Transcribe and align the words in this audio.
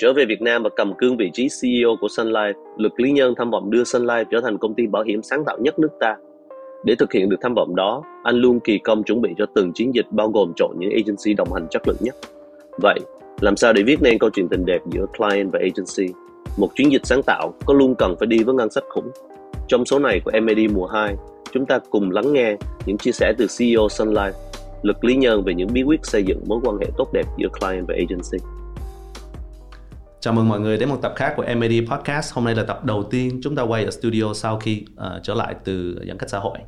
Trở 0.00 0.12
về 0.12 0.24
Việt 0.24 0.42
Nam 0.42 0.62
và 0.62 0.70
cầm 0.76 0.92
cương 0.98 1.16
vị 1.16 1.30
trí 1.32 1.48
CEO 1.60 1.96
của 2.00 2.08
Sun 2.08 2.26
Life, 2.26 2.52
Lực 2.76 3.00
Lý 3.00 3.10
Nhân 3.10 3.34
tham 3.36 3.50
vọng 3.50 3.70
đưa 3.70 3.84
Sun 3.84 4.06
Life 4.06 4.24
trở 4.30 4.40
thành 4.40 4.58
công 4.58 4.74
ty 4.74 4.86
bảo 4.86 5.02
hiểm 5.02 5.22
sáng 5.22 5.44
tạo 5.44 5.58
nhất 5.60 5.78
nước 5.78 5.88
ta. 6.00 6.16
Để 6.84 6.94
thực 6.98 7.12
hiện 7.12 7.28
được 7.28 7.36
tham 7.40 7.54
vọng 7.54 7.76
đó, 7.76 8.02
anh 8.24 8.36
luôn 8.36 8.60
kỳ 8.60 8.78
công 8.78 9.04
chuẩn 9.04 9.20
bị 9.20 9.30
cho 9.38 9.46
từng 9.54 9.72
chiến 9.72 9.94
dịch 9.94 10.06
bao 10.10 10.28
gồm 10.28 10.52
chọn 10.56 10.70
những 10.78 10.90
agency 10.90 11.34
đồng 11.34 11.52
hành 11.52 11.66
chất 11.70 11.88
lượng 11.88 11.96
nhất. 12.00 12.14
Vậy, 12.82 12.98
làm 13.40 13.56
sao 13.56 13.72
để 13.72 13.82
viết 13.82 14.02
nên 14.02 14.18
câu 14.18 14.30
chuyện 14.30 14.48
tình 14.48 14.66
đẹp 14.66 14.80
giữa 14.90 15.06
client 15.18 15.52
và 15.52 15.58
agency? 15.58 16.14
Một 16.58 16.68
chiến 16.74 16.92
dịch 16.92 17.06
sáng 17.06 17.22
tạo 17.26 17.54
có 17.66 17.74
luôn 17.74 17.94
cần 17.94 18.14
phải 18.18 18.26
đi 18.26 18.42
với 18.44 18.54
ngân 18.54 18.70
sách 18.70 18.84
khủng. 18.88 19.10
Trong 19.68 19.84
số 19.84 19.98
này 19.98 20.20
của 20.24 20.30
MAD 20.42 20.58
mùa 20.74 20.86
2, 20.86 21.14
chúng 21.52 21.66
ta 21.66 21.78
cùng 21.90 22.10
lắng 22.10 22.32
nghe 22.32 22.56
những 22.86 22.98
chia 22.98 23.12
sẻ 23.12 23.32
từ 23.38 23.46
CEO 23.58 23.88
Sun 23.88 24.08
Life, 24.14 24.32
Lực 24.82 25.04
Lý 25.04 25.16
Nhân 25.16 25.42
về 25.44 25.54
những 25.54 25.68
bí 25.72 25.82
quyết 25.82 26.00
xây 26.02 26.22
dựng 26.22 26.42
mối 26.46 26.60
quan 26.64 26.78
hệ 26.78 26.86
tốt 26.96 27.08
đẹp 27.12 27.24
giữa 27.38 27.48
client 27.60 27.86
và 27.88 27.94
agency. 27.94 28.57
Chào 30.28 30.34
mừng 30.34 30.48
mọi 30.48 30.60
người 30.60 30.78
đến 30.78 30.88
một 30.88 30.98
tập 31.02 31.12
khác 31.16 31.32
của 31.36 31.44
MAD 31.56 31.72
Podcast. 31.90 32.34
Hôm 32.34 32.44
nay 32.44 32.54
là 32.54 32.62
tập 32.62 32.84
đầu 32.84 33.02
tiên 33.02 33.40
chúng 33.42 33.56
ta 33.56 33.62
quay 33.62 33.84
ở 33.84 33.90
studio 33.90 34.34
sau 34.34 34.58
khi 34.58 34.84
uh, 34.92 35.22
trở 35.22 35.34
lại 35.34 35.54
từ 35.64 36.04
giãn 36.08 36.18
cách 36.18 36.30
xã 36.30 36.38
hội. 36.38 36.58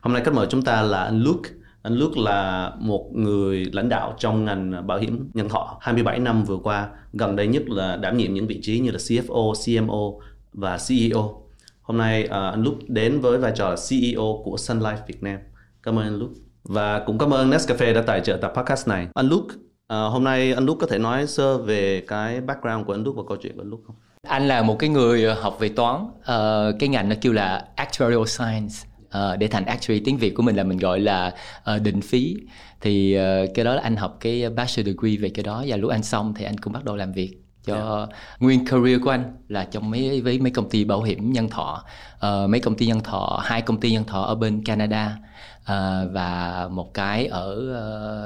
Hôm 0.00 0.14
nay 0.14 0.22
khách 0.24 0.34
mời 0.34 0.46
chúng 0.50 0.62
ta 0.62 0.82
là 0.82 1.04
anh 1.04 1.22
Luke. 1.22 1.50
Anh 1.82 1.98
Luke 1.98 2.20
là 2.20 2.72
một 2.78 3.10
người 3.14 3.66
lãnh 3.72 3.88
đạo 3.88 4.14
trong 4.18 4.44
ngành 4.44 4.86
bảo 4.86 4.98
hiểm 4.98 5.30
nhân 5.34 5.48
thọ 5.48 5.78
27 5.80 6.18
năm 6.18 6.44
vừa 6.44 6.56
qua. 6.56 6.88
Gần 7.12 7.36
đây 7.36 7.46
nhất 7.46 7.62
là 7.68 7.96
đảm 7.96 8.16
nhiệm 8.16 8.34
những 8.34 8.46
vị 8.46 8.58
trí 8.62 8.78
như 8.78 8.90
là 8.90 8.98
CFO, 8.98 9.52
CMO 9.64 10.26
và 10.52 10.78
CEO. 10.88 11.42
Hôm 11.82 11.98
nay 11.98 12.24
uh, 12.24 12.30
anh 12.30 12.62
Luke 12.62 12.86
đến 12.88 13.20
với 13.20 13.38
vai 13.38 13.52
trò 13.54 13.70
là 13.70 13.76
CEO 13.90 14.42
của 14.44 14.56
Sun 14.56 14.80
Life 14.80 15.06
Việt 15.06 15.22
Nam. 15.22 15.38
Cảm 15.82 15.98
ơn 15.98 16.04
anh 16.04 16.18
Luke. 16.18 16.34
Và 16.64 17.02
cũng 17.06 17.18
cảm 17.18 17.34
ơn 17.34 17.50
Nescafe 17.50 17.94
đã 17.94 18.02
tài 18.02 18.20
trợ 18.20 18.36
tập 18.36 18.52
podcast 18.56 18.88
này. 18.88 19.08
Anh 19.14 19.28
Luke 19.28 19.54
À, 19.88 19.96
hôm 19.96 20.24
nay 20.24 20.52
anh 20.52 20.66
đúc 20.66 20.78
có 20.80 20.86
thể 20.86 20.98
nói 20.98 21.26
sơ 21.26 21.58
về 21.58 22.02
cái 22.08 22.40
background 22.40 22.86
của 22.86 22.94
anh 22.94 23.04
đúc 23.04 23.16
và 23.16 23.22
câu 23.28 23.36
chuyện 23.42 23.56
của 23.56 23.62
anh 23.62 23.70
đúc 23.70 23.80
không? 23.86 23.96
Anh 24.22 24.48
là 24.48 24.62
một 24.62 24.76
cái 24.78 24.90
người 24.90 25.24
ờ, 25.24 25.34
học 25.34 25.56
về 25.60 25.68
toán, 25.68 26.04
uh, 26.04 26.80
cái 26.80 26.88
ngành 26.88 27.08
nó 27.08 27.16
kêu 27.20 27.32
là 27.32 27.64
actuarial 27.74 28.24
science. 28.24 28.74
Uh, 29.06 29.38
để 29.38 29.48
thành 29.48 29.64
actuary 29.64 30.00
tiếng 30.04 30.16
Việt 30.16 30.34
của 30.34 30.42
mình 30.42 30.56
là 30.56 30.64
mình 30.64 30.78
gọi 30.78 31.00
là 31.00 31.34
uh, 31.74 31.82
định 31.82 32.00
phí 32.00 32.36
thì 32.80 33.18
uh, 33.18 33.48
cái 33.54 33.64
đó 33.64 33.74
là 33.74 33.82
anh 33.82 33.96
học 33.96 34.16
cái 34.20 34.50
bachelor 34.50 34.86
degree 34.86 35.16
về 35.16 35.28
cái 35.28 35.42
đó 35.42 35.64
và 35.66 35.76
lúc 35.76 35.90
anh 35.90 36.02
xong 36.02 36.34
thì 36.36 36.44
anh 36.44 36.58
cũng 36.58 36.72
bắt 36.72 36.84
đầu 36.84 36.96
làm 36.96 37.12
việc 37.12 37.45
cho 37.66 37.96
yeah. 37.96 38.08
nguyên 38.40 38.66
career 38.66 39.00
của 39.02 39.10
anh 39.10 39.32
là 39.48 39.64
trong 39.64 39.90
mấy 39.90 40.20
với 40.20 40.38
mấy 40.38 40.50
công 40.50 40.70
ty 40.70 40.84
bảo 40.84 41.02
hiểm 41.02 41.32
nhân 41.32 41.48
thọ 41.48 41.84
uh, 42.16 42.50
mấy 42.50 42.60
công 42.60 42.74
ty 42.74 42.86
nhân 42.86 43.00
thọ 43.00 43.42
hai 43.44 43.62
công 43.62 43.80
ty 43.80 43.92
nhân 43.92 44.04
thọ 44.04 44.22
ở 44.22 44.34
bên 44.34 44.64
Canada 44.64 45.16
uh, 45.62 46.12
và 46.12 46.68
một 46.70 46.94
cái 46.94 47.26
ở 47.26 47.48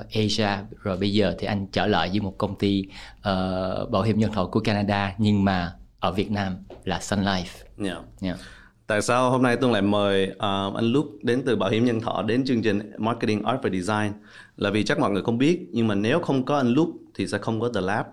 uh, 0.01 0.15
Asia 0.15 0.65
rồi 0.83 0.97
bây 0.97 1.13
giờ 1.13 1.35
thì 1.39 1.47
anh 1.47 1.67
trở 1.67 1.87
lại 1.87 2.09
với 2.09 2.21
một 2.21 2.35
công 2.39 2.59
ty 2.59 2.85
uh, 3.19 3.91
bảo 3.91 4.03
hiểm 4.03 4.19
nhân 4.19 4.33
thọ 4.33 4.47
của 4.47 4.61
Canada 4.61 5.15
nhưng 5.19 5.45
mà 5.45 5.73
ở 6.01 6.13
Việt 6.13 6.31
Nam 6.31 6.57
là 6.85 7.01
Sun 7.01 7.19
Life. 7.19 7.65
Yeah. 7.85 7.99
Yeah. 8.23 8.37
Tại 8.87 9.03
sao 9.03 9.31
hôm 9.31 9.43
nay 9.43 9.57
tôi 9.57 9.73
lại 9.73 9.83
mời 9.83 10.31
uh, 10.31 10.75
anh 10.75 10.93
Luke 10.93 11.11
đến 11.23 11.43
từ 11.47 11.57
bảo 11.57 11.71
hiểm 11.71 11.85
nhân 11.85 12.01
thọ 12.01 12.23
đến 12.23 12.45
chương 12.45 12.63
trình 12.63 12.93
Marketing 12.99 13.43
Art 13.43 13.61
và 13.63 13.71
Design 13.71 14.13
là 14.57 14.71
vì 14.71 14.85
chắc 14.85 14.99
mọi 14.99 15.11
người 15.11 15.23
không 15.23 15.39
biết 15.39 15.61
nhưng 15.73 15.89
mà 15.89 15.95
nếu 15.95 16.21
không 16.21 16.45
có 16.45 16.57
anh 16.57 16.69
Luke 16.69 16.93
thì 17.15 17.27
sẽ 17.27 17.39
không 17.39 17.61
có 17.61 17.71
The 17.75 17.81
Lab. 17.81 18.07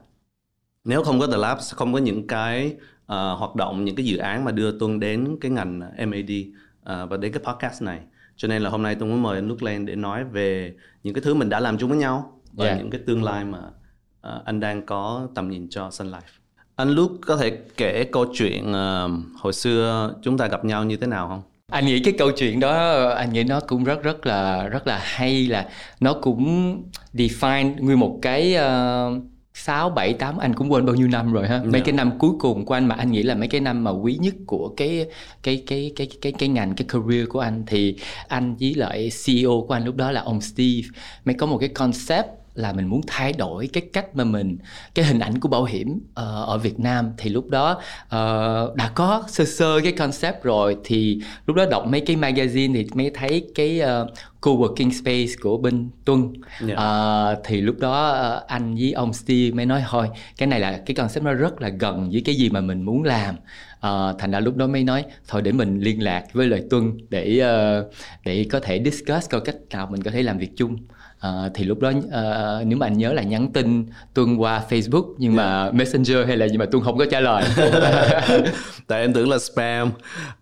Nếu 0.88 1.04
không 1.04 1.20
có 1.20 1.28
The 1.28 1.38
Lab 1.38 1.58
sẽ 1.62 1.74
không 1.76 1.94
có 1.94 2.00
những 2.00 2.28
cái 2.28 2.76
uh, 3.02 3.08
hoạt 3.08 3.56
động, 3.56 3.86
những 3.86 3.96
cái 3.96 4.06
dự 4.06 4.18
án 4.18 4.46
mà 4.46 4.52
đưa 4.52 4.80
Tuân 4.80 5.00
đến 5.00 5.38
cái 5.42 5.52
ngành 5.52 5.80
MAD 5.80 6.32
uh, 6.32 7.10
và 7.10 7.18
đến 7.18 7.32
cái 7.32 7.44
podcast 7.44 7.82
này 7.82 8.00
cho 8.36 8.48
nên 8.48 8.62
là 8.62 8.70
hôm 8.70 8.84
nay 8.84 8.96
tôi 8.96 9.10
muốn 9.10 9.24
mời 9.24 9.36
anh 9.36 9.48
Luke 9.48 9.66
lên 9.66 9.86
để 9.86 9.96
nói 9.96 10.24
về 10.24 10.74
những 11.04 11.14
cái 11.14 11.22
thứ 11.22 11.34
mình 11.34 11.50
đã 11.50 11.60
làm 11.60 11.78
chung 11.78 11.90
với 11.90 11.98
nhau 11.98 12.40
và 12.54 12.66
yeah. 12.66 12.78
những 12.78 12.90
cái 12.90 13.02
tương 13.06 13.24
lai 13.24 13.46
mà 13.46 13.60
uh, 13.60 14.46
anh 14.46 14.60
đang 14.60 14.86
có 14.86 15.28
tầm 15.36 15.50
nhìn 15.50 15.70
cho 15.70 15.92
Sun 15.92 16.08
Life. 16.08 16.40
Anh 16.76 16.90
Luke 16.90 17.14
có 17.22 17.38
thể 17.38 17.58
kể 17.78 18.04
câu 18.12 18.26
chuyện 18.34 18.72
uh, 18.72 19.12
hồi 19.42 19.54
xưa 19.54 20.14
chúng 20.22 20.38
ta 20.38 20.48
gặp 20.48 20.66
nhau 20.66 20.84
như 20.84 20.98
thế 20.98 21.08
nào 21.08 21.28
không? 21.28 21.42
Anh 21.72 21.86
nghĩ 21.86 22.00
cái 22.00 22.14
câu 22.18 22.32
chuyện 22.36 22.60
đó 22.60 23.04
anh 23.10 23.34
nghĩ 23.34 23.44
nó 23.44 23.60
cũng 23.60 23.84
rất 23.84 24.04
rất 24.04 24.26
là 24.26 24.68
rất 24.68 24.88
là 24.88 25.00
hay 25.04 25.48
là 25.48 25.70
nó 26.00 26.14
cũng 26.14 26.84
define 27.14 27.76
nguyên 27.80 28.00
một 28.00 28.20
cái 28.22 28.56
uh, 28.56 29.24
6, 29.64 29.90
7, 29.90 30.14
8 30.14 30.38
anh 30.38 30.54
cũng 30.54 30.72
quên 30.72 30.86
bao 30.86 30.96
nhiêu 30.96 31.08
năm 31.08 31.34
rồi 31.34 31.48
ha. 31.48 31.60
Mấy 31.64 31.74
yeah. 31.74 31.86
cái 31.86 31.94
năm 31.94 32.12
cuối 32.20 32.32
cùng 32.40 32.66
của 32.66 32.74
anh 32.74 32.88
mà 32.88 32.96
anh 32.96 33.12
nghĩ 33.12 33.24
là 33.24 33.36
mấy 33.36 33.48
cái 33.48 33.62
năm 33.62 33.84
mà 33.84 33.92
quý 33.92 34.18
nhất 34.22 34.34
của 34.46 34.74
cái 34.78 35.06
cái 35.44 35.64
cái 35.68 35.92
cái 35.96 36.08
cái 36.22 36.32
cái 36.32 36.50
ngành 36.50 36.76
cái 36.76 36.88
career 36.88 37.28
của 37.30 37.40
anh 37.40 37.64
thì 37.68 37.96
anh 38.28 38.56
với 38.60 38.76
lại 38.76 39.10
CEO 39.26 39.66
của 39.68 39.74
anh 39.74 39.86
lúc 39.86 39.96
đó 39.96 40.12
là 40.12 40.22
ông 40.22 40.42
Steve 40.42 40.88
mới 41.26 41.36
có 41.36 41.46
một 41.46 41.58
cái 41.58 41.70
concept 41.70 42.28
là 42.58 42.74
mình 42.74 42.88
muốn 42.88 43.02
thay 43.08 43.34
đổi 43.34 43.68
cái 43.74 43.84
cách 43.94 44.16
mà 44.16 44.24
mình 44.24 44.58
cái 44.96 45.06
hình 45.06 45.20
ảnh 45.20 45.40
của 45.40 45.50
bảo 45.50 45.64
hiểm 45.64 45.94
uh, 45.94 46.16
ở 46.48 46.58
Việt 46.58 46.80
Nam. 46.80 47.12
Thì 47.18 47.30
lúc 47.30 47.50
đó 47.50 47.72
uh, 48.06 48.76
đã 48.76 48.92
có 48.96 49.24
sơ 49.28 49.46
sơ 49.46 49.80
cái 49.84 49.92
concept 49.92 50.44
rồi. 50.44 50.78
Thì 50.84 51.22
lúc 51.46 51.56
đó 51.56 51.66
đọc 51.72 51.88
mấy 51.88 52.02
cái 52.02 52.16
magazine 52.16 52.74
thì 52.74 52.88
mới 52.94 53.12
thấy 53.14 53.48
cái 53.56 53.82
uh, 53.82 54.10
co-working 54.42 54.92
space 54.92 55.34
của 55.42 55.58
bên 55.58 55.90
Tuân. 56.06 56.34
Yeah. 56.68 56.80
uh, 56.80 57.44
thì 57.46 57.62
lúc 57.62 57.76
đó 57.80 58.12
uh, 58.38 58.48
anh 58.48 58.76
với 58.76 58.92
ông 58.92 59.14
Steve 59.14 59.56
mới 59.56 59.66
nói 59.66 59.84
thôi 59.90 60.10
cái 60.38 60.48
này 60.48 60.60
là 60.60 60.82
cái 60.86 60.96
concept 60.96 61.26
nó 61.26 61.34
rất 61.34 61.62
là 61.62 61.70
gần 61.70 62.10
với 62.12 62.22
cái 62.26 62.36
gì 62.36 62.50
mà 62.50 62.62
mình 62.62 62.82
muốn 62.82 63.04
làm. 63.04 63.36
Uh, 63.78 64.20
thành 64.20 64.32
ra 64.32 64.40
lúc 64.40 64.56
đó 64.56 64.68
mới 64.68 64.84
nói 64.84 65.06
thôi 65.28 65.42
để 65.42 65.52
mình 65.52 65.80
liên 65.80 66.04
lạc 66.04 66.24
với 66.34 66.48
lời 66.48 66.64
Tuân 66.70 66.98
để 67.10 67.42
uh, 67.42 67.94
để 68.26 68.46
có 68.52 68.60
thể 68.60 68.82
discuss 68.86 69.30
coi 69.30 69.42
cách 69.42 69.56
nào 69.70 69.88
mình 69.92 70.04
có 70.04 70.12
thể 70.12 70.24
làm 70.24 70.38
việc 70.38 70.52
chung 70.58 70.78
À, 71.20 71.50
thì 71.54 71.66
lúc 71.66 71.80
đó 71.80 71.92
à, 72.12 72.60
nếu 72.66 72.78
mà 72.78 72.86
anh 72.86 72.98
nhớ 72.98 73.14
là 73.14 73.22
nhắn 73.22 73.52
tin 73.54 73.86
tuân 74.14 74.38
qua 74.38 74.64
Facebook 74.70 75.14
nhưng 75.18 75.38
yeah. 75.38 75.48
mà 75.48 75.66
dạ. 75.66 75.72
Messenger 75.72 76.28
hay 76.28 76.38
là 76.38 76.48
gì 76.48 76.58
mà 76.58 76.66
tuân 76.66 76.84
không 76.84 76.98
có 76.98 77.06
trả 77.12 77.20
lời 77.20 77.44
tại 78.88 79.02
em 79.02 79.14
tưởng 79.14 79.30
là 79.30 79.38
spam 79.40 79.92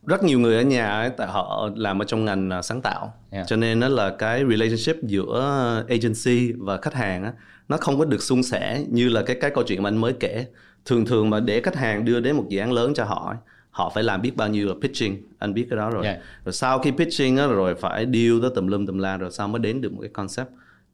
rất 0.05 0.23
nhiều 0.23 0.39
người 0.39 0.55
ở 0.55 0.61
nhà 0.61 0.87
ấy, 0.87 1.09
tại 1.17 1.27
họ 1.27 1.69
làm 1.75 2.01
ở 2.01 2.05
trong 2.05 2.25
ngành 2.25 2.49
sáng 2.63 2.81
tạo 2.81 3.13
yeah. 3.31 3.47
cho 3.47 3.55
nên 3.55 3.79
nó 3.79 3.87
là 3.87 4.09
cái 4.09 4.43
relationship 4.49 5.03
giữa 5.03 5.83
agency 5.89 6.51
và 6.57 6.77
khách 6.77 6.93
hàng 6.93 7.23
á, 7.23 7.33
nó 7.69 7.77
không 7.77 7.99
có 7.99 8.05
được 8.05 8.23
suôn 8.23 8.43
sẻ 8.43 8.83
như 8.89 9.09
là 9.09 9.21
cái 9.21 9.37
cái 9.41 9.51
câu 9.51 9.63
chuyện 9.63 9.83
mà 9.83 9.89
anh 9.89 9.97
mới 9.97 10.13
kể 10.13 10.45
thường 10.85 11.05
thường 11.05 11.29
mà 11.29 11.39
để 11.39 11.61
khách 11.61 11.75
hàng 11.75 12.05
đưa 12.05 12.19
đến 12.19 12.35
một 12.35 12.45
dự 12.49 12.59
án 12.59 12.71
lớn 12.71 12.93
cho 12.93 13.03
họ 13.03 13.35
họ 13.71 13.91
phải 13.95 14.03
làm 14.03 14.21
biết 14.21 14.35
bao 14.35 14.47
nhiêu 14.47 14.67
là 14.67 14.73
pitching 14.81 15.17
anh 15.39 15.53
biết 15.53 15.67
cái 15.69 15.77
đó 15.77 15.89
rồi 15.89 16.05
yeah. 16.05 16.17
rồi 16.45 16.53
sau 16.53 16.79
khi 16.79 16.91
pitching 16.91 17.37
á, 17.37 17.47
rồi 17.47 17.75
phải 17.75 18.05
deal 18.13 18.41
tới 18.41 18.51
tùm 18.55 18.67
lum 18.67 18.85
tùm 18.85 18.97
la 18.97 19.17
rồi 19.17 19.31
sau 19.31 19.47
mới 19.47 19.59
đến 19.59 19.81
được 19.81 19.93
một 19.93 20.01
cái 20.01 20.09
concept 20.13 20.47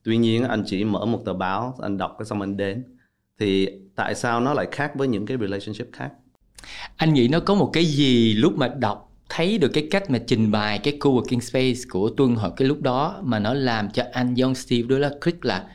tuy 0.03 0.17
nhiên 0.17 0.44
anh 0.44 0.63
chỉ 0.66 0.84
mở 0.84 1.06
một 1.06 1.22
tờ 1.25 1.34
báo 1.34 1.78
anh 1.81 1.97
đọc 1.97 2.16
cái 2.19 2.25
xong 2.25 2.41
anh 2.41 2.57
đến. 2.57 2.84
Thì 3.39 3.67
tại 3.95 4.16
sao 4.16 4.41
nó 4.41 4.53
lại 4.53 4.67
khác 4.72 4.91
với 4.95 5.07
những 5.07 5.25
cái 5.25 5.38
relationship 5.38 5.94
khác? 5.94 6.12
Anh 6.95 7.13
nghĩ 7.13 7.28
nó 7.28 7.39
có 7.39 7.56
một 7.56 7.69
cái 7.73 7.85
gì 7.85 8.34
lúc 8.34 8.57
mà 8.57 8.67
đọc 8.67 9.11
thấy 9.29 9.57
được 9.57 9.69
cái 9.73 9.88
cách 9.91 10.09
mà 10.09 10.19
trình 10.28 10.51
bày 10.51 10.79
cái 10.79 10.97
co-working 11.00 11.40
space 11.40 11.79
của 11.90 12.09
Tuân 12.09 12.35
hồi 12.35 12.51
cái 12.57 12.67
lúc 12.67 12.81
đó 12.81 13.19
mà 13.23 13.40
nó 13.40 13.53
làm 13.53 13.91
cho 13.91 14.03
anh 14.11 14.34
John 14.34 14.53
Steve 14.53 14.88
đó 14.88 14.97
là 14.97 15.11
click 15.22 15.45
là 15.45 15.66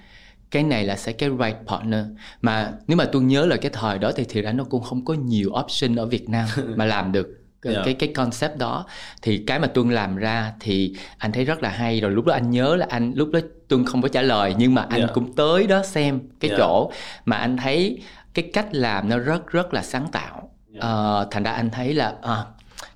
cái 0.51 0.63
này 0.63 0.85
là 0.85 0.97
sẽ 0.97 1.13
cái 1.13 1.31
right 1.31 1.57
partner. 1.67 2.05
Mà 2.43 2.73
nếu 2.87 2.97
mà 2.97 3.05
Tuân 3.05 3.27
nhớ 3.27 3.47
là 3.47 3.57
cái 3.57 3.71
thời 3.75 3.99
đó 3.99 4.13
thì 4.17 4.25
thì 4.29 4.43
ra 4.43 4.53
nó 4.53 4.65
cũng 4.65 4.83
không 4.83 5.05
có 5.05 5.15
nhiều 5.15 5.51
option 5.65 5.97
ở 5.97 6.07
Việt 6.07 6.29
Nam 6.29 6.49
mà 6.77 6.85
làm 6.85 7.13
được 7.13 7.46
yeah. 7.73 7.85
cái 7.85 7.95
cái 7.95 8.09
concept 8.09 8.59
đó 8.59 8.87
thì 9.23 9.45
cái 9.47 9.59
mà 9.59 9.67
Tuân 9.67 9.91
làm 9.91 10.17
ra 10.17 10.53
thì 10.61 10.95
anh 11.19 11.33
thấy 11.33 11.45
rất 11.45 11.63
là 11.63 11.69
hay 11.69 12.01
rồi 12.01 12.11
lúc 12.11 12.25
đó 12.25 12.33
anh 12.33 12.51
nhớ 12.51 12.77
là 12.77 12.87
anh 12.91 13.13
lúc 13.15 13.31
đó 13.33 13.41
Tuân 13.69 13.85
không 13.85 14.03
có 14.03 14.09
trả 14.09 14.23
lời 14.23 14.55
nhưng 14.59 14.75
mà 14.75 14.87
anh 14.91 15.01
yeah. 15.01 15.11
cũng 15.15 15.33
tới 15.33 15.67
đó 15.67 15.83
xem 15.83 16.21
cái 16.41 16.51
yeah. 16.51 16.59
chỗ 16.59 16.91
mà 17.25 17.37
anh 17.37 17.57
thấy 17.57 17.99
cái 18.35 18.51
cách 18.53 18.67
làm 18.71 19.09
nó 19.09 19.19
rất 19.19 19.47
rất 19.47 19.75
là 19.75 19.83
sáng 19.83 20.07
tạo 20.13 20.51
yeah. 20.75 20.85
uh, 21.25 21.31
thành 21.31 21.43
ra 21.43 21.51
anh 21.51 21.71
thấy 21.71 21.95
là 21.95 22.15
à, 22.23 22.45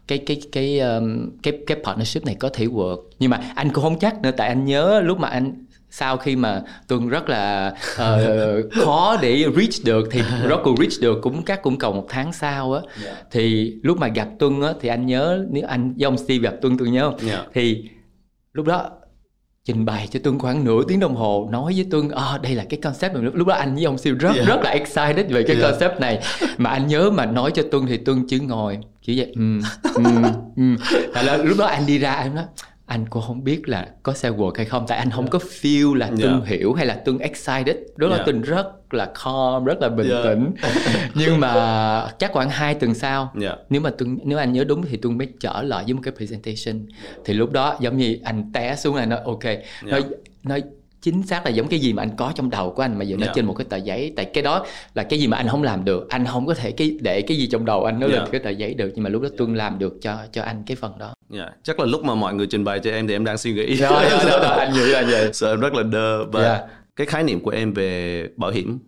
cái 0.09 0.19
cái 0.19 0.41
cái 0.53 0.79
um, 0.81 1.31
cái 1.43 1.59
cái 1.67 1.79
partnership 1.85 2.25
này 2.25 2.35
có 2.35 2.51
thể 2.53 2.67
work 2.67 3.03
nhưng 3.19 3.31
mà 3.31 3.41
anh 3.55 3.73
cũng 3.73 3.85
không 3.85 3.99
chắc 3.99 4.23
nữa 4.23 4.31
tại 4.37 4.49
anh 4.49 4.65
nhớ 4.65 5.01
lúc 5.05 5.19
mà 5.19 5.29
anh 5.29 5.65
sau 5.91 6.17
khi 6.17 6.37
mà 6.37 6.63
tuân 6.89 7.09
rất 7.09 7.29
là 7.29 7.75
uh, 7.95 8.73
khó 8.85 9.17
để 9.23 9.45
reach 9.57 9.85
được 9.85 10.09
thì 10.11 10.23
rốt 10.49 10.61
cuộc 10.65 10.79
reach 10.79 11.01
được 11.01 11.19
cũng 11.23 11.43
các 11.43 11.63
cũng 11.63 11.79
cầu 11.79 11.93
một 11.93 12.07
tháng 12.09 12.33
sau 12.33 12.73
á 12.73 12.81
yeah. 12.81 13.05
Dạ. 13.05 13.23
thì 13.31 13.75
lúc 13.83 13.99
mà 13.99 14.09
gặp 14.09 14.29
tuân 14.39 14.63
á 14.63 14.73
thì 14.81 14.89
anh 14.89 15.07
nhớ 15.07 15.45
nếu 15.51 15.65
anh 15.69 15.95
với 15.97 16.05
ông 16.05 16.19
steve 16.19 16.39
gặp 16.39 16.55
tuân 16.63 16.79
tôi 16.79 16.91
nhớ 16.91 17.11
không 17.11 17.29
yeah. 17.29 17.41
Dạ. 17.41 17.47
thì 17.55 17.85
lúc 18.53 18.67
đó 18.67 18.91
trình 19.65 19.85
bày 19.85 20.09
cho 20.11 20.21
Tuân 20.23 20.39
khoảng 20.39 20.65
nửa 20.65 20.83
tiếng 20.89 21.01
đồng 21.01 21.17
hồ 21.17 21.49
nói 21.53 21.73
với 21.77 21.87
Tuân 21.91 22.09
à, 22.09 22.39
đây 22.43 22.55
là 22.55 22.65
cái 22.69 22.81
concept 22.81 23.15
mà 23.15 23.21
lúc 23.35 23.47
đó 23.47 23.55
anh 23.55 23.75
với 23.75 23.85
ông 23.85 23.99
siêu 23.99 24.17
rất 24.21 24.35
yeah. 24.35 24.49
rất 24.49 24.61
là 24.63 24.71
excited 24.71 25.27
về 25.31 25.43
cái 25.43 25.57
yeah. 25.57 25.71
concept 25.71 26.01
này 26.01 26.21
mà 26.59 26.71
anh 26.71 26.87
nhớ 26.87 27.11
mà 27.11 27.27
nói 27.27 27.51
cho 27.55 27.63
Tuân 27.71 27.87
thì 27.87 27.97
Tuân 27.97 28.25
chỉ 28.29 28.39
ngồi 28.39 28.79
chỉ 29.03 29.19
vậy 29.19 29.33
um, 29.35 29.61
um. 30.57 30.77
là 31.15 31.37
lúc 31.37 31.59
đó 31.59 31.67
anh 31.67 31.87
đi 31.87 31.99
ra 31.99 32.13
anh 32.13 32.35
nói 32.35 32.45
anh 32.91 33.07
cũng 33.07 33.23
không 33.23 33.45
biết 33.45 33.69
là 33.69 33.89
có 34.03 34.13
sẽ 34.13 34.31
work 34.31 34.53
hay 34.57 34.67
không 34.67 34.85
tại 34.89 34.99
anh 34.99 35.11
không 35.11 35.31
có 35.31 35.39
feel 35.39 35.95
là 35.95 36.07
tuân 36.07 36.33
yeah. 36.33 36.47
hiểu 36.47 36.73
hay 36.73 36.87
là 36.87 36.95
tuân 36.95 37.19
excited 37.19 37.77
đó 37.97 38.09
là 38.09 38.15
yeah. 38.15 38.27
tuân 38.27 38.43
rất 38.43 38.95
là 38.95 39.13
calm 39.25 39.65
rất 39.65 39.81
là 39.81 39.89
bình 39.89 40.11
yeah. 40.11 40.25
tĩnh 40.25 40.53
nhưng 41.15 41.41
mà 41.41 41.53
chắc 42.19 42.33
khoảng 42.33 42.51
hai 42.51 42.75
tuần 42.75 42.95
sau 42.95 43.33
yeah. 43.41 43.59
nếu 43.69 43.81
mà 43.81 43.91
tuân 43.91 44.19
nếu 44.25 44.39
anh 44.39 44.53
nhớ 44.53 44.65
đúng 44.65 44.83
thì 44.83 44.97
tuân 44.97 45.19
mới 45.19 45.29
trở 45.41 45.63
lại 45.63 45.85
với 45.85 45.95
một 45.95 46.01
cái 46.05 46.15
presentation 46.17 46.87
thì 47.25 47.35
lúc 47.35 47.53
đó 47.53 47.77
giống 47.81 47.97
như 47.97 48.19
anh 48.25 48.53
té 48.53 48.77
xuống 48.77 48.97
là 48.97 49.07
nói 49.07 49.21
ok 49.25 49.45
yeah. 49.45 49.67
nói 49.83 50.05
nói 50.43 50.63
chính 51.03 51.23
xác 51.23 51.45
là 51.45 51.51
giống 51.51 51.69
cái 51.69 51.79
gì 51.79 51.93
mà 51.93 52.03
anh 52.03 52.17
có 52.17 52.33
trong 52.35 52.51
đầu 52.51 52.71
của 52.71 52.83
anh 52.83 52.99
mà 52.99 53.05
giờ 53.05 53.17
nó 53.17 53.25
yeah. 53.25 53.37
trên 53.37 53.47
một 53.47 53.55
cái 53.55 53.65
tờ 53.71 53.77
giấy 53.77 54.13
tại 54.17 54.25
cái 54.25 54.43
đó 54.43 54.67
là 54.95 55.03
cái 55.03 55.19
gì 55.19 55.27
mà 55.27 55.37
anh 55.37 55.49
không 55.49 55.63
làm 55.63 55.85
được 55.85 56.09
anh 56.09 56.27
không 56.27 56.47
có 56.47 56.55
thể 56.55 56.73
cái 56.73 56.97
để 57.01 57.23
cái 57.23 57.37
gì 57.37 57.47
trong 57.47 57.65
đầu 57.65 57.85
anh 57.85 58.01
nó 58.01 58.07
yeah. 58.07 58.19
lên 58.19 58.29
cái 58.33 58.41
tờ 58.41 58.51
giấy 58.51 58.75
được 58.75 58.93
nhưng 58.95 59.05
mà 59.05 59.11
lúc 59.11 59.23
đó 59.23 59.29
tuân 59.39 59.55
làm 59.55 59.79
được 59.79 59.99
cho 60.03 60.17
cho 60.33 60.43
anh 60.43 60.63
cái 60.67 60.77
phần 60.77 60.99
đó 60.99 61.15
yeah. 61.35 61.53
chắc 61.63 61.81
là 61.81 61.87
lúc 61.87 62.05
mà 62.05 62.15
mọi 62.15 62.35
người 62.35 62.47
trình 62.47 62.65
bày 62.65 62.79
cho 62.79 62.91
em 62.91 63.07
thì 63.07 63.15
em 63.15 63.25
đang 63.25 63.39
suy 63.39 63.53
nghĩ 63.53 63.81
đó, 63.81 64.03
đó, 64.11 64.23
đó, 64.29 64.39
đó, 64.43 64.57
anh 64.59 64.73
nghĩ 64.73 64.87
là 64.87 65.03
vậy 65.11 65.31
sợ 65.33 65.53
em 65.53 65.61
rất 65.61 65.75
là 65.75 65.83
đơ 65.83 66.25
và 66.25 66.45
yeah. 66.45 66.65
cái 66.97 67.07
khái 67.07 67.23
niệm 67.23 67.41
của 67.41 67.51
em 67.51 67.73
về 67.73 68.27
bảo 68.37 68.51
hiểm 68.51 68.79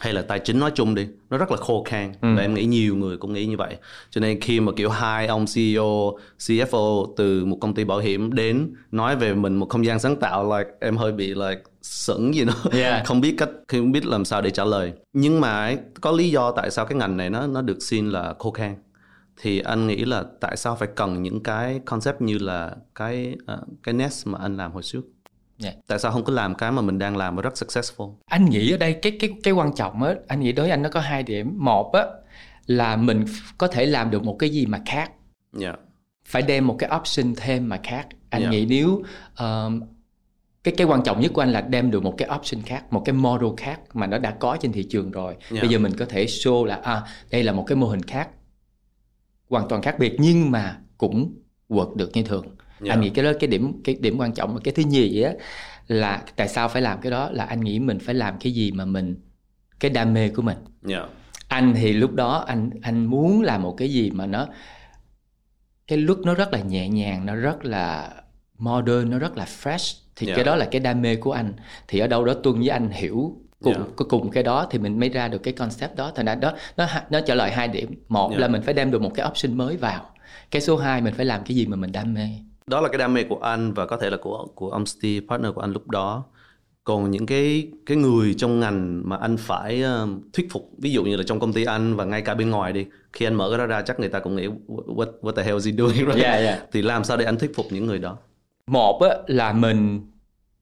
hay 0.00 0.12
là 0.12 0.22
tài 0.22 0.38
chính 0.38 0.58
nói 0.58 0.70
chung 0.74 0.94
đi 0.94 1.06
nó 1.30 1.38
rất 1.38 1.50
là 1.50 1.56
khô 1.56 1.84
khan. 1.88 2.12
Ừ. 2.22 2.28
và 2.36 2.42
em 2.42 2.54
nghĩ 2.54 2.64
nhiều 2.64 2.96
người 2.96 3.16
cũng 3.16 3.32
nghĩ 3.32 3.46
như 3.46 3.56
vậy. 3.56 3.76
Cho 4.10 4.20
nên 4.20 4.40
khi 4.40 4.60
mà 4.60 4.72
kiểu 4.76 4.90
hai 4.90 5.26
ông 5.26 5.44
CEO 5.54 6.18
CFO 6.38 7.14
từ 7.16 7.44
một 7.44 7.56
công 7.60 7.74
ty 7.74 7.84
bảo 7.84 7.98
hiểm 7.98 8.32
đến 8.32 8.72
nói 8.92 9.16
về 9.16 9.34
mình 9.34 9.56
một 9.56 9.68
không 9.68 9.84
gian 9.84 9.98
sáng 9.98 10.16
tạo 10.16 10.58
like 10.58 10.70
em 10.80 10.96
hơi 10.96 11.12
bị 11.12 11.34
like 11.34 11.62
sững 11.82 12.34
gì 12.34 12.44
đó. 12.44 12.54
Yeah. 12.72 13.06
không 13.06 13.20
biết 13.20 13.34
cách 13.38 13.48
không 13.68 13.92
biết 13.92 14.06
làm 14.06 14.24
sao 14.24 14.42
để 14.42 14.50
trả 14.50 14.64
lời. 14.64 14.92
Nhưng 15.12 15.40
mà 15.40 15.74
có 16.00 16.12
lý 16.12 16.30
do 16.30 16.52
tại 16.52 16.70
sao 16.70 16.86
cái 16.86 16.98
ngành 16.98 17.16
này 17.16 17.30
nó 17.30 17.46
nó 17.46 17.62
được 17.62 17.82
xin 17.82 18.10
là 18.10 18.34
khô 18.38 18.50
khan. 18.50 18.74
Thì 19.42 19.60
anh 19.60 19.86
nghĩ 19.86 20.04
là 20.04 20.24
tại 20.40 20.56
sao 20.56 20.76
phải 20.76 20.88
cần 20.94 21.22
những 21.22 21.42
cái 21.42 21.80
concept 21.84 22.20
như 22.20 22.38
là 22.38 22.76
cái 22.94 23.34
uh, 23.54 23.68
cái 23.82 23.94
nest 23.94 24.26
mà 24.26 24.38
anh 24.42 24.56
làm 24.56 24.72
hồi 24.72 24.82
trước 24.82 25.02
Yeah. 25.62 25.74
Dạ. 25.74 25.80
Tại 25.86 25.98
sao 25.98 26.12
không 26.12 26.24
cứ 26.24 26.32
làm 26.32 26.54
cái 26.54 26.72
mà 26.72 26.82
mình 26.82 26.98
đang 26.98 27.16
làm 27.16 27.36
mà 27.36 27.42
rất 27.42 27.54
successful? 27.54 28.14
Anh 28.24 28.44
nghĩ 28.44 28.72
ở 28.72 28.76
đây 28.76 28.92
cái 28.92 29.16
cái 29.20 29.30
cái 29.42 29.54
quan 29.54 29.74
trọng 29.74 30.02
á, 30.02 30.14
anh 30.28 30.40
nghĩ 30.40 30.52
đối 30.52 30.64
với 30.64 30.70
anh 30.70 30.82
nó 30.82 30.88
có 30.88 31.00
hai 31.00 31.22
điểm. 31.22 31.54
Một 31.58 31.92
á 31.92 32.04
là 32.66 32.96
mình 32.96 33.24
có 33.58 33.66
thể 33.66 33.86
làm 33.86 34.10
được 34.10 34.24
một 34.24 34.36
cái 34.38 34.50
gì 34.50 34.66
mà 34.66 34.80
khác. 34.86 35.12
Yeah. 35.60 35.74
Dạ. 35.78 35.84
Phải 36.24 36.42
đem 36.42 36.66
một 36.66 36.76
cái 36.78 36.90
option 36.96 37.34
thêm 37.36 37.68
mà 37.68 37.80
khác. 37.82 38.06
Anh 38.30 38.42
yeah. 38.42 38.52
Dạ. 38.52 38.58
nghĩ 38.58 38.66
nếu 38.66 39.02
um, 39.38 39.82
cái 40.64 40.74
cái 40.76 40.86
quan 40.86 41.02
trọng 41.02 41.20
nhất 41.20 41.32
của 41.34 41.42
anh 41.42 41.52
là 41.52 41.60
đem 41.60 41.90
được 41.90 42.02
một 42.02 42.14
cái 42.18 42.28
option 42.36 42.62
khác, 42.62 42.92
một 42.92 43.02
cái 43.04 43.12
model 43.12 43.50
khác 43.56 43.80
mà 43.94 44.06
nó 44.06 44.18
đã 44.18 44.30
có 44.30 44.56
trên 44.60 44.72
thị 44.72 44.86
trường 44.90 45.10
rồi. 45.10 45.36
Yeah. 45.50 45.62
Bây 45.62 45.70
giờ 45.70 45.78
mình 45.78 45.92
có 45.98 46.04
thể 46.04 46.24
show 46.26 46.64
là 46.64 46.74
à 46.74 47.02
đây 47.30 47.42
là 47.42 47.52
một 47.52 47.64
cái 47.66 47.76
mô 47.76 47.86
hình 47.86 48.02
khác 48.02 48.28
hoàn 49.50 49.68
toàn 49.68 49.82
khác 49.82 49.98
biệt 49.98 50.16
nhưng 50.18 50.50
mà 50.50 50.78
cũng 50.98 51.34
work 51.68 51.96
được 51.96 52.10
như 52.14 52.22
thường 52.22 52.46
yeah. 52.84 52.96
anh 52.96 53.00
nghĩ 53.00 53.10
cái 53.10 53.24
đó 53.24 53.32
cái 53.40 53.48
điểm 53.48 53.82
cái 53.84 53.96
điểm 54.00 54.18
quan 54.18 54.32
trọng 54.32 54.60
cái 54.64 54.74
thứ 54.74 54.82
nhì 54.82 55.22
á 55.22 55.32
là 55.88 56.22
tại 56.36 56.48
sao 56.48 56.68
phải 56.68 56.82
làm 56.82 57.00
cái 57.00 57.10
đó 57.10 57.30
là 57.30 57.44
anh 57.44 57.60
nghĩ 57.60 57.78
mình 57.78 57.98
phải 57.98 58.14
làm 58.14 58.38
cái 58.40 58.52
gì 58.52 58.72
mà 58.72 58.84
mình 58.84 59.16
cái 59.80 59.90
đam 59.90 60.14
mê 60.14 60.28
của 60.28 60.42
mình 60.42 60.56
yeah. 60.88 61.08
anh 61.48 61.74
thì 61.76 61.92
lúc 61.92 62.14
đó 62.14 62.44
anh 62.46 62.70
anh 62.82 63.06
muốn 63.06 63.42
làm 63.42 63.62
một 63.62 63.74
cái 63.78 63.92
gì 63.92 64.10
mà 64.10 64.26
nó 64.26 64.46
cái 65.86 65.98
look 65.98 66.18
nó 66.18 66.34
rất 66.34 66.52
là 66.52 66.60
nhẹ 66.60 66.88
nhàng 66.88 67.26
nó 67.26 67.34
rất 67.34 67.64
là 67.64 68.10
modern 68.58 69.10
nó 69.10 69.18
rất 69.18 69.36
là 69.36 69.44
fresh 69.44 69.98
thì 70.16 70.26
yeah. 70.26 70.36
cái 70.36 70.44
đó 70.44 70.56
là 70.56 70.68
cái 70.70 70.80
đam 70.80 71.02
mê 71.02 71.16
của 71.16 71.32
anh 71.32 71.52
thì 71.88 71.98
ở 71.98 72.06
đâu 72.06 72.24
đó 72.24 72.34
tuân 72.34 72.58
với 72.58 72.68
anh 72.68 72.90
hiểu 72.90 73.36
cùng 73.62 73.74
yeah. 73.74 73.88
cùng 73.96 74.30
cái 74.30 74.42
đó 74.42 74.66
thì 74.70 74.78
mình 74.78 75.00
mới 75.00 75.08
ra 75.08 75.28
được 75.28 75.38
cái 75.38 75.54
concept 75.54 75.96
đó 75.96 76.12
thành 76.14 76.26
ra 76.26 76.34
đó 76.34 76.52
nó 76.76 76.86
nó 77.10 77.20
trở 77.20 77.34
lại 77.34 77.52
hai 77.52 77.68
điểm 77.68 77.94
một 78.08 78.28
yeah. 78.28 78.40
là 78.40 78.48
mình 78.48 78.62
phải 78.62 78.74
đem 78.74 78.90
được 78.90 79.02
một 79.02 79.12
cái 79.14 79.26
option 79.30 79.58
mới 79.58 79.76
vào 79.76 80.10
cái 80.50 80.62
số 80.62 80.76
2 80.76 81.00
mình 81.00 81.14
phải 81.14 81.26
làm 81.26 81.44
cái 81.44 81.56
gì 81.56 81.66
mà 81.66 81.76
mình 81.76 81.92
đam 81.92 82.14
mê 82.14 82.28
đó 82.66 82.80
là 82.80 82.88
cái 82.88 82.98
đam 82.98 83.14
mê 83.14 83.24
của 83.24 83.38
anh 83.38 83.72
và 83.72 83.86
có 83.86 83.96
thể 83.96 84.10
là 84.10 84.16
của 84.16 84.46
của 84.54 84.70
ông 84.70 84.86
Steve 84.86 85.26
partner 85.28 85.52
của 85.54 85.60
anh 85.60 85.72
lúc 85.72 85.88
đó 85.90 86.24
còn 86.84 87.10
những 87.10 87.26
cái 87.26 87.68
cái 87.86 87.96
người 87.96 88.34
trong 88.34 88.60
ngành 88.60 89.02
mà 89.08 89.16
anh 89.16 89.36
phải 89.36 89.82
uh, 90.02 90.08
thuyết 90.32 90.50
phục 90.50 90.70
ví 90.78 90.92
dụ 90.92 91.04
như 91.04 91.16
là 91.16 91.22
trong 91.26 91.40
công 91.40 91.52
ty 91.52 91.64
anh 91.64 91.96
và 91.96 92.04
ngay 92.04 92.22
cả 92.22 92.34
bên 92.34 92.50
ngoài 92.50 92.72
đi 92.72 92.86
khi 93.12 93.26
anh 93.26 93.34
mở 93.34 93.48
cái 93.50 93.58
đó 93.58 93.66
ra 93.66 93.82
chắc 93.82 94.00
người 94.00 94.08
ta 94.08 94.18
cũng 94.20 94.36
nghĩ 94.36 94.46
what 94.66 95.12
what 95.20 95.32
the 95.32 95.42
hell 95.42 95.56
is 95.56 95.66
he 95.66 95.72
doing 95.72 95.94
right? 96.06 96.24
yeah, 96.24 96.40
yeah. 96.40 96.58
thì 96.72 96.82
làm 96.82 97.04
sao 97.04 97.16
để 97.16 97.24
anh 97.24 97.38
thuyết 97.38 97.56
phục 97.56 97.66
những 97.70 97.86
người 97.86 97.98
đó 97.98 98.16
một 98.66 99.00
á, 99.02 99.16
là 99.26 99.52
mình 99.52 100.00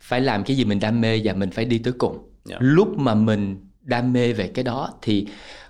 phải 0.01 0.21
làm 0.21 0.45
cái 0.45 0.57
gì 0.57 0.65
mình 0.65 0.81
đam 0.81 1.01
mê 1.01 1.21
và 1.25 1.33
mình 1.33 1.51
phải 1.51 1.65
đi 1.65 1.79
tới 1.79 1.93
cùng 1.99 2.19
yeah. 2.51 2.63
lúc 2.63 2.99
mà 2.99 3.15
mình 3.15 3.57
đam 3.81 4.13
mê 4.13 4.33
về 4.33 4.49
cái 4.49 4.65
đó 4.65 4.91
thì 5.03 5.27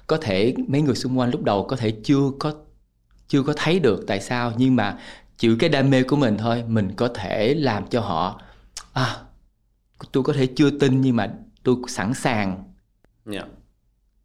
có 0.07 0.17
thể 0.17 0.55
mấy 0.67 0.83
người 0.83 0.95
xung 0.95 1.19
quanh 1.19 1.31
lúc 1.31 1.43
đầu 1.43 1.65
có 1.65 1.77
thể 1.77 1.93
chưa 2.05 2.31
có 2.39 2.55
chưa 3.29 3.43
có 3.43 3.53
thấy 3.57 3.81
được 3.81 4.05
tại 4.07 4.21
sao 4.21 4.53
nhưng 4.57 4.77
mà 4.77 4.99
chịu 5.39 5.57
cái 5.59 5.71
đam 5.71 5.91
mê 5.91 6.03
của 6.03 6.17
mình 6.17 6.37
thôi 6.39 6.65
mình 6.69 6.93
có 6.97 7.09
thể 7.09 7.55
làm 7.55 7.87
cho 7.87 8.01
họ 8.01 8.41
à 8.93 9.17
tôi 10.13 10.23
có 10.23 10.33
thể 10.33 10.47
chưa 10.47 10.71
tin 10.71 11.01
nhưng 11.01 11.17
mà 11.17 11.35
tôi 11.63 11.77
sẵn 11.89 12.15
sàng 12.15 12.65
yeah. 13.33 13.47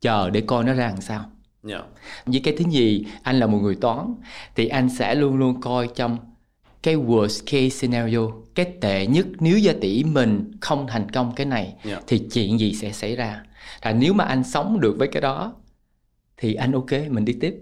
chờ 0.01 0.29
để 0.29 0.41
coi 0.41 0.63
nó 0.63 0.73
ra 0.73 0.87
làm 0.87 1.01
sao 1.01 1.25
yeah. 1.67 1.85
với 2.25 2.41
cái 2.43 2.55
thứ 2.57 2.65
gì 2.69 3.05
anh 3.23 3.39
là 3.39 3.47
một 3.47 3.57
người 3.57 3.75
toán 3.75 4.15
thì 4.55 4.67
anh 4.67 4.89
sẽ 4.89 5.15
luôn 5.15 5.35
luôn 5.35 5.61
coi 5.61 5.89
trong 5.95 6.17
cái 6.83 6.95
worst 6.95 7.43
case 7.45 7.69
scenario 7.69 8.27
cái 8.55 8.73
tệ 8.81 9.07
nhất 9.07 9.25
nếu 9.39 9.57
gia 9.57 9.73
tỷ 9.81 10.03
mình 10.03 10.51
không 10.61 10.87
thành 10.87 11.11
công 11.11 11.35
cái 11.35 11.45
này 11.45 11.75
yeah. 11.83 12.03
thì 12.07 12.27
chuyện 12.31 12.59
gì 12.59 12.73
sẽ 12.73 12.91
xảy 12.91 13.15
ra 13.15 13.43
là 13.83 13.91
nếu 13.91 14.13
mà 14.13 14.23
anh 14.23 14.43
sống 14.43 14.79
được 14.79 14.95
với 14.99 15.07
cái 15.07 15.21
đó 15.21 15.53
thì 16.37 16.53
anh 16.53 16.71
ok 16.71 16.91
mình 17.09 17.25
đi 17.25 17.33
tiếp 17.33 17.55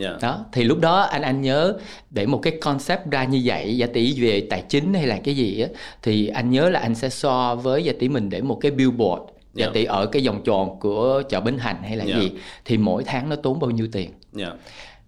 Yeah. 0.00 0.22
đó 0.22 0.46
thì 0.52 0.64
lúc 0.64 0.78
đó 0.78 1.00
anh 1.00 1.22
anh 1.22 1.40
nhớ 1.40 1.78
để 2.10 2.26
một 2.26 2.38
cái 2.38 2.58
concept 2.60 3.10
ra 3.10 3.24
như 3.24 3.42
vậy 3.44 3.76
giả 3.76 3.86
tỷ 3.86 4.20
về 4.20 4.46
tài 4.50 4.64
chính 4.68 4.94
hay 4.94 5.06
là 5.06 5.20
cái 5.24 5.36
gì 5.36 5.60
á 5.60 5.68
thì 6.02 6.26
anh 6.26 6.50
nhớ 6.50 6.70
là 6.70 6.80
anh 6.80 6.94
sẽ 6.94 7.08
so 7.08 7.54
với 7.54 7.84
giả 7.84 7.92
tỷ 7.98 8.08
mình 8.08 8.30
để 8.30 8.42
một 8.42 8.58
cái 8.60 8.70
billboard 8.70 9.22
giả 9.54 9.64
yeah. 9.64 9.74
tỷ 9.74 9.84
ở 9.84 10.06
cái 10.06 10.26
vòng 10.26 10.42
tròn 10.44 10.80
của 10.80 11.22
chợ 11.28 11.40
Bến 11.40 11.58
Thành 11.58 11.82
hay 11.82 11.96
là 11.96 12.04
yeah. 12.04 12.20
gì 12.20 12.32
thì 12.64 12.78
mỗi 12.78 13.04
tháng 13.04 13.28
nó 13.28 13.36
tốn 13.36 13.60
bao 13.60 13.70
nhiêu 13.70 13.88
tiền 13.92 14.10
yeah. 14.38 14.52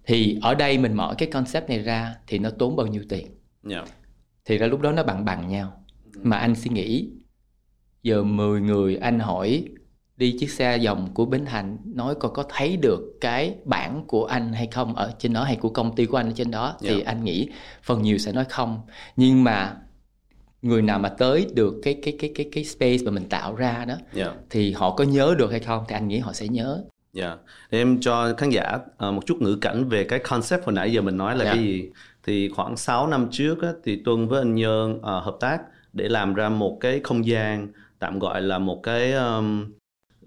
thì 0.06 0.38
ở 0.42 0.54
đây 0.54 0.78
mình 0.78 0.94
mở 0.94 1.14
cái 1.18 1.28
concept 1.30 1.68
này 1.68 1.78
ra 1.78 2.14
thì 2.26 2.38
nó 2.38 2.50
tốn 2.50 2.76
bao 2.76 2.86
nhiêu 2.86 3.02
tiền 3.08 3.26
yeah. 3.70 3.88
thì 4.44 4.58
ra 4.58 4.66
lúc 4.66 4.80
đó 4.80 4.92
nó 4.92 5.02
bằng 5.02 5.24
bằng 5.24 5.48
nhau 5.48 5.72
mà 6.22 6.36
anh 6.36 6.54
suy 6.54 6.70
nghĩ 6.70 7.10
giờ 8.02 8.22
10 8.22 8.60
người 8.60 8.96
anh 8.96 9.18
hỏi 9.18 9.64
đi 10.22 10.36
chiếc 10.38 10.50
xe 10.50 10.76
dòng 10.76 11.08
của 11.14 11.24
Bến 11.24 11.44
Thành 11.44 11.76
nói 11.84 12.14
coi 12.14 12.30
có 12.34 12.44
thấy 12.48 12.76
được 12.76 13.00
cái 13.20 13.54
bản 13.64 14.04
của 14.06 14.24
anh 14.24 14.52
hay 14.52 14.66
không 14.66 14.94
ở 14.94 15.12
trên 15.18 15.32
đó 15.32 15.44
hay 15.44 15.56
của 15.56 15.68
công 15.68 15.96
ty 15.96 16.06
của 16.06 16.16
anh 16.16 16.26
ở 16.26 16.32
trên 16.36 16.50
đó 16.50 16.64
yeah. 16.64 16.78
thì 16.80 16.94
dạ. 16.96 17.02
anh 17.06 17.24
nghĩ 17.24 17.48
phần 17.82 18.02
nhiều 18.02 18.18
sẽ 18.18 18.32
nói 18.32 18.44
không 18.48 18.80
nhưng 19.16 19.44
mà 19.44 19.76
người 20.62 20.82
nào 20.82 20.98
mà 20.98 21.08
tới 21.08 21.46
được 21.54 21.74
cái 21.82 21.98
cái 22.02 22.16
cái 22.18 22.32
cái 22.34 22.48
cái 22.52 22.64
space 22.64 22.98
mà 23.04 23.10
mình 23.10 23.28
tạo 23.28 23.54
ra 23.54 23.84
đó 23.88 23.94
yeah. 23.94 24.14
Dạ. 24.14 24.32
thì 24.50 24.72
họ 24.72 24.96
có 24.96 25.04
nhớ 25.04 25.34
được 25.38 25.50
hay 25.50 25.60
không 25.60 25.84
thì 25.88 25.94
anh 25.94 26.08
nghĩ 26.08 26.18
họ 26.18 26.32
sẽ 26.32 26.48
nhớ. 26.48 26.84
Dạ. 27.12 27.26
Yeah. 27.26 27.38
Em 27.70 28.00
cho 28.00 28.34
khán 28.38 28.50
giả 28.50 28.74
uh, 28.74 29.14
một 29.14 29.26
chút 29.26 29.42
ngữ 29.42 29.58
cảnh 29.60 29.88
về 29.88 30.04
cái 30.04 30.18
concept 30.18 30.64
hồi 30.64 30.74
nãy 30.74 30.92
giờ 30.92 31.00
mình 31.02 31.16
nói 31.16 31.36
là 31.36 31.44
yeah. 31.44 31.56
Dạ. 31.56 31.62
cái 31.62 31.68
gì. 31.68 31.90
Thì 32.24 32.48
khoảng 32.48 32.76
6 32.76 33.06
năm 33.06 33.28
trước 33.30 33.62
á, 33.62 33.68
thì 33.84 34.02
Tuân 34.04 34.28
với 34.28 34.40
anh 34.40 34.54
Nhơn 34.54 34.96
uh, 34.96 35.04
hợp 35.04 35.36
tác 35.40 35.58
để 35.92 36.08
làm 36.08 36.34
ra 36.34 36.48
một 36.48 36.78
cái 36.80 37.00
không 37.04 37.26
gian 37.26 37.68
tạm 37.98 38.18
gọi 38.18 38.42
là 38.42 38.58
một 38.58 38.80
cái 38.82 39.12
um, 39.12 39.72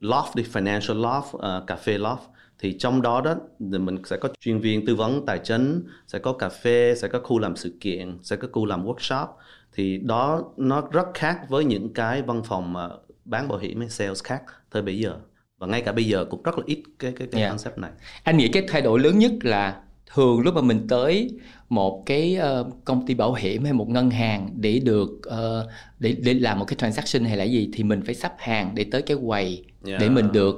loft 0.01 0.35
đi 0.35 0.43
financial 0.53 1.01
loft 1.01 1.59
uh, 1.59 1.67
cà 1.67 1.75
phê 1.75 1.97
loft. 1.97 2.17
Thì 2.59 2.77
trong 2.77 3.01
đó 3.01 3.21
đó 3.21 3.35
mình 3.59 3.97
sẽ 4.05 4.17
có 4.17 4.29
chuyên 4.39 4.59
viên 4.59 4.85
tư 4.85 4.95
vấn 4.95 5.25
tài 5.25 5.39
chính 5.43 5.83
sẽ 6.07 6.19
có 6.19 6.33
cà 6.33 6.49
phê 6.49 6.95
sẽ 6.97 7.07
có 7.07 7.19
khu 7.19 7.39
làm 7.39 7.55
sự 7.55 7.73
kiện 7.79 8.17
sẽ 8.23 8.35
có 8.35 8.47
khu 8.51 8.65
làm 8.65 8.85
workshop. 8.85 9.27
Thì 9.73 9.97
đó 9.97 10.43
nó 10.57 10.83
rất 10.91 11.07
khác 11.13 11.39
với 11.49 11.65
những 11.65 11.93
cái 11.93 12.21
văn 12.21 12.41
phòng 12.43 12.73
mà 12.73 12.89
bán 13.25 13.47
bảo 13.47 13.59
hiểm 13.59 13.79
hay 13.79 13.89
sales 13.89 14.23
khác 14.23 14.41
thời 14.71 14.81
bây 14.81 14.99
giờ. 14.99 15.17
Và 15.57 15.67
ngay 15.67 15.81
cả 15.81 15.91
bây 15.91 16.05
giờ 16.05 16.25
cũng 16.29 16.43
rất 16.43 16.57
là 16.57 16.63
ít 16.65 16.83
cái 16.99 17.13
cái, 17.19 17.27
cái 17.31 17.41
yeah. 17.41 17.51
concept 17.51 17.77
này. 17.77 17.91
Anh 18.23 18.37
nghĩ 18.37 18.47
cái 18.47 18.63
thay 18.67 18.81
đổi 18.81 18.99
lớn 18.99 19.19
nhất 19.19 19.31
là 19.41 19.81
thường 20.13 20.39
lúc 20.39 20.55
mà 20.55 20.61
mình 20.61 20.87
tới 20.89 21.29
một 21.69 22.03
cái 22.05 22.37
uh, 22.59 22.67
công 22.85 23.05
ty 23.05 23.13
bảo 23.13 23.33
hiểm 23.33 23.63
hay 23.63 23.73
một 23.73 23.89
ngân 23.89 24.09
hàng 24.09 24.49
để 24.55 24.79
được 24.79 25.09
uh, 25.27 25.69
để 25.99 26.15
để 26.19 26.33
làm 26.33 26.59
một 26.59 26.65
cái 26.65 26.75
transaction 26.75 27.25
hay 27.25 27.37
là 27.37 27.43
gì 27.43 27.69
thì 27.73 27.83
mình 27.83 28.01
phải 28.05 28.15
sắp 28.15 28.33
hàng 28.37 28.71
để 28.75 28.85
tới 28.91 29.01
cái 29.01 29.17
quầy 29.27 29.65
yeah. 29.87 30.01
để 30.01 30.09
mình 30.09 30.31
được 30.31 30.55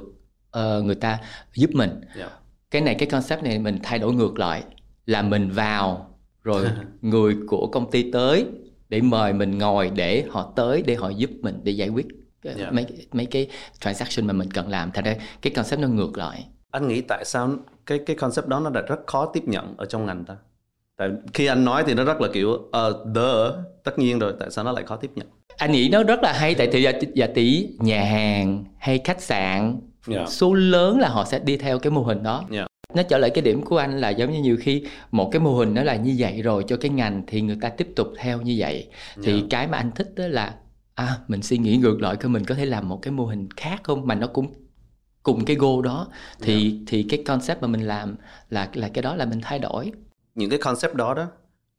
uh, 0.58 0.84
người 0.84 0.94
ta 0.94 1.18
giúp 1.54 1.70
mình 1.72 2.00
yeah. 2.16 2.32
cái 2.70 2.82
này 2.82 2.94
cái 2.94 3.08
concept 3.08 3.42
này 3.42 3.58
mình 3.58 3.78
thay 3.82 3.98
đổi 3.98 4.14
ngược 4.14 4.38
lại 4.38 4.62
là 5.06 5.22
mình 5.22 5.50
vào 5.50 6.14
rồi 6.44 6.66
người 7.02 7.36
của 7.46 7.66
công 7.66 7.90
ty 7.90 8.10
tới 8.12 8.46
để 8.88 9.00
mời 9.00 9.32
mình 9.32 9.58
ngồi 9.58 9.90
để 9.94 10.24
họ 10.30 10.52
tới 10.56 10.82
để 10.86 10.94
họ 10.94 11.08
giúp 11.08 11.30
mình 11.42 11.60
để 11.62 11.72
giải 11.72 11.88
quyết 11.88 12.06
yeah. 12.42 12.72
mấy 12.72 12.86
mấy 13.12 13.26
cái 13.26 13.48
transaction 13.80 14.26
mà 14.26 14.32
mình 14.32 14.50
cần 14.50 14.68
làm 14.68 14.90
thành 14.90 15.04
ra 15.04 15.14
cái 15.42 15.52
concept 15.52 15.80
nó 15.80 15.88
ngược 15.88 16.18
lại 16.18 16.46
anh 16.70 16.88
nghĩ 16.88 17.00
tại 17.00 17.24
sao 17.24 17.50
cái 17.86 17.98
cái 18.06 18.16
concept 18.16 18.46
đó 18.46 18.60
nó 18.60 18.70
đã 18.70 18.80
rất 18.80 19.06
khó 19.06 19.26
tiếp 19.26 19.42
nhận 19.46 19.74
ở 19.76 19.86
trong 19.86 20.06
ngành 20.06 20.24
ta 20.24 20.36
tại 20.98 21.10
khi 21.34 21.46
anh 21.46 21.64
nói 21.64 21.84
thì 21.86 21.94
nó 21.94 22.04
rất 22.04 22.20
là 22.20 22.28
kiểu 22.32 22.58
ờ 22.72 23.04
đỡ 23.14 23.64
tất 23.84 23.98
nhiên 23.98 24.18
rồi 24.18 24.32
tại 24.40 24.50
sao 24.50 24.64
nó 24.64 24.72
lại 24.72 24.84
khó 24.84 24.96
tiếp 24.96 25.10
nhận? 25.14 25.26
Anh 25.56 25.72
nghĩ 25.72 25.88
nó 25.88 26.02
rất 26.02 26.22
là 26.22 26.32
hay 26.32 26.54
tại 26.54 26.68
thì 26.72 26.86
giả 27.14 27.26
tỷ 27.34 27.68
nhà 27.78 28.04
hàng 28.04 28.64
hay 28.78 29.00
khách 29.04 29.22
sạn 29.22 29.80
Yeah. 30.08 30.28
số 30.28 30.54
lớn 30.54 30.98
là 30.98 31.08
họ 31.08 31.24
sẽ 31.24 31.38
đi 31.38 31.56
theo 31.56 31.78
cái 31.78 31.90
mô 31.90 32.02
hình 32.02 32.22
đó. 32.22 32.44
Yeah. 32.52 32.66
nó 32.94 33.02
trở 33.02 33.18
lại 33.18 33.30
cái 33.30 33.42
điểm 33.42 33.62
của 33.62 33.78
anh 33.78 34.00
là 34.00 34.10
giống 34.10 34.32
như 34.32 34.40
nhiều 34.40 34.56
khi 34.60 34.84
một 35.10 35.28
cái 35.32 35.40
mô 35.40 35.54
hình 35.54 35.74
nó 35.74 35.82
là 35.82 35.96
như 35.96 36.14
vậy 36.18 36.42
rồi 36.42 36.64
cho 36.68 36.76
cái 36.76 36.90
ngành 36.90 37.22
thì 37.26 37.40
người 37.40 37.58
ta 37.60 37.68
tiếp 37.68 37.88
tục 37.96 38.08
theo 38.18 38.40
như 38.40 38.54
vậy. 38.58 38.88
Thì 39.22 39.32
Yeah. 39.32 39.44
cái 39.50 39.66
mà 39.66 39.78
anh 39.78 39.90
thích 39.94 40.12
đó 40.16 40.26
là 40.26 40.54
à 40.94 41.18
mình 41.28 41.42
suy 41.42 41.58
nghĩ 41.58 41.76
ngược 41.76 42.00
lại 42.00 42.16
coi 42.16 42.28
mình 42.28 42.44
có 42.44 42.54
thể 42.54 42.66
làm 42.66 42.88
một 42.88 42.98
cái 43.02 43.12
mô 43.12 43.26
hình 43.26 43.48
khác 43.56 43.80
không? 43.82 44.06
Mà 44.06 44.14
nó 44.14 44.26
cũng 44.26 44.46
cùng 45.22 45.44
cái 45.44 45.56
goal 45.56 45.84
đó. 45.84 46.08
Thì 46.40 46.80
thì 46.86 47.02
cái 47.02 47.22
concept 47.26 47.62
mà 47.62 47.68
mình 47.68 47.82
làm 47.82 48.16
là 48.50 48.68
là 48.74 48.88
cái 48.88 49.02
đó 49.02 49.16
là 49.16 49.24
mình 49.24 49.40
thay 49.42 49.58
đổi 49.58 49.92
những 50.38 50.50
cái 50.50 50.58
concept 50.58 50.94
đó 50.94 51.14
đó 51.14 51.26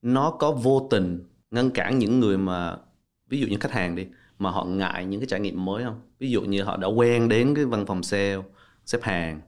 nó 0.01 0.31
có 0.31 0.51
vô 0.51 0.87
tình 0.91 1.23
ngăn 1.51 1.69
cản 1.69 1.99
những 1.99 2.19
người 2.19 2.37
mà 2.37 2.77
ví 3.27 3.39
dụ 3.39 3.47
như 3.47 3.57
khách 3.59 3.71
hàng 3.71 3.95
đi 3.95 4.07
mà 4.39 4.51
họ 4.51 4.65
ngại 4.65 5.05
những 5.05 5.19
cái 5.19 5.27
trải 5.27 5.39
nghiệm 5.39 5.65
mới 5.65 5.83
không? 5.83 6.01
Ví 6.19 6.31
dụ 6.31 6.41
như 6.41 6.63
họ 6.63 6.77
đã 6.77 6.87
quen 6.87 7.29
đến 7.29 7.55
cái 7.55 7.65
văn 7.65 7.85
phòng 7.85 8.03
sale 8.03 8.37
xếp 8.85 8.99
hàng 9.01 9.41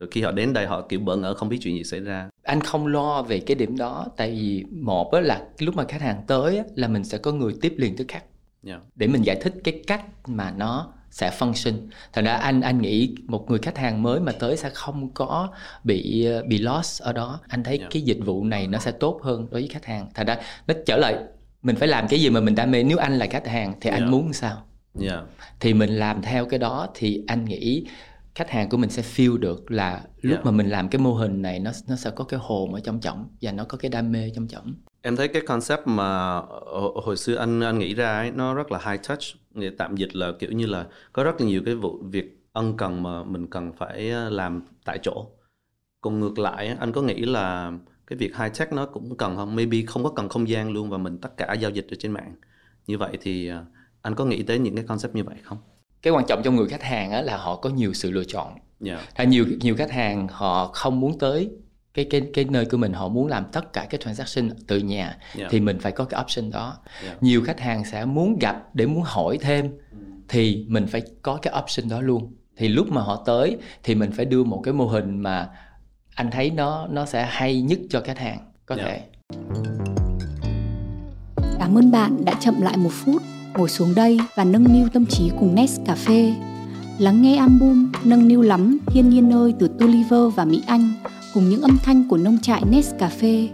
rồi 0.00 0.08
khi 0.10 0.22
họ 0.22 0.30
đến 0.30 0.52
đây 0.52 0.66
họ 0.66 0.82
kiểu 0.88 1.00
bỡ 1.00 1.16
ngỡ 1.16 1.34
không 1.34 1.48
biết 1.48 1.58
chuyện 1.60 1.76
gì 1.76 1.84
xảy 1.84 2.00
ra. 2.00 2.30
Anh 2.42 2.60
không 2.60 2.86
lo 2.86 3.22
về 3.22 3.40
cái 3.40 3.54
điểm 3.54 3.76
đó 3.76 4.06
tại 4.16 4.30
vì 4.30 4.64
một 4.70 5.14
là 5.14 5.46
lúc 5.58 5.76
mà 5.76 5.84
khách 5.88 6.00
hàng 6.00 6.22
tới 6.26 6.62
là 6.74 6.88
mình 6.88 7.04
sẽ 7.04 7.18
có 7.18 7.32
người 7.32 7.54
tiếp 7.60 7.74
liền 7.76 7.96
tức 7.96 8.04
khắc 8.08 8.24
yeah. 8.66 8.82
để 8.94 9.06
mình 9.06 9.22
giải 9.22 9.38
thích 9.42 9.54
cái 9.64 9.82
cách 9.86 10.28
mà 10.28 10.54
nó 10.56 10.92
sẽ 11.12 11.30
function 11.38 11.74
thành 12.12 12.24
ra 12.24 12.34
anh 12.34 12.60
anh 12.60 12.82
nghĩ 12.82 13.14
một 13.26 13.50
người 13.50 13.58
khách 13.58 13.78
hàng 13.78 14.02
mới 14.02 14.20
mà 14.20 14.32
tới 14.32 14.56
sẽ 14.56 14.70
không 14.70 15.10
có 15.14 15.48
bị 15.84 16.28
bị 16.48 16.58
lost 16.58 17.02
ở 17.02 17.12
đó 17.12 17.40
anh 17.48 17.64
thấy 17.64 17.78
Yeah. 17.78 17.90
cái 17.90 18.02
dịch 18.02 18.18
vụ 18.24 18.44
này 18.44 18.66
nó 18.66 18.78
sẽ 18.78 18.90
tốt 18.92 19.20
hơn 19.22 19.40
đối 19.50 19.60
với 19.60 19.68
khách 19.68 19.84
hàng 19.84 20.08
thành 20.14 20.26
ra 20.26 20.36
nó 20.66 20.74
trở 20.86 20.96
lại 20.96 21.16
mình 21.62 21.76
phải 21.76 21.88
làm 21.88 22.08
cái 22.08 22.20
gì 22.20 22.30
mà 22.30 22.40
mình 22.40 22.54
đam 22.54 22.70
mê 22.70 22.82
nếu 22.82 22.98
anh 22.98 23.18
là 23.18 23.26
khách 23.30 23.46
hàng 23.46 23.74
thì 23.80 23.90
anh 23.90 24.00
Yeah. 24.00 24.10
muốn 24.12 24.32
sao 24.32 24.62
Yeah. 25.00 25.24
thì 25.60 25.74
mình 25.74 25.90
làm 25.90 26.22
theo 26.22 26.46
cái 26.46 26.58
đó 26.58 26.88
thì 26.94 27.24
anh 27.26 27.44
nghĩ 27.44 27.86
khách 28.34 28.50
hàng 28.50 28.68
của 28.68 28.76
mình 28.76 28.90
sẽ 28.90 29.02
feel 29.02 29.36
được 29.38 29.70
là 29.70 30.00
lúc 30.20 30.32
Yeah. 30.36 30.44
mà 30.44 30.50
mình 30.50 30.68
làm 30.68 30.88
cái 30.88 30.98
mô 31.00 31.14
hình 31.14 31.42
này 31.42 31.58
nó 31.58 31.70
nó 31.88 31.96
sẽ 31.96 32.10
có 32.10 32.24
cái 32.24 32.40
hồn 32.42 32.74
ở 32.74 32.80
trong 32.80 33.00
trọng 33.00 33.28
và 33.42 33.52
nó 33.52 33.64
có 33.64 33.78
cái 33.78 33.88
đam 33.90 34.12
mê 34.12 34.30
trong 34.34 34.46
trọng 34.48 34.74
Em 35.02 35.16
thấy 35.16 35.28
cái 35.28 35.42
concept 35.42 35.86
mà 35.86 36.40
hồi 36.66 36.92
hồi 37.04 37.16
xưa 37.16 37.34
anh 37.34 37.60
anh 37.60 37.78
nghĩ 37.78 37.94
ra 37.94 38.18
ấy, 38.18 38.30
nó 38.30 38.54
rất 38.54 38.72
là 38.72 38.78
high 38.78 39.08
touch, 39.08 39.20
tạm 39.78 39.96
dịch 39.96 40.16
là 40.16 40.32
kiểu 40.38 40.52
như 40.52 40.66
là 40.66 40.86
có 41.12 41.24
rất 41.24 41.40
là 41.40 41.46
nhiều 41.46 41.62
cái 41.66 41.74
vụ 41.74 41.98
việc 42.02 42.38
ân 42.52 42.76
cần 42.76 43.02
mà 43.02 43.24
mình 43.24 43.46
cần 43.46 43.72
phải 43.72 44.10
ờ, 44.10 44.30
làm 44.30 44.62
tại 44.84 44.98
chỗ. 45.02 45.26
Còn 46.00 46.20
ngược 46.20 46.38
lại 46.38 46.76
anh 46.80 46.92
có 46.92 47.02
nghĩ 47.02 47.14
là 47.24 47.72
cái 48.06 48.16
việc 48.16 48.36
high 48.36 48.58
tech 48.58 48.72
nó 48.72 48.86
cũng 48.86 49.16
cần 49.16 49.36
không? 49.36 49.56
Maybe 49.56 49.78
không 49.86 50.04
có 50.04 50.10
cần 50.10 50.28
không 50.28 50.48
gian 50.48 50.72
luôn 50.72 50.90
và 50.90 50.98
mình 50.98 51.18
tất 51.18 51.36
cả 51.36 51.52
giao 51.52 51.70
dịch 51.70 51.86
ở 51.90 51.96
trên 51.98 52.12
mạng. 52.12 52.34
Như 52.86 52.98
vậy 52.98 53.18
thì 53.20 53.48
ờ, 53.48 53.64
anh 54.02 54.14
có 54.14 54.24
nghĩ 54.24 54.42
tới 54.42 54.58
những 54.58 54.74
cái 54.76 54.84
concept 54.88 55.14
như 55.14 55.24
vậy 55.24 55.36
không? 55.42 55.58
cái 56.02 56.12
quan 56.12 56.24
trọng 56.28 56.42
trong 56.44 56.56
người 56.56 56.68
khách 56.68 56.82
hàng 56.82 57.10
á, 57.10 57.22
là 57.22 57.36
họ 57.36 57.56
có 57.56 57.70
nhiều 57.70 57.92
sự 57.92 58.10
lựa 58.10 58.24
chọn 58.24 58.52
Yeah. 58.84 59.00
Thật 59.14 59.24
nhiều 59.24 59.46
nhiều 59.60 59.76
khách 59.76 59.90
hàng 59.90 60.28
họ 60.28 60.66
không 60.66 61.00
muốn 61.00 61.18
tới 61.18 61.50
cái 61.94 62.04
cái 62.10 62.22
cái 62.34 62.44
nơi 62.44 62.64
của 62.64 62.76
mình 62.76 62.92
họ 62.92 63.08
muốn 63.08 63.26
làm 63.26 63.44
tất 63.52 63.72
cả 63.72 63.86
cái 63.90 64.00
transaction 64.04 64.50
từ 64.66 64.78
nhà 64.78 65.16
Yeah. 65.38 65.50
thì 65.50 65.60
mình 65.60 65.78
phải 65.78 65.92
có 65.92 66.04
cái 66.04 66.20
option 66.24 66.50
đó. 66.50 66.76
Yeah. 67.04 67.22
Nhiều 67.22 67.42
khách 67.44 67.60
hàng 67.60 67.84
sẽ 67.84 68.04
muốn 68.04 68.38
gặp 68.38 68.74
để 68.74 68.86
muốn 68.86 69.02
hỏi 69.02 69.38
thêm 69.40 69.70
thì 70.28 70.66
mình 70.68 70.86
phải 70.86 71.02
có 71.22 71.36
cái 71.42 71.54
option 71.62 71.88
đó 71.88 72.00
luôn. 72.00 72.34
Thì 72.56 72.68
lúc 72.68 72.90
mà 72.90 73.02
họ 73.02 73.22
tới 73.26 73.56
thì 73.82 73.94
mình 73.94 74.10
phải 74.12 74.24
đưa 74.24 74.44
một 74.44 74.60
cái 74.64 74.74
mô 74.74 74.86
hình 74.86 75.18
mà 75.18 75.48
anh 76.14 76.30
thấy 76.30 76.50
nó 76.50 76.86
nó 76.90 77.06
sẽ 77.06 77.26
hay 77.30 77.62
nhất 77.62 77.78
cho 77.90 78.00
khách 78.00 78.18
hàng 78.18 78.38
có 78.66 78.74
Yeah. 78.74 78.88
thể. 78.88 79.02
Cảm 81.58 81.78
ơn 81.78 81.90
bạn 81.90 82.24
đã 82.24 82.34
chậm 82.40 82.60
lại 82.60 82.76
một 82.76 82.92
phút, 82.92 83.22
ngồi 83.54 83.68
xuống 83.68 83.94
đây 83.94 84.18
và 84.36 84.44
nâng 84.44 84.72
niu 84.72 84.88
tâm 84.92 85.06
trí 85.06 85.30
cùng 85.38 85.54
Nescafe. 85.54 86.34
Lắng 86.98 87.22
nghe 87.22 87.36
album 87.36 87.92
Nâng 88.04 88.28
niu 88.28 88.42
lắm 88.42 88.78
thiên 88.86 89.10
nhiên 89.10 89.32
ơi 89.32 89.54
từ 89.58 89.68
Tulliver 89.78 90.34
và 90.34 90.44
Mỹ 90.44 90.62
Anh 90.66 90.92
cùng 91.34 91.48
những 91.48 91.62
âm 91.62 91.78
thanh 91.82 92.08
của 92.08 92.16
nông 92.16 92.38
trại 92.38 92.62
Nescafe. 92.62 93.48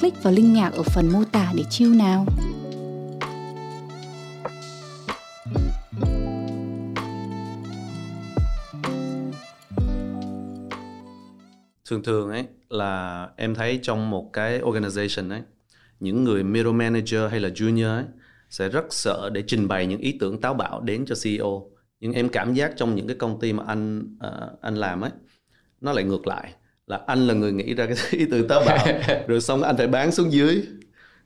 Click 0.00 0.22
vào 0.22 0.32
link 0.32 0.54
nhạc 0.54 0.72
ở 0.72 0.82
phần 0.82 1.08
mô 1.12 1.24
tả 1.24 1.52
để 1.56 1.64
chill 1.70 1.96
nào. 1.96 2.26
thường 11.86 12.02
thường 12.02 12.30
ấy 12.30 12.44
là 12.68 13.28
em 13.36 13.54
thấy 13.54 13.78
trong 13.82 14.10
một 14.10 14.30
cái 14.32 14.60
organization 14.60 15.30
ấy 15.30 15.42
những 16.00 16.24
người 16.24 16.44
middle 16.44 16.72
manager 16.72 17.30
hay 17.30 17.40
là 17.40 17.48
junior 17.48 17.96
ấy 17.96 18.04
sẽ 18.50 18.68
rất 18.68 18.84
sợ 18.90 19.30
để 19.32 19.42
trình 19.46 19.68
bày 19.68 19.86
những 19.86 20.00
ý 20.00 20.16
tưởng 20.20 20.40
táo 20.40 20.54
bạo 20.54 20.80
đến 20.80 21.04
cho 21.06 21.14
CEO 21.24 21.70
nhưng 22.00 22.12
em 22.12 22.28
cảm 22.28 22.54
giác 22.54 22.72
trong 22.76 22.94
những 22.94 23.06
cái 23.06 23.16
công 23.16 23.40
ty 23.40 23.52
mà 23.52 23.64
anh 23.66 23.98
uh, 23.98 24.60
anh 24.60 24.74
làm 24.74 25.00
ấy 25.00 25.10
nó 25.80 25.92
lại 25.92 26.04
ngược 26.04 26.26
lại 26.26 26.54
là 26.92 27.00
anh 27.06 27.26
là 27.26 27.34
người 27.34 27.52
nghĩ 27.52 27.74
ra 27.74 27.86
cái 27.86 27.96
ý 28.10 28.26
tưởng 28.30 28.48
táo 28.48 28.62
bạo 28.66 28.86
rồi 29.26 29.40
xong 29.40 29.62
anh 29.62 29.76
phải 29.76 29.86
bán 29.86 30.12
xuống 30.12 30.32
dưới. 30.32 30.62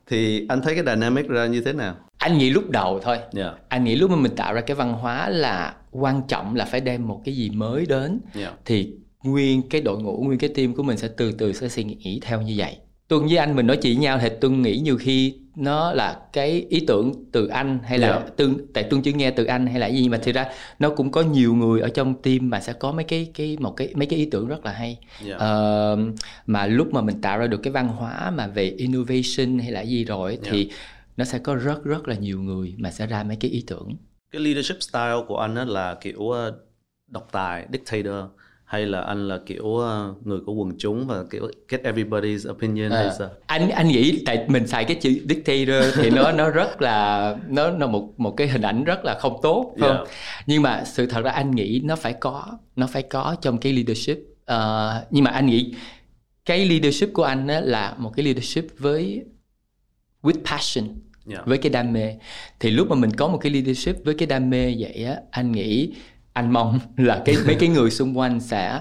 Thì 0.07 0.47
anh 0.49 0.63
thấy 0.63 0.75
cái 0.75 0.85
dynamic 0.85 1.29
ra 1.29 1.47
như 1.47 1.61
thế 1.61 1.73
nào? 1.73 1.97
Anh 2.19 2.39
nghĩ 2.39 2.51
lúc 2.51 2.71
đầu 2.71 3.01
thôi. 3.03 3.19
Yeah, 3.37 3.55
Anh 3.69 3.85
nghĩ 3.85 3.95
lúc 3.95 4.11
mà 4.11 4.17
mình 4.17 4.37
tạo 4.37 4.55
ra 4.55 4.61
cái 4.61 4.75
văn 4.75 4.93
hóa 4.93 5.29
là 5.29 5.75
quan 5.91 6.23
trọng 6.29 6.57
là 6.57 6.65
phải 6.65 6.81
đem 6.81 7.09
một 7.09 7.23
cái 7.25 7.37
gì 7.37 7.51
mới 7.51 7.87
đến. 7.87 8.21
Yeah, 8.35 8.55
thì 8.65 8.93
nguyên 9.23 9.63
cái 9.69 9.81
đội 9.81 10.03
ngũ 10.03 10.23
nguyên 10.23 10.39
cái 10.39 10.51
team 10.55 10.75
của 10.75 10.83
mình 10.83 10.97
sẽ 10.97 11.09
từ 11.17 11.33
từ 11.33 11.53
sẽ 11.53 11.69
suy 11.69 11.85
nghĩ 11.85 12.21
theo 12.23 12.43
như 12.43 12.55
vậy. 12.57 12.77
Tuân 13.09 13.27
với 13.27 13.37
anh 13.37 13.57
mình 13.57 13.67
nói 13.67 13.77
chuyện 13.77 14.01
nhau 14.01 14.19
thì 14.23 14.29
tuân 14.41 14.63
nghĩ 14.63 14.79
nhiều 14.79 14.99
khi 14.99 15.35
nó 15.57 15.93
là 15.93 16.21
cái 16.33 16.67
ý 16.71 16.85
tưởng 16.87 17.13
từ 17.33 17.47
anh 17.47 17.79
hay 17.85 17.99
là 17.99 18.09
Yeah. 18.09 18.37
tương 18.37 18.73
tại 18.73 18.85
tuân 18.85 19.03
chỉ 19.03 19.13
nghe 19.13 19.31
từ 19.31 19.45
anh 19.45 19.67
hay 19.67 19.81
là 19.81 19.87
gì 19.87 20.09
mà 20.09 20.19
thực 20.19 20.35
ra 20.35 20.47
nó 20.79 20.91
cũng 20.91 21.11
có 21.11 21.23
nhiều 21.23 21.55
người 21.55 21.81
ở 21.81 21.89
trong 21.89 22.23
team 22.23 22.51
mà 22.51 22.61
sẽ 22.61 22.73
có 22.73 22.93
mấy 22.93 23.05
cái 23.05 23.31
cái 23.35 23.57
một 23.61 23.71
cái 23.77 23.93
mấy 23.95 24.07
cái 24.07 24.19
ý 24.19 24.29
tưởng 24.31 24.49
rất 24.49 24.65
là 24.65 24.73
hay 24.73 24.99
yeah. 25.27 25.41
Ờ, 25.41 25.99
mà 26.47 26.67
lúc 26.67 26.93
mà 26.95 27.01
mình 27.03 27.21
tạo 27.21 27.39
ra 27.39 27.47
được 27.47 27.61
cái 27.63 27.73
văn 27.73 27.89
hóa 27.89 28.31
mà 28.31 28.47
về 28.47 28.65
innovation 28.71 29.59
hay 29.59 29.71
là 29.73 29.81
gì 29.81 30.05
rồi 30.05 30.31
ấy, 30.31 30.39
thì 30.45 30.71
nó 31.17 31.25
sẽ 31.25 31.39
có 31.39 31.55
rất 31.55 31.85
rất 31.85 32.09
là 32.09 32.15
nhiều 32.15 32.43
người 32.43 32.75
mà 32.79 32.91
sẽ 32.91 33.07
ra 33.07 33.23
mấy 33.23 33.37
cái 33.37 33.51
ý 33.51 33.65
tưởng 33.67 33.97
cái 34.31 34.41
leadership 34.43 34.83
style 34.83 35.17
của 35.29 35.39
anh 35.39 35.55
là 35.55 35.95
kiểu 36.01 36.31
ờ, 36.31 36.59
độc 37.07 37.29
tài 37.33 37.67
dictator 37.73 38.25
hay 38.67 38.87
là 38.87 39.01
anh 39.01 39.29
là 39.29 39.39
kiểu 39.47 39.77
ờ, 39.77 40.15
người 40.25 40.39
của 40.47 40.53
quần 40.53 40.73
chúng 40.79 41.07
và 41.07 41.25
kiểu 41.31 41.51
get 41.69 41.83
everybody's 41.85 42.51
opinion 42.51 42.91
hay 42.91 43.05
À, 43.05 43.13
sao 43.19 43.29
anh 43.47 43.71
anh 43.71 43.89
nghĩ 43.89 44.23
tại 44.27 44.45
mình 44.49 44.67
xài 44.67 44.85
cái 44.85 44.97
chữ 45.01 45.11
dictator 45.29 45.95
thì 45.97 46.11
nó 46.11 46.33
nó 46.33 46.51
rất 46.51 46.83
là 46.83 47.37
nó 47.49 47.71
là 47.71 47.87
một 47.87 48.21
một 48.21 48.31
cái 48.37 48.49
hình 48.49 48.63
ảnh 48.63 48.85
rất 48.85 49.05
là 49.05 49.19
không 49.21 49.39
tốt 49.43 49.75
không? 49.81 49.97
Yeah. 49.97 50.09
nhưng 50.47 50.63
mà 50.63 50.85
sự 50.85 51.07
thật 51.07 51.25
ra 51.25 51.31
anh 51.31 51.51
nghĩ 51.51 51.81
nó 51.85 51.97
phải 51.97 52.13
có 52.13 52.45
nó 52.77 52.87
phải 52.87 53.03
có 53.03 53.37
trong 53.41 53.59
cái 53.59 53.73
leadership 53.73 54.19
Ờ, 54.45 55.07
nhưng 55.11 55.25
mà 55.25 55.31
anh 55.31 55.47
nghĩ 55.47 55.75
cái 56.45 56.67
leadership 56.67 57.13
của 57.13 57.23
anh 57.23 57.47
á 57.49 57.61
là 57.61 57.95
một 57.99 58.13
cái 58.17 58.25
leadership 58.25 58.65
với 58.79 59.25
with 60.23 60.45
passion 60.45 60.85
yeah. 61.31 61.47
với 61.47 61.59
cái 61.59 61.71
đam 61.71 61.93
mê 61.93 62.15
thì 62.61 62.71
lúc 62.71 62.89
mà 62.91 62.97
mình 62.97 63.11
có 63.13 63.29
một 63.29 63.39
cái 63.39 63.53
leadership 63.53 64.05
với 64.05 64.15
cái 64.15 64.27
đam 64.27 64.51
mê 64.51 64.75
vậy 64.79 65.05
á 65.05 65.17
anh 65.31 65.53
nghĩ 65.53 65.93
anh 66.37 66.53
mong 66.53 66.79
là 66.97 67.23
cái 67.25 67.35
mấy 67.47 67.55
cái 67.61 67.69
người 67.69 67.91
xung 67.91 68.19
quanh 68.19 68.41
sẽ 68.41 68.81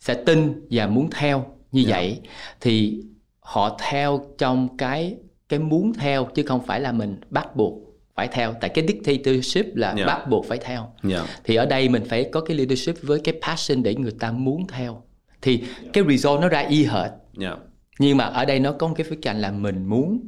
sẽ 0.00 0.14
tin 0.14 0.66
và 0.70 0.86
muốn 0.86 1.10
theo 1.10 1.44
như 1.72 1.84
Dạ. 1.86 1.96
vậy 1.96 2.20
thì 2.60 3.02
họ 3.40 3.78
theo 3.90 4.20
trong 4.38 4.76
cái 4.76 5.16
cái 5.48 5.58
muốn 5.58 5.94
theo 5.94 6.24
chứ 6.34 6.42
không 6.46 6.66
phải 6.66 6.80
là 6.80 6.92
mình 6.92 7.16
bắt 7.30 7.56
buộc 7.56 7.74
phải 8.14 8.28
theo 8.28 8.54
tại 8.60 8.70
cái 8.70 8.86
dictatorship 8.88 9.66
là 9.76 9.94
Dạ. 9.98 10.06
bắt 10.06 10.28
buộc 10.30 10.44
phải 10.48 10.58
theo 10.58 10.92
Yeah. 11.10 11.24
thì 11.44 11.54
ở 11.56 11.66
đây 11.66 11.88
mình 11.88 12.04
phải 12.08 12.28
có 12.32 12.40
cái 12.40 12.56
leadership 12.56 12.94
với 13.02 13.20
cái 13.20 13.34
passion 13.46 13.82
để 13.82 13.94
người 13.94 14.12
ta 14.20 14.32
muốn 14.32 14.66
theo 14.66 15.02
thì 15.42 15.64
cái 15.92 16.04
result 16.08 16.40
nó 16.40 16.48
ra 16.48 16.60
y 16.60 16.84
hệt 16.84 17.10
Yeah. 17.40 17.58
nhưng 17.98 18.16
mà 18.16 18.24
ở 18.24 18.44
đây 18.44 18.60
nó 18.60 18.72
có 18.72 18.88
một 18.88 18.94
cái 18.96 19.06
khía 19.10 19.16
cạnh 19.22 19.40
là 19.40 19.50
mình 19.50 19.86
muốn 19.86 20.20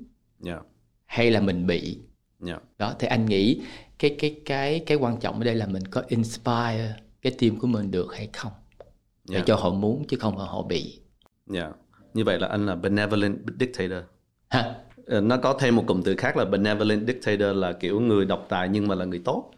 Yeah. 0.47 0.61
hay 1.07 1.31
là 1.31 1.41
mình 1.41 1.67
bị 1.67 1.99
Yeah. 2.47 2.63
đó 2.79 2.95
thì 2.99 3.09
anh 3.09 3.27
nghĩ 3.27 3.61
cái 3.99 4.17
cái 4.19 4.41
cái 4.45 4.81
cái 4.87 4.97
quan 4.97 5.21
trọng 5.21 5.39
ở 5.39 5.45
đây 5.45 5.55
là 5.55 5.67
mình 5.67 5.87
có 5.87 6.03
inspire 6.09 6.97
cái 7.23 7.33
team 7.39 7.59
của 7.59 7.67
mình 7.67 7.91
được 7.91 8.09
hay 8.15 8.29
không? 8.33 8.53
Để 9.29 9.35
Yeah. 9.35 9.47
cho 9.47 9.57
họ 9.57 9.71
muốn 9.71 10.05
chứ 10.09 10.17
không 10.21 10.37
phải 10.37 10.47
họ 10.47 10.63
bị. 10.63 11.01
Yeah. 11.55 11.73
như 12.15 12.25
vậy 12.25 12.39
là 12.39 12.49
anh 12.49 12.67
là 12.67 12.75
benevolent 12.75 13.39
dictator. 13.61 13.99
Ha 14.49 14.75
Ờ, 15.07 15.21
nó 15.21 15.37
có 15.37 15.55
thêm 15.61 15.77
một 15.77 15.85
cụm 15.87 16.03
từ 16.03 16.17
khác 16.17 16.37
là 16.37 16.45
benevolent 16.45 17.07
dictator 17.07 17.57
là 17.57 17.73
kiểu 17.73 18.01
người 18.01 18.25
độc 18.25 18.47
tài 18.49 18.69
nhưng 18.69 18.89
mà 18.89 18.95
là 18.95 19.05
người 19.05 19.23
tốt 19.25 19.51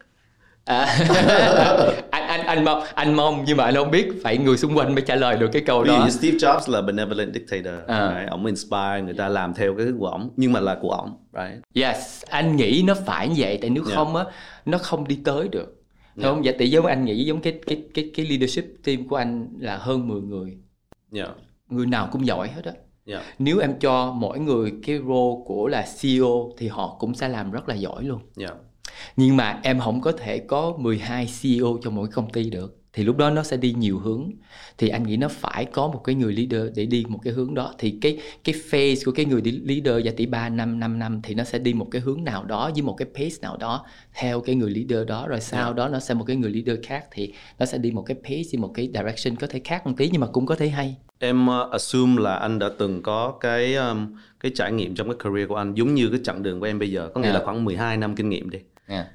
à, 0.65 0.85
anh 2.11 2.27
anh 2.27 2.45
anh 2.45 2.65
mong 2.65 2.83
anh 2.95 3.13
mong 3.13 3.43
nhưng 3.47 3.57
mà 3.57 3.63
anh 3.63 3.75
không 3.75 3.91
biết 3.91 4.07
phải 4.23 4.37
người 4.37 4.57
xung 4.57 4.77
quanh 4.77 4.95
mới 4.95 5.03
trả 5.07 5.15
lời 5.15 5.37
được 5.37 5.49
cái 5.53 5.61
câu 5.65 5.81
Ví 5.83 5.87
đó 5.87 6.03
như 6.05 6.09
Steve 6.11 6.37
Jobs 6.37 6.71
là 6.71 6.81
benevolent 6.81 7.33
dictator, 7.33 7.73
À. 7.87 8.15
right? 8.19 8.29
ông 8.31 8.45
inspire 8.45 9.01
người 9.03 9.13
ta 9.13 9.27
làm 9.27 9.53
theo 9.53 9.75
cái 9.77 9.87
của 9.99 10.07
ổng 10.07 10.29
nhưng 10.37 10.53
mà 10.53 10.59
là 10.59 10.77
của 10.81 10.89
ổng, 10.89 11.17
right? 11.33 11.63
yes 11.85 12.23
anh 12.29 12.55
nghĩ 12.55 12.83
nó 12.87 12.93
phải 13.05 13.27
như 13.29 13.35
vậy 13.37 13.57
tại 13.61 13.69
nếu 13.69 13.83
Yeah. 13.83 13.95
không 13.97 14.15
á 14.15 14.23
nó 14.65 14.77
không 14.77 15.07
đi 15.07 15.19
tới 15.25 15.47
được 15.47 15.77
Yeah. 16.17 16.23
không 16.33 16.41
vậy 16.43 16.55
tại 16.59 16.71
giống 16.71 16.85
anh 16.85 17.05
nghĩ 17.05 17.25
giống 17.25 17.41
cái 17.41 17.59
cái 17.67 17.83
cái 17.93 18.11
cái 18.15 18.25
leadership 18.25 18.65
team 18.83 19.07
của 19.07 19.15
anh 19.15 19.47
là 19.59 19.77
hơn 19.77 20.07
10 20.07 20.21
người 20.21 20.57
Yeah. 21.15 21.29
người 21.69 21.85
nào 21.85 22.09
cũng 22.11 22.25
giỏi 22.27 22.47
hết 22.47 22.65
á 22.65 22.71
Yeah. 23.05 23.23
nếu 23.39 23.59
em 23.59 23.79
cho 23.79 24.11
mỗi 24.11 24.39
người 24.39 24.73
cái 24.87 24.97
role 24.97 25.41
của 25.45 25.67
là 25.67 25.85
CEO 26.01 26.51
thì 26.57 26.67
họ 26.67 26.95
cũng 26.99 27.13
sẽ 27.15 27.27
làm 27.27 27.51
rất 27.51 27.69
là 27.69 27.75
giỏi 27.75 28.03
luôn 28.03 28.19
Yeah. 28.39 28.53
Nhưng 29.17 29.37
mà 29.37 29.59
em 29.63 29.79
không 29.79 30.01
có 30.01 30.11
thể 30.11 30.39
có 30.39 30.73
12 30.77 31.27
CEO 31.41 31.77
cho 31.83 31.89
mỗi 31.89 32.07
công 32.07 32.29
ty 32.29 32.49
được 32.49 32.77
thì 32.93 33.03
lúc 33.03 33.17
đó 33.17 33.29
nó 33.29 33.43
sẽ 33.43 33.57
đi 33.57 33.73
nhiều 33.73 33.99
hướng 33.99 34.31
thì 34.77 34.89
anh 34.89 35.03
nghĩ 35.03 35.17
nó 35.17 35.27
phải 35.27 35.65
có 35.65 35.87
một 35.87 36.01
cái 36.03 36.15
người 36.15 36.33
leader 36.33 36.75
để 36.77 36.85
đi 36.85 37.05
một 37.07 37.19
cái 37.23 37.33
hướng 37.33 37.53
đó 37.53 37.73
thì 37.77 37.97
cái 38.01 38.17
cái 38.43 38.55
phase 38.69 38.95
của 39.05 39.11
cái 39.11 39.25
người 39.25 39.41
đi- 39.41 39.61
leader 39.65 40.05
giả 40.05 40.11
tỷ 40.17 40.25
3 40.25 40.49
năm 40.49 40.79
5 40.79 40.99
năm 40.99 41.19
thì 41.23 41.33
nó 41.33 41.43
sẽ 41.43 41.59
đi 41.59 41.73
một 41.73 41.87
cái 41.91 42.01
hướng 42.01 42.23
nào 42.23 42.43
đó 42.43 42.71
với 42.73 42.81
một 42.81 42.93
cái 42.93 43.07
pace 43.15 43.35
nào 43.41 43.57
đó 43.57 43.85
theo 44.13 44.41
cái 44.41 44.55
người 44.55 44.71
leader 44.71 45.07
đó 45.07 45.27
rồi 45.27 45.41
sau 45.41 45.63
Yeah. 45.63 45.75
đó 45.75 45.87
nó 45.87 45.99
sẽ 45.99 46.13
một 46.13 46.23
cái 46.27 46.35
người 46.35 46.51
leader 46.51 46.85
khác 46.85 47.05
thì 47.11 47.33
nó 47.59 47.65
sẽ 47.65 47.77
đi 47.77 47.91
một 47.91 48.01
cái 48.01 48.15
pace 48.23 48.49
với 48.51 48.59
một 48.61 48.71
cái 48.73 48.89
direction 48.93 49.35
có 49.35 49.47
thể 49.47 49.61
khác 49.63 49.87
một 49.87 49.93
tí 49.97 50.09
nhưng 50.11 50.21
mà 50.21 50.27
cũng 50.27 50.45
có 50.45 50.55
thể 50.55 50.69
hay 50.69 50.95
Em 51.19 51.47
uh, 51.47 51.71
assume 51.71 52.21
là 52.21 52.35
anh 52.35 52.59
đã 52.59 52.69
từng 52.79 53.03
có 53.03 53.33
cái 53.39 53.75
um, 53.75 54.15
cái 54.39 54.51
trải 54.55 54.71
nghiệm 54.71 54.95
trong 54.95 55.07
cái 55.07 55.15
career 55.23 55.47
của 55.47 55.55
anh 55.55 55.73
giống 55.73 55.93
như 55.95 56.09
cái 56.09 56.19
chặng 56.23 56.43
đường 56.43 56.59
của 56.59 56.65
em 56.65 56.79
bây 56.79 56.91
giờ, 56.91 57.09
có 57.13 57.21
nghĩa 57.21 57.27
Yeah. 57.27 57.39
là 57.39 57.45
khoảng 57.45 57.65
12 57.65 57.97
năm 57.97 58.15
kinh 58.15 58.29
nghiệm 58.29 58.49
đi. 58.49 58.59
Yeah. 58.91 59.07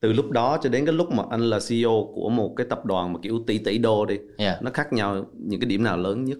Từ 0.00 0.12
lúc 0.12 0.30
đó 0.30 0.58
cho 0.62 0.70
đến 0.70 0.86
cái 0.86 0.94
lúc 0.94 1.10
mà 1.12 1.22
anh 1.30 1.40
là 1.40 1.58
CEO 1.68 2.12
của 2.14 2.28
một 2.28 2.54
cái 2.56 2.66
tập 2.70 2.84
đoàn 2.84 3.12
mà 3.12 3.18
kiểu 3.22 3.44
tỷ 3.46 3.58
tỷ 3.58 3.78
đô 3.78 4.06
đi, 4.06 4.18
Yeah. 4.38 4.62
nó 4.62 4.70
khác 4.70 4.92
nhau 4.92 5.26
những 5.34 5.60
cái 5.60 5.68
điểm 5.68 5.82
nào 5.84 5.96
lớn 5.96 6.24
nhất? 6.24 6.38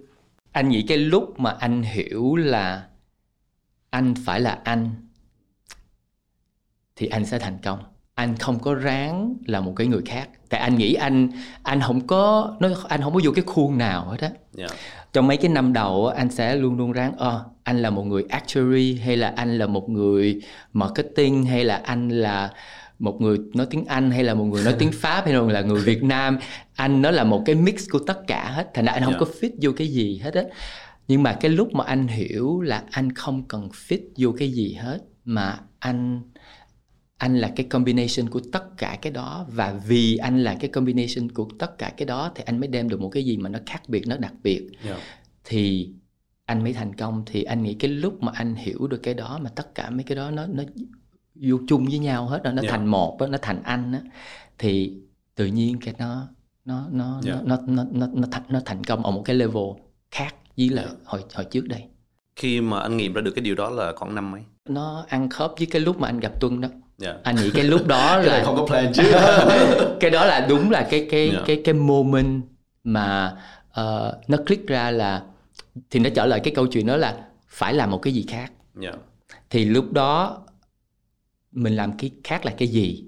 anh 0.53 0.69
nghĩ 0.69 0.83
cái 0.83 0.99
lúc 0.99 1.41
mà 1.41 1.51
anh 1.51 1.83
hiểu 1.83 2.37
là 2.37 2.87
anh 3.91 4.15
phải 4.25 4.41
là 4.41 4.61
anh 4.65 4.91
thì 6.97 7.07
anh 7.07 7.27
sẽ 7.27 7.39
thành 7.39 7.59
công 7.63 7.79
anh 8.15 8.37
không 8.37 8.59
có 8.59 8.75
ráng 8.75 9.37
là 9.47 9.61
một 9.61 9.73
cái 9.77 9.87
người 9.87 10.03
khác 10.07 10.29
tại 10.49 10.61
anh 10.61 10.75
nghĩ 10.79 10.95
anh 10.95 11.29
anh 11.63 11.81
không 11.81 12.07
có 12.07 12.57
nó 12.61 12.69
anh 12.89 13.03
không 13.03 13.15
có 13.15 13.21
vô 13.25 13.33
cái 13.35 13.45
khuôn 13.47 13.79
nào 13.79 14.09
hết 14.09 14.21
á 14.21 14.31
Yeah. 14.59 14.73
Trong 15.13 15.27
mấy 15.27 15.37
cái 15.37 15.51
năm 15.51 15.73
đầu 15.73 16.07
anh 16.07 16.31
sẽ 16.31 16.57
luôn 16.57 16.77
luôn 16.79 16.93
ráng 16.93 17.13
ờ 17.17 17.45
anh 17.65 17.83
là 17.83 17.91
một 17.91 18.03
người 18.03 18.25
actuary 18.29 18.95
hay 18.95 19.17
là 19.17 19.33
anh 19.37 19.59
là 19.59 19.67
một 19.67 19.89
người 19.89 20.41
marketing 20.73 21.45
hay 21.45 21.65
là 21.65 21.77
anh 21.85 22.09
là 22.09 22.51
một 22.99 23.21
người 23.21 23.39
nói 23.55 23.67
tiếng 23.71 23.85
Anh 23.85 24.11
hay 24.11 24.25
là 24.25 24.35
một 24.35 24.45
người 24.45 24.65
nói 24.65 24.75
tiếng 24.79 24.93
Pháp 24.93 25.25
hay 25.25 25.35
là 25.35 25.61
người 25.61 25.81
Việt 25.81 26.03
Nam 26.03 26.39
anh 26.75 27.03
nó 27.03 27.11
là 27.11 27.25
một 27.25 27.43
cái 27.47 27.55
mix 27.55 27.89
của 27.91 27.99
tất 27.99 28.27
cả 28.27 28.51
hết 28.51 28.71
thành 28.75 28.85
ra 28.85 28.93
anh 28.93 29.03
không 29.05 29.13
Yeah. 29.13 29.21
có 29.21 29.27
fit 29.41 29.51
vô 29.61 29.73
cái 29.77 29.89
gì 29.89 30.19
hết 30.19 30.35
á 30.35 30.43
nhưng 31.09 31.23
mà 31.23 31.33
cái 31.33 31.51
lúc 31.51 31.73
mà 31.73 31.85
anh 31.85 32.07
hiểu 32.09 32.61
là 32.61 32.83
anh 32.91 33.13
không 33.13 33.43
cần 33.49 33.69
fit 33.89 34.01
vô 34.17 34.35
cái 34.39 34.51
gì 34.51 34.73
hết 34.73 34.99
mà 35.25 35.59
anh 35.79 36.21
anh 37.23 37.39
là 37.39 37.53
cái 37.57 37.67
combination 37.67 38.31
của 38.31 38.41
tất 38.53 38.65
cả 38.79 38.99
cái 39.03 39.13
đó 39.13 39.47
và 39.49 39.81
vì 39.87 40.17
anh 40.17 40.45
là 40.45 40.57
cái 40.61 40.71
combination 40.71 41.33
của 41.33 41.49
tất 41.59 41.79
cả 41.79 41.93
cái 41.97 42.07
đó 42.07 42.33
thì 42.35 42.43
anh 42.47 42.61
mới 42.61 42.69
đem 42.69 42.89
được 42.89 43.01
một 43.01 43.09
cái 43.09 43.25
gì 43.25 43.37
mà 43.37 43.49
nó 43.49 43.59
khác 43.67 43.83
biệt 43.89 44.07
nó 44.07 44.17
đặc 44.17 44.33
biệt 44.43 44.69
Yeah. 44.85 44.99
thì 45.45 45.89
anh 46.45 46.63
mới 46.63 46.73
thành 46.73 46.95
công 46.95 47.23
thì 47.27 47.43
anh 47.43 47.63
nghĩ 47.63 47.75
cái 47.75 47.91
lúc 47.91 48.23
mà 48.23 48.33
anh 48.35 48.55
hiểu 48.55 48.87
được 48.87 49.01
cái 49.03 49.15
đó 49.15 49.39
mà 49.43 49.51
tất 49.51 49.75
cả 49.75 49.91
mấy 49.91 50.05
cái 50.05 50.17
đó 50.17 50.31
nó 50.31 50.47
nó 50.47 50.63
vô 51.35 51.59
chung 51.69 51.85
với 51.85 51.99
nhau 51.99 52.27
hết 52.27 52.45
rồi 52.45 52.53
nó 52.55 52.63
Yeah. 52.63 52.73
thành 52.73 52.87
một 52.87 53.17
á, 53.21 53.27
nó 53.27 53.39
thành 53.43 53.63
anh 53.63 53.93
á 53.93 54.01
thì 54.59 54.93
tự 55.35 55.47
nhiên 55.47 55.79
cái 55.81 55.95
nó 55.99 56.29
nó 56.65 56.87
nó 56.91 57.21
Yeah. 57.27 57.45
nó 57.45 57.59
nó 57.67 57.85
nó 57.93 58.07
nó 58.15 58.29
thành 58.31 58.43
nó 58.49 58.61
thành 58.65 58.85
công 58.85 59.03
ở 59.07 59.11
một 59.11 59.23
cái 59.25 59.37
level 59.37 59.65
khác 60.11 60.35
với 60.57 60.69
là 60.69 60.83
Yeah. 60.83 60.97
hồi 61.05 61.21
hồi 61.35 61.45
trước 61.51 61.69
đây 61.69 61.83
Khi 62.37 62.61
mà 62.61 62.81
anh 62.81 62.97
nghiệm 62.97 63.13
ra 63.13 63.21
được 63.23 63.33
cái 63.35 63.43
điều 63.43 63.55
đó 63.55 63.71
là 63.71 63.93
khoảng 63.97 64.15
năm 64.15 64.31
mấy? 64.31 64.43
nó 64.69 65.05
ăn 65.09 65.29
khớp 65.29 65.53
với 65.59 65.67
cái 65.67 65.83
lúc 65.83 65.99
mà 66.01 66.09
anh 66.09 66.21
gặp 66.21 66.41
Tuân 66.41 66.61
đó 66.61 66.69
Yeah. 67.03 67.17
anh 67.23 67.37
nghĩ 67.37 67.51
cái 67.55 67.65
lúc 67.65 67.87
đó 67.87 68.21
Cái 68.27 68.39
là 68.39 68.45
không 68.45 68.57
có 68.57 68.67
plan 68.67 68.93
chứ. 68.95 69.03
cái 70.01 70.11
đó 70.11 70.27
là 70.27 70.47
đúng 70.49 70.71
là 70.71 70.89
cái 70.91 71.07
cái 71.11 71.31
Yeah. 71.31 71.43
cái 71.47 71.61
cái 71.65 71.75
moment 71.75 72.43
mà 72.85 73.37
ờ, 73.73 74.21
nó 74.29 74.39
click 74.47 74.69
ra 74.69 74.91
là 74.91 75.23
thì 75.91 76.01
nó 76.01 76.11
trở 76.15 76.27
lại 76.27 76.41
cái 76.45 76.55
câu 76.55 76.67
chuyện 76.67 76.87
đó 76.87 76.97
là 76.97 77.25
phải 77.49 77.75
làm 77.75 77.91
một 77.91 77.99
cái 77.99 78.13
gì 78.13 78.25
khác 78.29 78.53
yeah. 78.83 78.95
thì 79.51 79.65
lúc 79.65 79.93
đó 79.93 80.43
mình 81.53 81.77
làm 81.77 81.97
cái 81.99 82.11
khác 82.25 82.47
là 82.47 82.53
cái 82.59 82.69
gì 82.69 83.05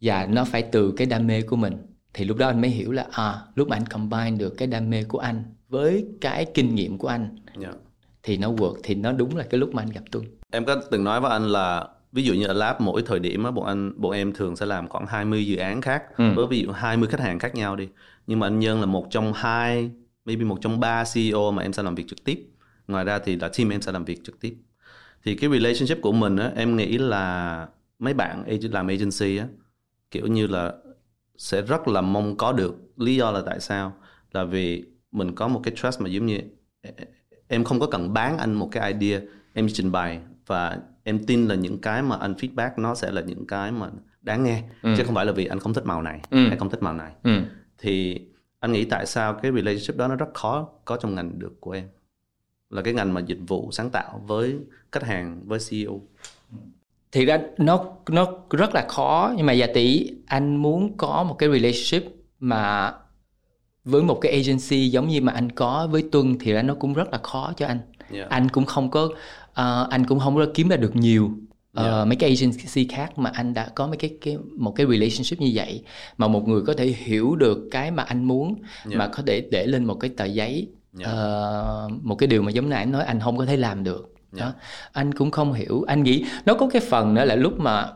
và 0.00 0.26
nó 0.26 0.44
phải 0.44 0.62
từ 0.62 0.92
cái 0.96 1.06
đam 1.06 1.26
mê 1.26 1.42
của 1.42 1.56
mình 1.56 1.76
thì 2.14 2.24
lúc 2.24 2.36
đó 2.36 2.46
anh 2.46 2.60
mới 2.60 2.70
hiểu 2.70 2.92
là 2.92 3.06
à 3.10 3.38
lúc 3.54 3.68
mà 3.68 3.76
anh 3.76 3.86
combine 3.86 4.30
được 4.30 4.54
cái 4.58 4.68
đam 4.68 4.90
mê 4.90 5.04
của 5.04 5.18
anh 5.18 5.44
với 5.68 6.06
cái 6.20 6.46
kinh 6.54 6.74
nghiệm 6.74 6.98
của 6.98 7.08
anh 7.08 7.36
Yeah. 7.60 7.74
thì 8.22 8.36
nó 8.36 8.52
work 8.52 8.76
thì 8.82 8.94
nó 8.94 9.12
đúng 9.12 9.36
là 9.36 9.44
cái 9.50 9.58
lúc 9.60 9.74
mà 9.74 9.82
anh 9.82 9.90
gặp 9.90 10.02
Tuân 10.10 10.24
Em 10.52 10.64
có 10.64 10.76
từng 10.90 11.04
nói 11.04 11.20
với 11.20 11.30
anh 11.30 11.48
là 11.48 11.88
ví 12.12 12.22
dụ 12.22 12.34
như 12.34 12.46
ở 12.46 12.52
lab 12.52 12.80
mỗi 12.80 13.02
thời 13.02 13.18
điểm 13.20 13.44
á 13.44 13.50
bọn 13.50 13.66
anh 13.66 13.92
bọn 14.00 14.12
em 14.12 14.32
thường 14.32 14.56
sẽ 14.56 14.66
làm 14.66 14.88
khoảng 14.88 15.06
20 15.06 15.46
dự 15.46 15.56
án 15.56 15.80
khác 15.80 16.02
Ừ. 16.16 16.24
với 16.36 16.46
ví 16.46 16.60
dụ 16.62 16.70
20 16.72 17.08
khách 17.08 17.20
hàng 17.20 17.38
khác 17.38 17.54
nhau 17.54 17.76
đi. 17.76 17.88
Nhưng 18.26 18.38
mà 18.38 18.46
anh 18.46 18.58
Nhân 18.58 18.80
là 18.80 18.86
một 18.86 19.06
trong 19.10 19.32
hai 19.32 19.90
maybe 20.24 20.44
một 20.44 20.58
trong 20.60 20.80
ba 20.80 21.04
CEO 21.14 21.50
mà 21.52 21.62
em 21.62 21.72
sẽ 21.72 21.82
làm 21.82 21.94
việc 21.94 22.04
trực 22.08 22.24
tiếp. 22.24 22.46
Ngoài 22.88 23.04
ra 23.04 23.18
thì 23.18 23.36
là 23.36 23.48
team 23.48 23.68
em 23.72 23.80
sẽ 23.82 23.92
làm 23.92 24.04
việc 24.04 24.24
trực 24.24 24.40
tiếp. 24.40 24.56
Thì 25.24 25.34
cái 25.34 25.50
relationship 25.50 26.02
của 26.02 26.12
mình 26.12 26.36
á 26.36 26.52
em 26.56 26.76
nghĩ 26.76 26.98
là 26.98 27.66
mấy 27.98 28.14
bạn 28.14 28.44
làm 28.62 28.86
agency 28.86 29.36
á 29.36 29.46
kiểu 30.10 30.26
như 30.26 30.46
là 30.46 30.72
sẽ 31.36 31.62
rất 31.62 31.88
là 31.88 32.00
mong 32.00 32.36
có 32.36 32.52
được 32.52 32.74
lý 32.96 33.16
do 33.16 33.30
là 33.30 33.42
tại 33.46 33.60
sao 33.60 33.92
là 34.32 34.44
vì 34.44 34.84
mình 35.12 35.34
có 35.34 35.48
một 35.48 35.60
cái 35.64 35.74
trust 35.76 36.00
mà 36.00 36.08
giống 36.08 36.26
như 36.26 36.40
em 37.48 37.64
không 37.64 37.80
có 37.80 37.86
cần 37.86 38.12
bán 38.12 38.38
anh 38.38 38.52
một 38.52 38.68
cái 38.72 38.92
idea 38.92 39.20
em 39.52 39.66
trình 39.72 39.92
bày 39.92 40.20
và 40.46 40.78
em 41.04 41.24
tin 41.24 41.48
là 41.48 41.54
những 41.54 41.78
cái 41.80 42.02
mà 42.02 42.16
anh 42.16 42.32
feedback 42.34 42.70
nó 42.76 42.94
sẽ 42.94 43.10
là 43.10 43.20
những 43.20 43.46
cái 43.46 43.72
mà 43.72 43.90
đáng 44.22 44.44
nghe 44.44 44.62
Ừ. 44.82 44.94
chứ 44.96 45.04
không 45.04 45.14
phải 45.14 45.26
là 45.26 45.32
vì 45.32 45.46
anh 45.46 45.58
không 45.58 45.74
thích 45.74 45.86
màu 45.86 46.02
này 46.02 46.20
Ừ. 46.30 46.48
hay 46.48 46.56
không 46.58 46.70
thích 46.70 46.82
màu 46.82 46.92
này 46.94 47.12
ừ. 47.22 47.30
thì 47.78 48.20
anh 48.60 48.72
nghĩ 48.72 48.84
tại 48.84 49.06
sao 49.06 49.34
cái 49.34 49.52
relationship 49.52 49.96
đó 49.96 50.08
nó 50.08 50.16
rất 50.16 50.34
khó 50.34 50.68
có 50.84 50.96
trong 50.96 51.14
ngành 51.14 51.38
được 51.38 51.60
của 51.60 51.70
em 51.70 51.84
là 52.70 52.82
cái 52.82 52.94
ngành 52.94 53.14
mà 53.14 53.20
dịch 53.20 53.38
vụ 53.48 53.68
sáng 53.72 53.90
tạo 53.90 54.22
với 54.26 54.56
khách 54.92 55.02
hàng 55.04 55.42
với 55.44 55.58
CEO 55.70 56.00
thì 57.12 57.24
ra 57.24 57.38
nó 57.58 57.84
nó 58.08 58.26
rất 58.50 58.74
là 58.74 58.86
khó 58.88 59.32
nhưng 59.36 59.46
mà 59.46 59.52
giả 59.52 59.66
tỷ 59.74 60.10
anh 60.26 60.56
muốn 60.56 60.96
có 60.96 61.24
một 61.28 61.34
cái 61.38 61.48
relationship 61.48 62.12
mà 62.40 62.92
với 63.84 64.02
một 64.02 64.18
cái 64.20 64.32
agency 64.32 64.88
giống 64.90 65.08
như 65.08 65.20
mà 65.20 65.32
anh 65.32 65.52
có 65.52 65.86
với 65.90 66.04
Tuân 66.12 66.36
thì 66.40 66.52
ra 66.52 66.62
nó 66.62 66.74
cũng 66.74 66.94
rất 66.94 67.08
là 67.12 67.18
khó 67.22 67.52
cho 67.56 67.66
anh 67.66 67.78
yeah. 68.12 68.30
anh 68.30 68.48
cũng 68.48 68.64
không 68.64 68.90
có 68.90 69.08
ờ, 69.56 69.86
anh 69.90 70.06
cũng 70.06 70.18
không 70.20 70.36
có 70.36 70.46
kiếm 70.54 70.68
ra 70.68 70.76
được 70.76 70.96
nhiều 70.96 71.30
ờ, 71.72 71.96
Yeah. 71.96 72.08
mấy 72.08 72.16
cái 72.16 72.30
agency 72.30 72.88
khác 72.94 73.18
mà 73.18 73.30
anh 73.34 73.54
đã 73.54 73.68
có 73.74 73.86
mấy 73.86 73.96
cái 73.96 74.10
cái 74.20 74.38
một 74.58 74.72
cái 74.76 74.86
relationship 74.86 75.40
như 75.40 75.50
vậy 75.54 75.82
mà 76.16 76.28
một 76.28 76.48
người 76.48 76.62
có 76.66 76.74
thể 76.78 76.86
hiểu 76.86 77.36
được 77.36 77.58
cái 77.70 77.90
mà 77.90 78.02
anh 78.02 78.24
muốn 78.24 78.54
Yeah. 78.84 78.98
mà 78.98 79.08
có 79.08 79.22
thể 79.26 79.40
để 79.50 79.66
lên 79.66 79.84
một 79.84 79.94
cái 79.94 80.10
tờ 80.16 80.24
giấy 80.24 80.68
Yeah. 80.98 81.12
ờ, 81.12 81.88
một 82.02 82.14
cái 82.14 82.26
điều 82.26 82.42
mà 82.42 82.50
giống 82.50 82.68
nãy 82.68 82.78
anh 82.78 82.92
nói 82.92 83.04
anh 83.04 83.20
không 83.20 83.36
có 83.36 83.46
thể 83.46 83.56
làm 83.56 83.84
được 83.84 84.14
đó 84.32 84.44
Yeah. 84.44 84.56
anh 84.92 85.14
cũng 85.14 85.30
không 85.30 85.52
hiểu 85.52 85.84
anh 85.86 86.02
nghĩ 86.02 86.24
nó 86.46 86.54
có 86.54 86.68
cái 86.72 86.82
phần 86.90 87.14
nữa 87.14 87.24
là 87.24 87.34
lúc 87.34 87.58
mà 87.60 87.86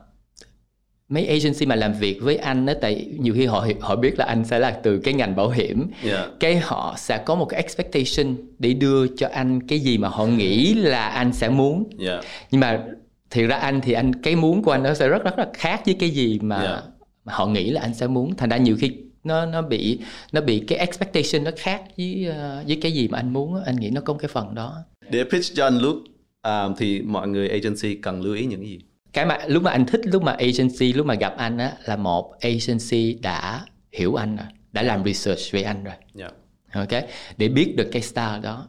mấy 1.11 1.27
agency 1.27 1.67
mà 1.67 1.75
làm 1.75 1.93
việc 1.93 2.19
với 2.23 2.37
anh 2.37 2.67
á 2.67 2.75
tại 2.81 3.07
nhiều 3.19 3.35
khi 3.35 3.47
họ 3.47 3.67
họ 3.81 3.97
biết 3.97 4.19
là 4.19 4.25
anh 4.25 4.45
sẽ 4.45 4.59
là 4.59 4.71
từ 4.71 4.99
cái 4.99 5.15
ngành 5.15 5.37
bảo 5.37 5.49
hiểm 5.51 5.87
Yeah. 6.05 6.31
cái 6.41 6.57
họ 6.57 6.95
sẽ 6.99 7.19
có 7.19 7.35
một 7.35 7.45
cái 7.45 7.63
expectation 7.63 8.37
để 8.59 8.73
đưa 8.73 9.07
cho 9.07 9.29
anh 9.33 9.67
cái 9.69 9.79
gì 9.79 9.99
mà 9.99 10.09
họ 10.09 10.27
nghĩ 10.27 10.75
là 10.75 11.09
anh 11.09 11.33
sẽ 11.33 11.49
muốn 11.49 11.85
Yeah. 12.01 12.25
nhưng 12.51 12.61
mà 12.61 12.85
thiệt 13.31 13.49
ra 13.51 13.57
anh 13.57 13.81
thì 13.81 13.93
anh 13.93 14.15
cái 14.23 14.37
muốn 14.37 14.63
của 14.63 14.71
anh 14.73 14.83
nó 14.83 14.95
sẽ 14.95 15.09
rất 15.09 15.25
rất 15.25 15.39
là 15.39 15.49
khác 15.55 15.83
với 15.87 15.97
cái 16.01 16.11
gì 16.11 16.39
mà, 16.43 16.63
Yeah. 16.63 16.85
mà 17.25 17.33
họ 17.33 17.47
nghĩ 17.47 17.71
là 17.71 17.81
anh 17.81 17.95
sẽ 17.95 18.07
muốn 18.07 18.37
thành 18.37 18.49
ra 18.51 18.57
nhiều 18.57 18.77
khi 18.81 18.93
nó 19.25 19.47
nó 19.47 19.63
bị 19.63 19.99
nó 20.33 20.41
bị 20.41 20.61
cái 20.69 20.79
expectation 20.79 21.45
nó 21.45 21.51
khác 21.57 21.83
với 21.97 22.27
ờ, 22.37 22.65
với 22.67 22.79
cái 22.83 22.93
gì 22.93 23.09
mà 23.09 23.19
anh 23.19 23.33
muốn 23.33 23.65
anh 23.65 23.77
nghĩ 23.77 23.91
nó 23.91 24.01
có 24.01 24.15
cái 24.15 24.29
phần 24.29 24.55
đó 24.55 24.75
để 25.11 25.25
pitch 25.25 25.55
cho 25.55 25.65
anh 25.67 25.79
Luke 25.79 26.11
à, 26.43 26.65
thì 26.79 27.03
mọi 27.03 27.29
người 27.29 27.49
agency 27.49 27.95
cần 27.95 28.23
lưu 28.23 28.35
ý 28.35 28.47
những 28.47 28.67
gì 28.67 28.79
cái 29.13 29.27
mà 29.27 29.39
lúc 29.47 29.63
mà 29.63 29.71
anh 29.71 29.87
thích 29.87 30.01
lúc 30.05 30.23
mà 30.23 30.33
agency 30.33 30.93
lúc 30.93 31.07
mà 31.07 31.15
gặp 31.15 31.35
anh 31.37 31.59
á 31.59 31.73
là 31.85 31.97
một 31.97 32.35
agency 32.41 33.15
đã 33.15 33.67
hiểu 33.93 34.15
anh 34.15 34.37
rồi 34.37 34.47
đã 34.73 34.83
làm 34.83 35.05
research 35.05 35.53
về 35.53 35.63
anh 35.63 35.85
rồi 35.85 35.95
yeah. 36.19 36.35
ok 36.73 37.03
để 37.37 37.49
biết 37.49 37.75
được 37.77 37.89
cái 37.93 38.03
style 38.03 38.41
đó 38.43 38.67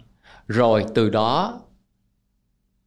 rồi 0.47 0.85
từ 0.95 1.09
đó 1.09 1.61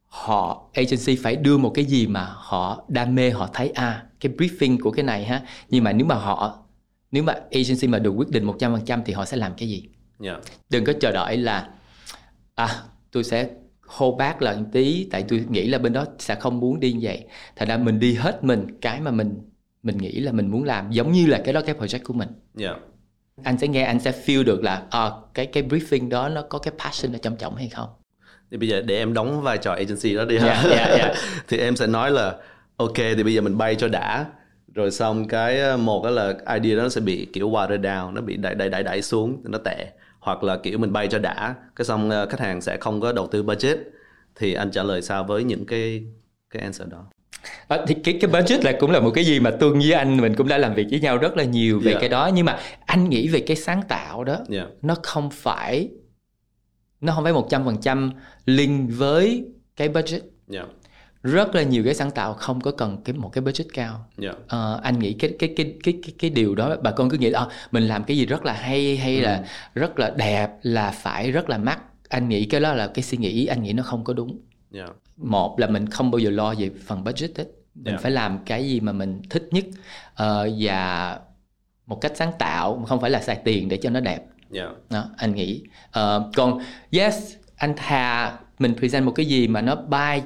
họ 0.07 0.71
agency 0.75 1.17
phải 1.17 1.37
đưa 1.37 1.59
một 1.59 1.71
cái 1.75 1.85
gì 1.85 2.07
mà 2.07 2.25
họ 2.35 2.85
đam 2.88 3.14
mê 3.14 3.31
họ 3.31 3.49
thấy 3.53 3.71
à 3.71 4.05
cái 4.21 4.33
briefing 4.38 4.79
của 4.81 4.90
cái 4.90 5.05
này 5.05 5.25
ha 5.25 5.43
nhưng 5.69 5.85
mà 5.85 5.93
nếu 5.93 6.07
mà 6.07 6.14
họ 6.14 6.59
nếu 7.11 7.23
mà 7.23 7.33
agency 7.33 7.88
mà 7.88 7.99
được 7.99 8.11
quyết 8.11 8.31
định 8.31 8.47
100% 8.47 9.03
thì 9.05 9.12
họ 9.12 9.25
sẽ 9.25 9.37
làm 9.37 9.55
cái 9.55 9.69
gì 9.69 9.88
Yeah. 10.25 10.40
đừng 10.71 10.85
có 10.85 10.93
chờ 11.01 11.12
đợi 11.12 11.37
là 11.37 11.69
à 12.55 12.83
tôi 13.11 13.25
sẽ 13.25 13.49
hold 13.87 14.18
back 14.18 14.42
lại 14.42 14.57
một 14.57 14.66
tí 14.73 15.09
tại 15.11 15.25
tôi 15.29 15.44
nghĩ 15.49 15.68
là 15.68 15.79
bên 15.79 15.92
đó 15.92 16.05
sẽ 16.18 16.35
không 16.35 16.61
muốn 16.61 16.81
đi 16.81 16.92
như 16.92 17.01
vậy 17.03 17.25
thành 17.57 17.68
ra 17.68 17.77
mình 17.77 17.99
đi 18.01 18.14
hết 18.14 18.44
mình 18.44 18.66
cái 18.81 19.01
mà 19.01 19.11
mình 19.11 19.35
mình 19.83 19.99
nghĩ 19.99 20.20
là 20.20 20.33
mình 20.33 20.51
muốn 20.51 20.64
làm 20.64 20.90
giống 20.90 21.12
như 21.12 21.27
là 21.27 21.40
cái 21.44 21.55
đó 21.55 21.61
cái 21.66 21.75
project 21.75 22.01
của 22.05 22.14
mình 22.14 22.29
Yeah. 22.61 22.77
anh 23.44 23.59
sẽ 23.59 23.68
nghe 23.68 23.83
anh 23.83 24.01
sẽ 24.01 24.12
feel 24.27 24.44
được 24.44 24.62
là 24.62 24.83
à, 24.90 25.11
cái 25.35 25.47
cái 25.47 25.62
briefing 25.62 26.09
đó 26.09 26.29
nó 26.29 26.42
có 26.42 26.59
cái 26.59 26.75
passion 26.79 27.12
ở 27.12 27.18
trong 27.23 27.37
trọng 27.37 27.57
hay 27.57 27.68
không 27.68 27.88
Thì 28.51 28.57
bây 28.57 28.68
giờ 28.68 28.83
để 28.83 28.97
em 28.97 29.14
đóng 29.14 29.42
vai 29.42 29.59
trò 29.59 29.73
agency 29.73 30.14
đó 30.14 30.25
đi 30.25 30.38
ha. 30.38 30.47
Yeah, 30.47 30.64
yeah, 30.70 30.99
yeah. 30.99 31.16
thì 31.49 31.59
em 31.59 31.77
sẽ 31.77 31.87
nói 31.87 32.11
là 32.11 32.37
ok 32.77 32.97
thì 32.97 33.23
bây 33.23 33.35
giờ 33.35 33.40
mình 33.40 33.59
bay 33.59 33.75
cho 33.75 33.88
đã 33.88 34.27
rồi 34.75 34.90
xong 34.90 35.29
cái 35.29 35.61
ờ, 35.61 35.77
một 35.77 36.05
đó 36.05 36.11
là 36.11 36.35
idea 36.55 36.77
đó 36.77 36.83
nó 36.83 36.88
sẽ 36.88 37.01
bị 37.01 37.27
kiểu 37.33 37.51
water 37.51 37.81
down 37.81 38.12
nó 38.12 38.20
bị 38.20 38.37
đẩy 38.37 38.55
đẩy 38.55 38.68
đẩy 38.68 38.83
đẩy 38.83 39.03
xuống 39.03 39.42
nó 39.44 39.59
tệ 39.59 39.87
hoặc 40.24 40.42
là 40.42 40.56
kiểu 40.56 40.78
mình 40.78 40.92
bay 40.92 41.08
cho 41.08 41.18
đã 41.18 41.54
cái 41.76 41.84
xong 41.84 42.10
uh, 42.22 42.30
khách 42.30 42.40
hàng 42.40 42.60
sẽ 42.60 42.76
không 42.76 43.00
có 43.00 43.12
đầu 43.12 43.26
tư 43.26 43.42
budget 43.42 43.78
thì 44.34 44.54
anh 44.54 44.70
trả 44.70 44.82
lời 44.82 45.02
sao 45.02 45.24
với 45.24 45.44
những 45.44 45.66
cái 45.66 46.04
cái 46.50 46.62
answer 46.62 46.88
đó? 46.88 47.04
À, 47.68 47.78
thì 47.87 47.94
cái 48.04 48.18
cái 48.20 48.30
budget 48.30 48.64
là 48.64 48.72
cũng 48.80 48.90
là 48.90 49.00
một 49.00 49.10
cái 49.14 49.24
gì 49.24 49.40
mà 49.40 49.50
tôi 49.60 49.72
với 49.72 49.92
anh 49.92 50.16
mình 50.16 50.34
cũng 50.34 50.48
đã 50.48 50.58
làm 50.58 50.74
việc 50.74 50.87
với 50.90 51.00
nhau 51.00 51.18
rất 51.18 51.37
là 51.37 51.44
nhiều 51.44 51.80
về 51.80 51.90
Yeah. 51.90 52.00
cái 52.00 52.08
đó. 52.08 52.30
Nhưng 52.34 52.46
mà 52.46 52.58
anh 52.87 53.08
nghĩ 53.08 53.28
về 53.28 53.40
cái 53.40 53.56
sáng 53.56 53.82
tạo 53.88 54.24
đó 54.24 54.38
yeah 54.50 54.68
nó 54.82 54.96
không 55.02 55.30
phải 55.30 55.88
nó 57.00 57.12
không 57.12 57.24
phải 57.24 57.32
một 57.32 57.46
trăm 57.50 57.64
phần 57.64 57.76
trăm 57.80 58.10
link 58.46 58.90
với 58.92 59.44
cái 59.76 59.88
budget. 59.88 60.22
Yeah 60.52 60.66
rất 61.24 61.54
là 61.54 61.62
nhiều 61.62 61.84
cái 61.84 61.94
sáng 61.94 62.10
tạo 62.10 62.34
không 62.34 62.60
có 62.60 62.70
cần 62.70 63.02
cái 63.04 63.16
một 63.16 63.28
cái 63.32 63.42
budget 63.42 63.66
cao. 63.74 64.06
Yeah 64.22 64.37
Ờ, 64.48 64.80
anh 64.82 64.98
nghĩ 64.98 65.12
cái 65.12 65.34
cái 65.38 65.54
cái 65.56 65.74
cái 65.84 65.94
cái 66.02 66.14
cái 66.18 66.30
điều 66.30 66.54
đó 66.54 66.76
bà 66.82 66.90
con 66.90 67.10
cứ 67.10 67.18
nghĩ 67.18 67.30
là 67.30 67.38
"Ờ, 67.40 67.48
mình 67.70 67.82
làm 67.88 68.04
cái 68.04 68.16
gì 68.16 68.26
rất 68.26 68.44
là 68.44 68.52
hay 68.52 68.96
hay 68.96 69.20
là 69.20 69.44
rất 69.74 69.98
là 69.98 70.10
đẹp 70.16 70.50
là 70.62 70.90
phải 70.90 71.30
rất 71.30 71.48
là 71.48 71.58
mắc. 71.58 71.80
Anh 72.08 72.28
nghĩ 72.28 72.44
cái 72.44 72.60
đó 72.60 72.74
là 72.74 72.87
cái 72.87 73.02
suy 73.02 73.18
nghĩ 73.18 73.46
anh 73.46 73.62
nghĩ 73.62 73.72
nó 73.72 73.82
không 73.82 74.04
có 74.04 74.12
đúng. 74.12 74.38
Yeah 74.74 74.90
một 75.16 75.60
là 75.60 75.66
mình 75.66 75.87
không 75.87 76.10
bao 76.10 76.18
giờ 76.18 76.30
lo 76.30 76.54
về 76.58 76.70
phần 76.87 77.04
budget 77.04 77.30
hết. 77.38 77.44
Mình 77.74 77.87
Yeah. 77.94 78.00
phải 78.02 78.10
làm 78.12 78.38
cái 78.46 78.68
gì 78.68 78.80
mà 78.80 78.92
mình 78.92 79.22
thích 79.30 79.48
nhất. 79.50 79.64
Ờ, 80.14 80.48
và 80.58 81.18
một 81.87 82.00
cách 82.00 82.12
sáng 82.14 82.32
tạo 82.38 82.84
không 82.88 83.00
phải 83.00 83.10
là 83.10 83.20
xài 83.20 83.37
tiền 83.44 83.68
để 83.68 83.76
cho 83.76 83.90
nó 83.90 84.00
đẹp. 84.00 84.24
Yeah 84.54 84.70
đó, 84.90 85.04
anh 85.16 85.34
nghĩ. 85.34 85.62
Ờ, 85.90 86.30
còn 86.37 86.58
yes 86.90 87.34
anh 87.56 87.74
thà 87.76 88.38
mình 88.58 88.74
present 88.78 89.04
một 89.04 89.12
cái 89.12 89.26
gì 89.26 89.48
mà 89.48 89.60
nó 89.60 89.74
bay 89.76 90.22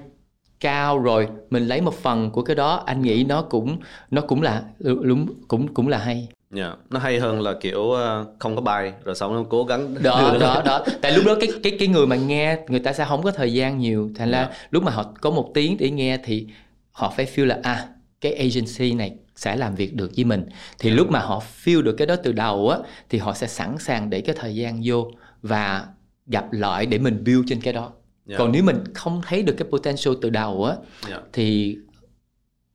cao 0.61 0.99
rồi 0.99 1.29
mình 1.51 1.67
lấy 1.67 1.81
một 1.81 1.95
phần 1.95 2.31
của 2.31 2.43
cái 2.43 2.57
đó 2.57 2.83
anh 2.87 3.03
nghĩ 3.03 3.25
nó 3.25 3.43
cũng 3.43 3.79
nó 4.11 4.21
cũng 4.21 4.43
là 4.43 4.63
đúng 4.79 5.27
cũng 5.49 5.75
cũng 5.75 5.89
là 5.89 5.99
hay. 5.99 6.29
Yeah 6.57 6.79
nó 6.91 7.01
hay 7.01 7.21
hơn 7.21 7.41
là 7.41 7.55
kiểu 7.61 7.81
uh, 7.81 7.99
không 8.39 8.57
có 8.57 8.63
bài 8.63 8.93
rồi 9.05 9.15
xong 9.15 9.35
nó 9.35 9.45
cố 9.49 9.65
gắng 9.65 9.95
đó 10.03 10.37
đó 10.41 10.63
đó. 10.65 10.85
Tại 11.01 11.13
lúc 11.13 11.25
đó 11.27 11.35
cái 11.41 11.49
cái 11.63 11.77
cái 11.79 11.89
người 11.89 12.07
mà 12.07 12.17
nghe 12.17 12.59
người 12.69 12.81
ta 12.81 12.93
sẽ 12.93 13.05
không 13.05 13.23
có 13.23 13.31
thời 13.31 13.53
gian 13.53 13.79
nhiều. 13.79 14.11
Thành 14.15 14.31
ra 14.31 14.39
Yeah. 14.39 14.53
lúc 14.71 14.83
mà 14.83 14.93
họ 14.93 15.13
có 15.21 15.31
một 15.31 15.51
tiếng 15.55 15.77
để 15.79 15.91
nghe 15.91 16.19
thì 16.25 16.47
họ 16.93 17.13
phải 17.17 17.27
feel 17.35 17.45
là 17.45 17.59
à 17.63 17.89
cái 18.21 18.33
agency 18.33 18.95
này 18.95 19.15
sẽ 19.37 19.57
làm 19.57 19.75
việc 19.75 19.95
được 19.95 20.11
với 20.17 20.25
mình. 20.25 20.49
Thì 20.79 20.91
lúc 20.91 21.11
mà 21.11 21.21
họ 21.21 21.43
feel 21.65 21.83
được 21.83 21.93
cái 21.93 22.07
đó 22.07 22.17
từ 22.17 22.33
đầu 22.33 22.69
á 22.69 22.79
thì 23.09 23.19
họ 23.19 23.35
sẽ 23.35 23.47
sẵn 23.47 23.79
sàng 23.79 24.11
để 24.11 24.21
cái 24.21 24.35
thời 24.39 24.55
gian 24.55 24.81
vô 24.85 25.11
và 25.43 25.87
gặp 26.27 26.53
lại 26.53 26.87
để 26.87 26.99
mình 26.99 27.25
build 27.25 27.45
trên 27.49 27.61
cái 27.61 27.73
đó 27.73 27.91
Yeah. 28.29 28.39
còn 28.39 28.53
nếu 28.53 28.63
mình 28.63 28.85
không 28.95 29.21
thấy 29.27 29.43
được 29.43 29.55
cái 29.59 29.69
potential 29.71 30.15
từ 30.23 30.31
đầu 30.31 30.65
á 30.65 30.77
yeah 31.09 31.23
thì 31.33 31.77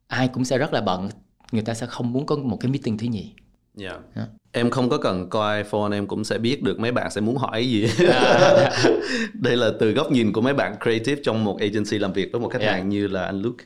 ai 0.07 0.27
cũng 0.27 0.45
sẽ 0.45 0.57
rất 0.57 0.73
là 0.73 0.81
bận 0.81 1.09
người 1.51 1.61
ta 1.61 1.73
sẽ 1.73 1.85
không 1.85 2.11
muốn 2.13 2.25
có 2.25 2.35
một 2.35 2.57
cái 2.61 2.71
meeting 2.71 2.97
thứ 2.97 3.07
nhì 3.07 3.33
Yeah. 3.79 3.99
Yeah. 4.15 4.29
Em 4.51 4.69
không 4.69 4.89
có 4.89 4.97
cần 4.97 5.29
coi 5.29 5.63
phone 5.63 5.97
em 5.97 6.07
cũng 6.07 6.23
sẽ 6.23 6.37
biết 6.37 6.63
được 6.63 6.79
mấy 6.79 6.91
bạn 6.91 7.11
sẽ 7.11 7.21
muốn 7.21 7.37
hỏi 7.37 7.69
gì. 7.69 7.87
Đây 9.33 9.57
là 9.57 9.71
từ 9.79 9.91
góc 9.91 10.11
nhìn 10.11 10.33
của 10.33 10.41
mấy 10.41 10.53
bạn 10.53 10.75
creative 10.83 11.21
trong 11.23 11.43
một 11.43 11.59
agency 11.59 11.97
làm 11.97 12.13
việc 12.13 12.29
với 12.31 12.41
một 12.41 12.49
khách 12.49 12.61
Yeah. 12.61 12.75
hàng 12.75 12.89
như 12.89 13.07
là 13.07 13.23
anh 13.25 13.41
Luke. 13.41 13.65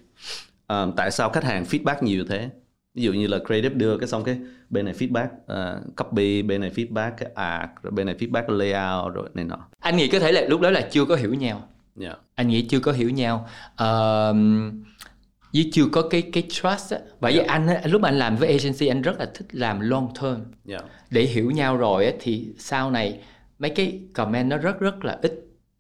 À, 0.67 0.85
tại 0.97 1.11
sao 1.11 1.29
khách 1.29 1.43
hàng 1.43 1.63
feedback 1.63 1.95
nhiều 2.01 2.25
thế? 2.29 2.49
Ví 2.93 3.03
dụ 3.03 3.13
như 3.13 3.27
là 3.27 3.39
creative 3.45 3.75
đưa 3.75 3.97
cái 3.97 4.07
xong 4.07 4.23
cái 4.23 4.37
bên 4.69 4.85
này 4.85 4.93
feedback 4.93 5.27
uh, 5.27 5.95
copy, 5.95 6.41
bên 6.41 6.61
này 6.61 6.71
feedback 6.75 7.11
cái 7.17 7.29
art, 7.35 7.69
rồi 7.81 7.91
bên 7.91 8.05
này 8.05 8.15
feedback 8.19 8.49
layout 8.57 9.13
rồi 9.13 9.29
này 9.33 9.45
nọ. 9.45 9.67
anh 9.79 9.97
nghĩ 9.97 10.07
có 10.07 10.19
thể 10.19 10.31
là 10.31 10.41
lúc 10.41 10.61
đó 10.61 10.69
là 10.69 10.81
chưa 10.91 11.05
có 11.05 11.15
hiểu 11.15 11.33
nhau 11.33 11.69
Yeah. 12.01 12.19
anh 12.35 12.47
nghĩ 12.47 12.61
chưa 12.61 12.79
có 12.79 12.91
hiểu 12.91 13.09
nhau. 13.09 13.47
Với 15.53 15.69
chưa 15.73 15.85
có 15.91 16.01
cái 16.09 16.21
cái 16.21 16.43
trust 16.49 16.93
á. 16.93 16.99
Bởi 17.19 17.33
vì 17.33 17.39
Yeah. 17.39 17.49
anh 17.49 17.67
lúc 17.91 18.01
mà 18.01 18.09
anh 18.09 18.19
làm 18.19 18.35
với 18.35 18.49
agency 18.49 18.87
anh 18.87 19.01
rất 19.01 19.19
là 19.19 19.25
thích 19.33 19.47
làm 19.51 19.79
long 19.79 20.13
term. 20.21 20.39
Yeah. 20.69 20.83
để 21.09 21.21
hiểu 21.21 21.51
nhau 21.51 21.77
rồi 21.77 22.05
á, 22.05 22.11
thì 22.19 22.47
sau 22.57 22.91
này 22.91 23.19
mấy 23.59 23.69
cái 23.69 23.99
comment 24.13 24.49
nó 24.49 24.57
rất 24.57 24.79
rất 24.79 25.05
là 25.05 25.19
ít. 25.21 25.33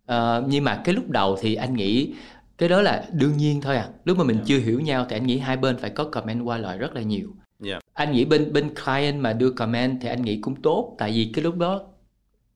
Ờ, 0.05 0.43
nhưng 0.47 0.63
mà 0.63 0.81
cái 0.85 0.95
lúc 0.95 1.09
đầu 1.09 1.37
thì 1.41 1.55
anh 1.55 1.73
nghĩ 1.73 2.13
cái 2.57 2.69
đó 2.69 2.81
là 2.81 3.05
đương 3.11 3.37
nhiên 3.37 3.61
thôi 3.61 3.77
à. 3.77 3.89
Lúc 4.05 4.17
mà 4.17 4.23
mình 4.23 4.39
chưa 4.45 4.59
hiểu 4.59 4.79
nhau 4.79 5.05
thì 5.09 5.15
anh 5.15 5.25
nghĩ 5.25 5.37
hai 5.37 5.57
bên 5.57 5.77
phải 5.77 5.89
có 5.89 6.03
comment 6.03 6.41
qua 6.43 6.57
lại 6.57 6.77
rất 6.77 6.95
là 6.95 7.01
nhiều. 7.01 7.35
Yeah. 7.65 7.81
anh 7.93 8.11
nghĩ 8.11 8.25
bên 8.25 8.53
bên 8.53 8.75
client 8.75 9.21
mà 9.21 9.33
đưa 9.33 9.51
comment 9.51 10.01
thì 10.01 10.09
anh 10.09 10.21
nghĩ 10.21 10.39
cũng 10.41 10.61
tốt. 10.61 10.95
Tại 10.97 11.11
vì 11.11 11.31
cái 11.33 11.43
lúc 11.43 11.55
đó 11.57 11.81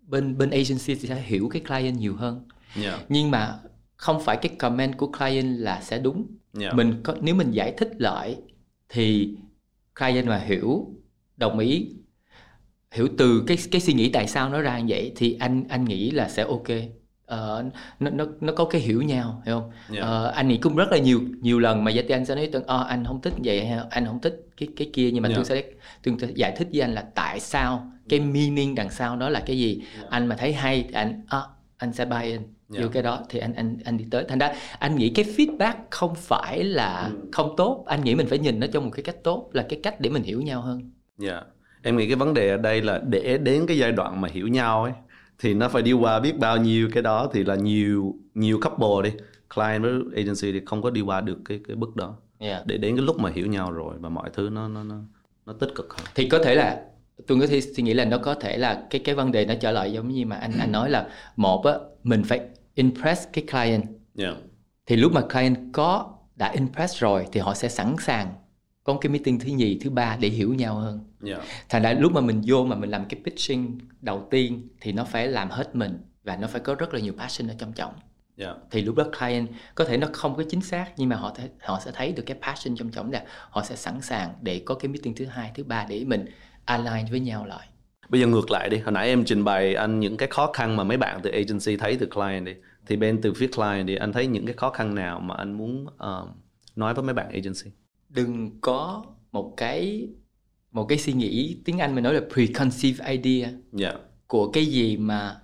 bên 0.02 0.38
bên 0.38 0.50
agency 0.50 0.96
thì 0.96 1.08
sẽ 1.08 1.16
hiểu 1.16 1.50
cái 1.50 1.62
client 1.68 1.98
nhiều 1.98 2.16
hơn 2.16 2.48
Yeah. 2.84 3.00
nhưng 3.10 3.32
mà 3.32 3.60
không 3.96 4.22
phải 4.24 4.38
cái 4.38 4.56
comment 4.60 4.98
của 4.98 5.08
client 5.12 5.60
là 5.60 5.82
sẽ 5.82 6.00
đúng 6.00 6.26
Yeah. 6.62 6.76
mình 6.76 6.94
có 7.04 7.16
nếu 7.22 7.36
mình 7.36 7.52
giải 7.52 7.74
thích 7.78 7.90
lại 7.98 8.38
thì 8.90 9.36
client 10.00 10.28
mà 10.28 10.38
hiểu 10.38 10.88
đồng 11.38 11.60
ý 11.60 11.90
hiểu 12.92 13.08
từ 13.18 13.44
cái 13.48 13.58
cái 13.72 13.82
suy 13.82 13.94
nghĩ 13.94 14.10
tại 14.10 14.28
sao 14.28 14.50
nó 14.50 14.62
ra 14.62 14.80
như 14.80 14.86
vậy 14.88 15.14
thì 15.16 15.38
anh 15.40 15.64
anh 15.70 15.86
nghĩ 15.86 16.12
là 16.12 16.30
sẽ 16.30 16.44
ok 16.44 16.68
Ờ, 17.26 17.66
nó 18.00 18.10
nó 18.10 18.26
nó 18.42 18.54
có 18.54 18.66
cái 18.66 18.82
hiểu 18.82 19.02
nhau 19.02 19.42
hiểu 19.46 19.60
không 19.60 19.72
Yeah. 19.94 20.06
Ờ, 20.06 20.28
anh 20.28 20.48
nghĩ 20.48 20.58
cũng 20.58 20.76
rất 20.76 20.92
là 20.92 20.98
nhiều 20.98 21.22
nhiều 21.42 21.60
lần 21.60 21.84
mà 21.84 21.92
thì 21.96 22.10
anh 22.10 22.26
sẽ 22.26 22.36
nói 22.36 22.50
tôi 22.52 22.62
ờ, 22.68 22.86
anh 22.90 23.06
không 23.06 23.22
thích 23.22 23.34
vậy 23.44 23.70
anh 23.90 24.06
không 24.06 24.22
thích 24.22 24.48
cái 24.58 24.70
cái 24.78 24.90
kia 24.94 25.12
nhưng 25.12 25.24
mà 25.24 25.30
Yeah. 25.30 25.36
tôi 25.38 25.46
sẽ 25.46 25.64
tôi 26.04 26.34
giải 26.36 26.54
thích 26.58 26.68
với 26.72 26.82
anh 26.82 26.94
là 26.94 27.02
tại 27.16 27.40
sao 27.40 27.92
cái 28.10 28.20
meaning 28.20 28.76
đằng 28.76 28.90
sau 28.90 29.16
đó 29.16 29.30
là 29.30 29.44
cái 29.46 29.58
gì 29.58 29.82
anh 30.10 30.28
mà 30.28 30.36
thấy 30.36 30.54
hay 30.54 30.84
thì 30.88 30.94
anh 30.94 31.22
à, 31.28 31.40
anh 31.82 31.94
sẽ 31.94 32.06
buy 32.06 32.24
in 32.24 32.42
vô 32.70 32.80
Yeah. 32.80 32.92
cái 32.94 33.04
đó 33.04 33.20
thì 33.30 33.40
anh 33.40 33.54
anh 33.54 33.78
anh 33.86 33.98
đi 33.98 34.06
tới 34.12 34.26
thành 34.30 34.40
ra 34.40 34.54
anh 34.80 34.96
nghĩ 34.96 35.10
cái 35.10 35.26
feedback 35.26 35.74
không 35.90 36.16
phải 36.16 36.64
là 36.64 37.10
Ừ. 37.12 37.18
không 37.32 37.54
tốt 37.58 37.84
anh 37.88 38.04
nghĩ 38.04 38.16
mình 38.16 38.28
phải 38.28 38.40
nhìn 38.40 38.60
nó 38.60 38.68
trong 38.74 38.84
một 38.86 38.92
cái 38.94 39.04
cách 39.04 39.24
tốt 39.24 39.50
là 39.54 39.66
cái 39.70 39.80
cách 39.84 39.96
để 40.02 40.10
mình 40.10 40.24
hiểu 40.24 40.42
nhau 40.42 40.62
hơn 40.62 40.92
Yeah. 41.22 41.44
Em 41.84 41.98
nghĩ 41.98 42.08
cái 42.08 42.16
vấn 42.16 42.34
đề 42.34 42.50
ở 42.50 42.58
đây 42.58 42.82
là 42.82 43.02
để 43.10 43.38
đến 43.38 43.66
cái 43.68 43.78
giai 43.78 43.92
đoạn 43.92 44.22
mà 44.22 44.28
hiểu 44.32 44.48
nhau 44.48 44.84
ấy 44.84 44.94
thì 45.40 45.54
nó 45.54 45.70
phải 45.70 45.82
đi 45.82 45.92
qua 45.94 46.20
biết 46.20 46.38
bao 46.40 46.58
nhiêu 46.58 46.90
cái 46.94 47.04
đó 47.04 47.30
thì 47.34 47.44
là 47.44 47.56
nhiều 47.56 48.16
nhiều 48.34 48.60
couple 48.62 49.10
đi 49.10 49.18
client 49.56 49.82
với 49.84 49.92
agency 50.16 50.52
thì 50.52 50.62
không 50.66 50.82
có 50.82 50.90
đi 50.90 51.02
qua 51.02 51.22
được 51.22 51.38
cái 51.46 51.60
cái 51.68 51.76
bước 51.76 51.96
đó 51.96 52.16
yeah. 52.40 52.66
để 52.68 52.78
đến 52.78 52.96
cái 52.96 53.06
lúc 53.06 53.20
mà 53.20 53.30
hiểu 53.36 53.48
nhau 53.48 53.72
rồi 53.72 53.96
và 54.00 54.10
mọi 54.10 54.30
thứ 54.34 54.50
nó 54.52 54.68
nó 54.68 54.84
nó 54.84 54.96
nó 55.46 55.54
tích 55.54 55.70
cực 55.76 55.94
hơn. 55.94 56.06
thì 56.16 56.30
có 56.30 56.40
thể 56.44 56.56
là 56.56 56.82
tôi 57.28 57.40
có 57.40 57.48
thể 57.48 57.62
suy 57.62 57.84
nghĩ 57.84 57.94
là 57.94 58.06
nó 58.06 58.18
có 58.18 58.34
thể 58.34 58.58
là 58.58 58.88
cái 58.90 59.02
cái 59.06 59.16
vấn 59.16 59.32
đề 59.32 59.46
nó 59.46 59.54
trở 59.62 59.72
lại 59.72 59.94
giống 59.94 60.10
như 60.10 60.26
mà 60.26 60.36
anh 60.36 60.52
anh 60.60 60.72
nói 60.72 60.90
là 60.90 61.08
một 61.36 61.66
á 61.66 61.74
mình 62.04 62.24
phải 62.24 62.40
impress 62.76 63.28
cái 63.34 63.44
client 63.52 63.84
Yeah. 64.18 64.36
thì 64.86 64.96
lúc 64.96 65.12
mà 65.14 65.22
client 65.22 65.58
có 65.74 66.18
đã 66.36 66.50
impress 66.52 66.98
rồi 66.98 67.28
thì 67.32 67.40
họ 67.40 67.54
sẽ 67.54 67.70
sẵn 67.70 67.96
sàng 68.00 68.34
có 68.84 68.98
cái 69.02 69.10
meeting 69.10 69.40
thứ 69.40 69.52
nhì 69.52 69.80
thứ 69.82 69.90
ba 69.90 70.18
để 70.20 70.28
hiểu 70.30 70.54
nhau 70.54 70.76
hơn 70.76 71.00
Yeah. 71.26 71.42
thành 71.70 71.82
ra 71.82 71.94
lúc 71.94 72.12
mà 72.12 72.22
mình 72.22 72.42
vô 72.48 72.66
mà 72.66 72.76
mình 72.76 72.90
làm 72.90 73.06
cái 73.06 73.20
pitching 73.26 73.80
đầu 74.02 74.28
tiên 74.32 74.68
thì 74.82 74.92
nó 74.92 75.04
phải 75.04 75.28
làm 75.28 75.50
hết 75.50 75.76
mình 75.76 75.98
và 76.24 76.36
nó 76.36 76.48
phải 76.48 76.62
có 76.62 76.76
rất 76.76 76.94
là 76.94 77.00
nhiều 77.00 77.14
passion 77.14 77.48
ở 77.48 77.56
trong 77.58 77.74
trọng 77.74 77.94
Yeah. 78.38 78.58
thì 78.72 78.82
lúc 78.82 78.96
đó 78.96 79.04
client 79.20 79.48
có 79.76 79.86
thể 79.86 79.98
nó 79.98 80.08
không 80.14 80.36
có 80.36 80.44
chính 80.50 80.62
xác 80.62 80.92
nhưng 80.98 81.10
mà 81.10 81.16
họ 81.16 81.34
thể, 81.36 81.50
họ 81.60 81.80
sẽ 81.86 81.92
thấy 81.94 82.12
được 82.12 82.24
cái 82.26 82.38
passion 82.42 82.76
trong 82.76 82.90
trọng 82.90 83.12
là 83.12 83.24
họ 83.50 83.64
sẽ 83.64 83.76
sẵn 83.76 84.02
sàng 84.02 84.34
để 84.42 84.62
có 84.66 84.76
cái 84.76 84.90
meeting 84.90 85.16
thứ 85.16 85.26
hai 85.26 85.52
thứ 85.56 85.64
ba 85.64 85.86
để 85.90 86.06
mình 86.06 86.26
align 86.66 87.06
với 87.12 87.20
nhau 87.20 87.46
lại 87.46 87.68
Bây 88.10 88.22
giờ 88.22 88.28
ngược 88.28 88.52
lại 88.52 88.70
đi, 88.70 88.78
hồi 88.78 88.92
nãy 88.92 89.08
em 89.08 89.26
trình 89.26 89.44
bày 89.44 89.76
anh 89.76 90.00
những 90.00 90.18
cái 90.18 90.28
khó 90.32 90.52
khăn 90.54 90.76
mà 90.76 90.84
mấy 90.84 90.98
bạn 90.98 91.20
từ 91.24 91.32
agency 91.32 91.78
thấy 91.78 91.98
từ 92.00 92.06
client 92.06 92.46
đi. 92.46 92.54
Thì 92.88 92.96
bên 92.96 93.22
từ 93.22 93.34
phía 93.34 93.48
client 93.48 93.88
thì 93.88 93.96
anh 93.96 94.14
thấy 94.14 94.28
những 94.28 94.46
cái 94.46 94.56
khó 94.56 94.70
khăn 94.70 94.96
nào 94.96 95.20
mà 95.20 95.36
anh 95.36 95.54
muốn 95.54 95.86
um, 95.98 96.30
nói 96.76 96.94
với 96.94 97.04
mấy 97.04 97.14
bạn 97.14 97.30
agency? 97.30 97.72
đừng 98.10 98.60
có 98.62 99.04
một 99.32 99.54
cái 99.58 100.08
một 100.72 100.86
cái 100.86 100.98
suy 100.98 101.14
nghĩ 101.14 101.58
tiếng 101.66 101.80
Anh 101.80 101.96
mình 101.96 102.04
nói 102.04 102.14
là 102.14 102.22
preconceived 102.34 103.02
idea 103.08 103.50
Yeah. 103.80 103.96
của 104.28 104.52
cái 104.52 104.66
gì 104.66 104.98
mà 104.98 105.36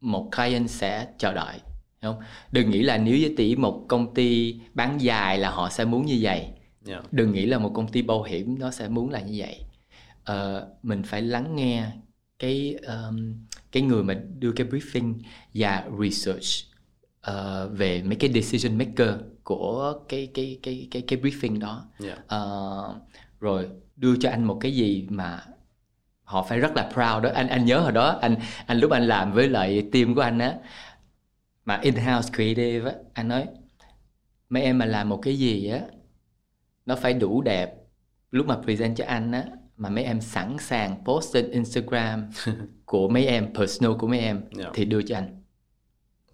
một 0.00 0.30
client 0.36 0.70
sẽ 0.70 1.06
chờ 1.18 1.34
đợi 1.34 1.58
hiểu 2.02 2.12
không 2.12 2.22
đừng 2.52 2.70
nghĩ 2.70 2.82
là 2.82 2.98
nếu 2.98 3.18
với 3.20 3.34
tỷ 3.36 3.56
một 3.56 3.84
công 3.88 4.14
ty 4.14 4.60
bán 4.74 5.00
dài 5.00 5.38
là 5.38 5.50
họ 5.50 5.70
sẽ 5.70 5.84
muốn 5.84 6.06
như 6.06 6.18
vậy 6.20 6.46
Yeah. 6.86 7.12
đừng 7.12 7.32
nghĩ 7.32 7.46
là 7.46 7.58
một 7.58 7.70
công 7.74 7.88
ty 7.88 8.02
bảo 8.02 8.22
hiểm 8.22 8.58
nó 8.58 8.70
sẽ 8.70 8.88
muốn 8.88 9.10
là 9.10 9.20
như 9.20 9.34
vậy 9.36 9.56
Ờ, 10.24 10.68
mình 10.82 11.02
phải 11.02 11.22
lắng 11.22 11.56
nghe 11.56 11.86
cái 12.38 12.76
um, 12.86 13.34
cái 13.72 13.82
người 13.82 14.02
mà 14.02 14.14
đưa 14.38 14.52
cái 14.52 14.66
briefing 14.66 15.14
và 15.54 15.84
research 16.00 16.46
ờ, 17.20 17.68
về 17.68 18.02
mấy 18.02 18.16
cái 18.16 18.32
decision 18.32 18.78
maker 18.78 19.10
của 19.44 20.00
cái 20.08 20.30
cái 20.34 20.58
cái 20.62 20.88
cái 20.90 21.02
cái 21.02 21.18
briefing 21.18 21.58
đó. 21.58 21.86
Yeah. 22.04 22.18
Ờ, 22.26 22.94
rồi 23.40 23.68
đưa 23.96 24.16
cho 24.16 24.30
anh 24.30 24.44
một 24.44 24.58
cái 24.60 24.72
gì 24.72 25.06
mà 25.10 25.44
họ 26.24 26.42
phải 26.42 26.58
rất 26.60 26.72
là 26.76 26.82
proud 26.82 27.24
đó. 27.24 27.30
Anh 27.34 27.48
anh 27.48 27.64
nhớ 27.64 27.80
hồi 27.80 27.92
đó 27.92 28.18
anh 28.22 28.36
anh 28.66 28.78
lúc 28.78 28.90
anh 28.90 29.06
làm 29.06 29.32
với 29.32 29.48
lại 29.48 29.88
team 29.92 30.14
của 30.14 30.20
anh 30.20 30.38
á 30.38 30.54
mà 31.64 31.76
in-house 31.76 32.30
creative 32.34 32.90
á 32.90 32.96
anh 33.14 33.28
nói 33.28 33.46
mấy 34.48 34.62
em 34.62 34.78
mà 34.78 34.86
làm 34.86 35.08
một 35.08 35.18
cái 35.22 35.38
gì 35.38 35.68
á 35.68 35.80
nó 36.86 36.96
phải 36.96 37.14
đủ 37.14 37.42
đẹp. 37.42 37.74
Lúc 38.30 38.46
mà 38.46 38.56
present 38.64 38.96
cho 38.96 39.04
anh 39.04 39.32
á 39.32 39.44
mà 39.80 39.88
mấy 39.88 40.04
em 40.04 40.20
sẵn 40.20 40.56
sàng 40.60 41.04
post 41.04 41.32
trên 41.34 41.50
Instagram 41.50 42.30
của 42.84 43.08
mấy 43.08 43.26
em 43.26 43.54
personal 43.54 43.96
của 43.98 44.06
mấy 44.06 44.18
em 44.18 44.40
Yeah. 44.58 44.70
thì 44.74 44.84
đưa 44.84 45.02
cho 45.02 45.16
anh 45.16 45.42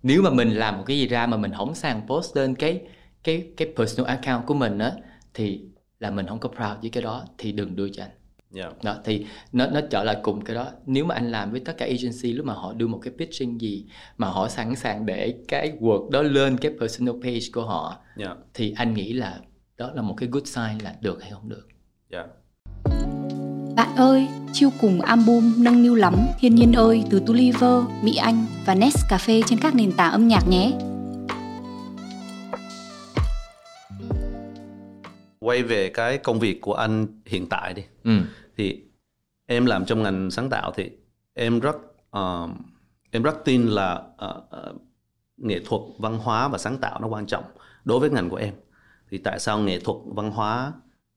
nếu 0.03 0.23
mà 0.23 0.31
mình 0.31 0.51
làm 0.51 0.77
một 0.77 0.85
cái 0.87 0.99
gì 0.99 1.09
ra 1.09 1.27
mà 1.27 1.37
mình 1.37 1.53
không 1.57 1.75
sàng 1.75 2.07
post 2.09 2.37
lên 2.37 2.55
cái 2.55 2.81
cái 3.25 3.49
cái 3.57 3.73
personal 3.77 4.11
account 4.17 4.47
của 4.47 4.55
mình 4.55 4.79
á 4.79 4.93
thì 5.35 5.61
là 6.01 6.11
mình 6.11 6.27
không 6.27 6.39
có 6.41 6.49
proud 6.49 6.81
với 6.81 6.91
cái 6.91 7.03
đó 7.03 7.25
thì 7.39 7.53
đừng 7.53 7.77
đưa 7.77 7.89
cho 7.89 8.03
anh 8.03 8.11
Yeah. 8.57 8.83
đó 8.85 8.97
thì 9.05 9.27
nó 9.53 9.67
nó 9.67 9.81
trở 9.91 10.05
lại 10.05 10.17
cùng 10.23 10.41
cái 10.45 10.55
đó 10.57 10.69
nếu 10.87 11.05
mà 11.05 11.15
anh 11.15 11.31
làm 11.31 11.51
với 11.51 11.61
tất 11.61 11.77
cả 11.79 11.87
agency 11.87 12.33
lúc 12.33 12.47
mà 12.47 12.55
họ 12.55 12.73
đưa 12.73 12.87
một 12.87 12.99
cái 13.03 13.13
pitching 13.19 13.61
gì 13.61 13.87
mà 14.17 14.29
họ 14.29 14.49
sẵn 14.49 14.77
sàng 14.77 15.07
để 15.07 15.35
cái 15.49 15.73
word 15.81 16.11
đó 16.11 16.23
lên 16.23 16.57
cái 16.59 16.73
personal 16.81 17.15
page 17.23 17.41
của 17.53 17.65
họ 17.65 17.99
Yeah. 18.17 18.39
thì 18.55 18.75
anh 18.77 18.95
nghĩ 18.95 19.13
là 19.13 19.41
đó 19.77 19.91
là 19.95 20.03
một 20.03 20.15
cái 20.17 20.29
good 20.33 20.47
sign 20.47 20.79
là 20.85 20.95
được 21.01 21.23
hay 21.23 21.31
không 21.31 21.49
được 21.49 21.69
Yeah. 22.11 22.27
Bạn 23.77 23.97
ơi, 23.97 24.29
chiêu 24.53 24.71
cùng 24.81 25.01
album 25.01 25.55
Nâng 25.59 25.83
niu 25.83 25.95
lắm, 25.95 26.15
Thiên 26.39 26.55
nhiên 26.55 26.73
ơi 26.73 27.05
từ 27.11 27.23
Tuliver, 27.27 27.85
Mỹ 28.03 28.17
Anh 28.17 28.47
và 28.67 28.75
Nescafe 28.75 29.43
trên 29.47 29.59
các 29.63 29.75
nền 29.75 29.93
tảng 29.93 30.13
âm 30.13 30.29
nhạc 30.29 30.49
nhé. 30.49 30.73
Quay 35.41 35.63
về 35.63 35.89
cái 35.95 36.19
công 36.19 36.39
việc 36.39 36.61
của 36.61 36.75
anh 36.75 37.07
hiện 37.27 37.47
tại 37.51 37.75
đi. 37.75 37.83
ừ. 38.05 38.21
thì 38.57 38.83
em 39.47 39.67
làm 39.67 39.85
trong 39.85 40.03
ngành 40.03 40.31
sáng 40.31 40.51
tạo 40.51 40.73
thì 40.77 40.91
em 41.35 41.61
rất 41.61 41.77
ờ, 42.11 42.49
em 43.11 43.23
rất 43.23 43.45
tin 43.45 43.67
là 43.67 44.03
ờ, 44.17 44.43
ờ, 44.51 44.75
nghệ 45.37 45.61
thuật 45.67 45.83
văn 45.99 46.19
hóa 46.19 46.49
và 46.49 46.59
sáng 46.59 46.79
tạo 46.79 47.01
nó 47.01 47.09
quan 47.09 47.27
trọng 47.27 47.45
đối 47.85 48.01
với 48.01 48.11
ngành 48.11 48.31
của 48.31 48.37
em 48.37 48.55
thì 49.11 49.19
tại 49.19 49.39
sao 49.39 49.59
nghệ 49.59 49.81
thuật 49.81 49.99
văn 50.05 50.31
hóa 50.31 50.73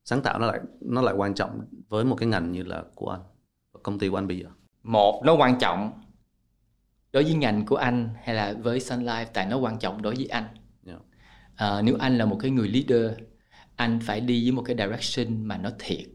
sáng 0.10 0.22
tạo 0.22 0.40
nó 0.40 0.46
lại 0.48 0.60
nó 0.82 1.02
lại 1.02 1.16
quan 1.18 1.34
trọng 1.34 1.62
với 1.90 2.06
một 2.06 2.16
cái 2.16 2.28
ngành 2.28 2.52
như 2.52 2.64
là 2.64 2.84
của 2.96 3.10
anh 3.10 3.22
công 3.84 4.00
ty 4.00 4.10
của 4.10 4.18
anh 4.18 4.28
bây 4.28 4.40
giờ 4.40 4.46
một 4.84 5.22
nó 5.26 5.34
quan 5.34 5.60
trọng 5.60 6.02
đối 7.12 7.24
với 7.24 7.34
ngành 7.34 7.66
của 7.66 7.76
anh 7.76 8.10
hay 8.24 8.36
là 8.36 8.54
với 8.62 8.80
Sun 8.80 9.06
Life 9.06 9.26
tại 9.34 9.46
nó 9.46 9.58
quan 9.58 9.80
trọng 9.80 10.02
đối 10.02 10.16
với 10.16 10.26
anh 10.26 10.44
Yeah. 10.88 11.02
Ờ, 11.58 11.82
nếu 11.82 11.96
anh 12.00 12.18
là 12.18 12.26
một 12.26 12.38
cái 12.42 12.52
người 12.52 12.68
leader 12.68 13.18
anh 13.76 14.00
phải 14.04 14.22
đi 14.22 14.44
với 14.44 14.52
một 14.52 14.62
cái 14.66 14.76
direction 14.76 15.44
mà 15.44 15.58
nó 15.58 15.70
thiệt 15.80 16.06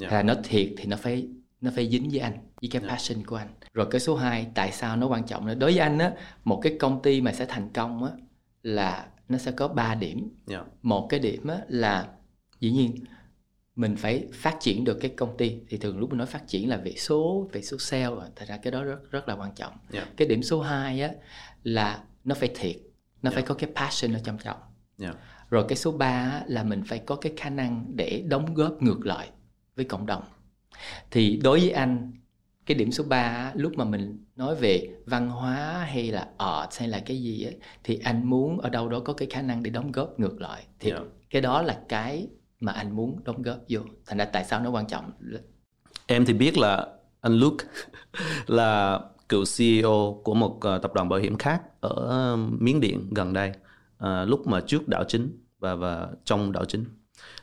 Yeah. 0.00 0.12
là 0.12 0.22
nó 0.22 0.34
thiệt 0.44 0.68
thì 0.76 0.84
nó 0.86 0.96
phải 0.96 1.28
nó 1.60 1.70
phải 1.74 1.88
dính 1.88 2.08
với 2.10 2.18
anh 2.18 2.32
với 2.60 2.70
cái 2.70 2.82
Yeah. 2.82 2.92
passion 2.92 3.26
của 3.26 3.36
anh 3.36 3.48
rồi 3.74 3.86
cái 3.90 4.00
số 4.00 4.16
2 4.16 4.46
tại 4.54 4.72
sao 4.72 4.96
nó 4.96 5.06
quan 5.06 5.26
trọng 5.26 5.46
nữa 5.46 5.54
đối 5.54 5.70
với 5.70 5.80
anh 5.80 5.98
á 5.98 6.12
một 6.44 6.60
cái 6.62 6.76
công 6.80 7.02
ty 7.02 7.20
mà 7.20 7.32
sẽ 7.32 7.46
thành 7.48 7.68
công 7.72 8.04
á 8.04 8.10
là 8.62 9.06
nó 9.28 9.38
sẽ 9.38 9.52
có 9.52 9.68
3 9.68 9.94
điểm 9.94 10.36
Yeah. 10.50 10.66
một 10.82 11.06
cái 11.10 11.20
điểm 11.20 11.46
á 11.46 11.58
là 11.68 12.08
dĩ 12.60 12.70
nhiên 12.70 12.94
mình 13.78 13.96
phải 13.96 14.26
phát 14.32 14.56
triển 14.60 14.84
được 14.84 14.98
cái 15.00 15.10
công 15.16 15.36
ty 15.36 15.60
thì 15.68 15.76
thường 15.76 15.98
lúc 15.98 16.10
mình 16.10 16.18
nói 16.18 16.26
phát 16.26 16.48
triển 16.48 16.68
là 16.68 16.76
về 16.76 16.92
số 16.96 17.48
về 17.52 17.62
số 17.62 17.78
sale 17.78 18.04
rồi 18.04 18.24
thật 18.36 18.46
ra 18.48 18.56
cái 18.56 18.70
đó 18.70 18.84
rất 18.84 19.10
rất 19.10 19.28
là 19.28 19.34
quan 19.34 19.54
trọng 19.54 19.72
Yeah. 19.92 20.08
cái 20.16 20.28
điểm 20.28 20.42
số 20.42 20.60
2 20.60 21.02
á 21.02 21.10
là 21.62 22.02
nó 22.24 22.34
phải 22.34 22.50
thiệt 22.54 22.76
nó 23.22 23.30
phải 23.30 23.42
Yeah. 23.42 23.48
có 23.48 23.54
cái 23.54 23.70
passion 23.76 24.12
ở 24.12 24.20
trong 24.24 24.38
trọng 24.38 24.56
Yeah. 25.00 25.16
rồi 25.50 25.64
cái 25.68 25.76
số 25.76 25.92
3 25.92 26.06
á, 26.06 26.44
là 26.46 26.62
mình 26.62 26.82
phải 26.86 26.98
có 26.98 27.16
cái 27.16 27.32
khả 27.36 27.50
năng 27.50 27.84
để 27.96 28.24
đóng 28.28 28.54
góp 28.54 28.82
ngược 28.82 29.06
lại 29.06 29.30
với 29.76 29.84
cộng 29.84 30.06
đồng 30.06 30.22
thì 31.10 31.36
đối 31.42 31.60
với 31.60 31.70
anh 31.70 32.12
cái 32.66 32.74
điểm 32.74 32.92
số 32.92 33.04
3 33.04 33.16
á, 33.16 33.52
lúc 33.54 33.72
mà 33.76 33.84
mình 33.84 34.24
nói 34.36 34.54
về 34.54 34.88
văn 35.06 35.28
hóa 35.28 35.86
hay 35.92 36.10
là 36.10 36.28
art 36.38 36.78
hay 36.78 36.88
là 36.88 37.00
cái 37.06 37.22
gì 37.22 37.44
á, 37.44 37.52
thì 37.84 38.00
anh 38.04 38.30
muốn 38.30 38.60
ở 38.60 38.70
đâu 38.70 38.88
đó 38.88 39.00
có 39.00 39.12
cái 39.12 39.28
khả 39.30 39.42
năng 39.42 39.62
để 39.62 39.70
đóng 39.70 39.92
góp 39.92 40.20
ngược 40.20 40.40
lại 40.40 40.62
thì 40.78 40.90
Yeah. 40.90 41.02
cái 41.30 41.42
đó 41.42 41.62
là 41.62 41.80
cái 41.88 42.28
mà 42.60 42.72
anh 42.72 42.96
muốn 42.96 43.24
đóng 43.24 43.42
góp 43.42 43.58
vô 43.68 43.80
thành 44.06 44.18
ra 44.18 44.24
tại 44.24 44.44
sao 44.44 44.60
nó 44.60 44.70
quan 44.70 44.86
trọng 44.86 45.12
Em 46.06 46.24
thì 46.24 46.32
biết 46.32 46.58
là 46.58 46.86
anh 47.20 47.32
Luke 47.32 47.64
là 48.46 49.00
cựu 49.28 49.44
CEO 49.58 50.20
của 50.24 50.34
một 50.34 50.58
ờ, 50.60 50.78
tập 50.78 50.94
đoàn 50.94 51.08
bảo 51.08 51.18
hiểm 51.18 51.38
khác 51.38 51.62
ở 51.80 52.36
Miến 52.36 52.80
Điện 52.80 53.10
gần 53.14 53.32
đây 53.32 53.52
à, 53.98 54.24
lúc 54.24 54.46
mà 54.46 54.60
trước 54.60 54.88
đảo 54.88 55.04
chính 55.08 55.44
và 55.58 55.74
và 55.74 56.08
trong 56.24 56.52
đảo 56.52 56.64
chính. 56.64 56.84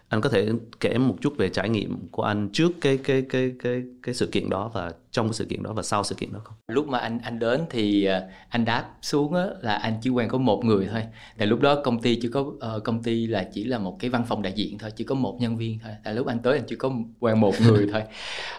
Anh 0.10 0.22
có 0.22 0.30
thể 0.30 0.50
kể 0.80 0.98
một 0.98 1.16
chút 1.22 1.34
về 1.38 1.50
trải 1.50 1.70
nghiệm 1.70 2.08
của 2.12 2.24
anh 2.24 2.50
trước 2.54 2.72
cái 2.82 2.98
cái 2.98 3.24
cái 3.30 3.52
cái 3.64 3.84
cái 4.04 4.16
sự 4.16 4.28
kiện 4.28 4.50
đó 4.50 4.72
và 4.74 4.94
trong 5.12 5.28
cái 5.28 5.34
sự 5.34 5.46
kiện 5.46 5.64
đó 5.64 5.74
và 5.74 5.84
sau 5.84 6.04
sự 6.04 6.16
kiện 6.16 6.34
đó 6.34 6.40
không? 6.44 6.56
lúc 6.68 6.88
mà 6.88 7.00
anh 7.00 7.20
anh 7.24 7.40
đến 7.40 7.62
thì 7.70 8.06
à, 8.06 8.22
anh 8.50 8.66
đáp 8.66 8.86
xuống 9.02 9.34
á, 9.34 9.46
là 9.62 9.76
anh 9.76 9.94
chỉ 10.02 10.10
quen 10.10 10.30
có 10.30 10.38
một 10.38 10.66
người 10.66 10.88
thôi. 10.92 11.04
Tại 11.38 11.48
lúc 11.48 11.62
đó 11.62 11.82
công 11.84 12.02
ty 12.02 12.20
chỉ 12.22 12.30
có 12.34 12.46
ờ, 12.60 12.80
công 12.80 13.04
ty 13.04 13.28
là 13.28 13.48
chỉ 13.54 13.64
là 13.64 13.78
một 13.78 13.98
cái 14.00 14.10
văn 14.10 14.26
phòng 14.28 14.42
đại 14.42 14.54
diện 14.54 14.78
thôi 14.78 14.92
chỉ 14.96 15.04
có 15.04 15.16
một 15.16 15.38
nhân 15.40 15.58
viên 15.58 15.80
thôi. 15.80 15.92
Tại 16.04 16.14
lúc 16.14 16.28
anh 16.28 16.40
tới 16.40 16.58
anh 16.58 16.66
chỉ 16.68 16.76
có 16.76 16.92
quen 17.20 17.40
một 17.40 17.56
người 17.62 17.88
thôi. 17.92 18.04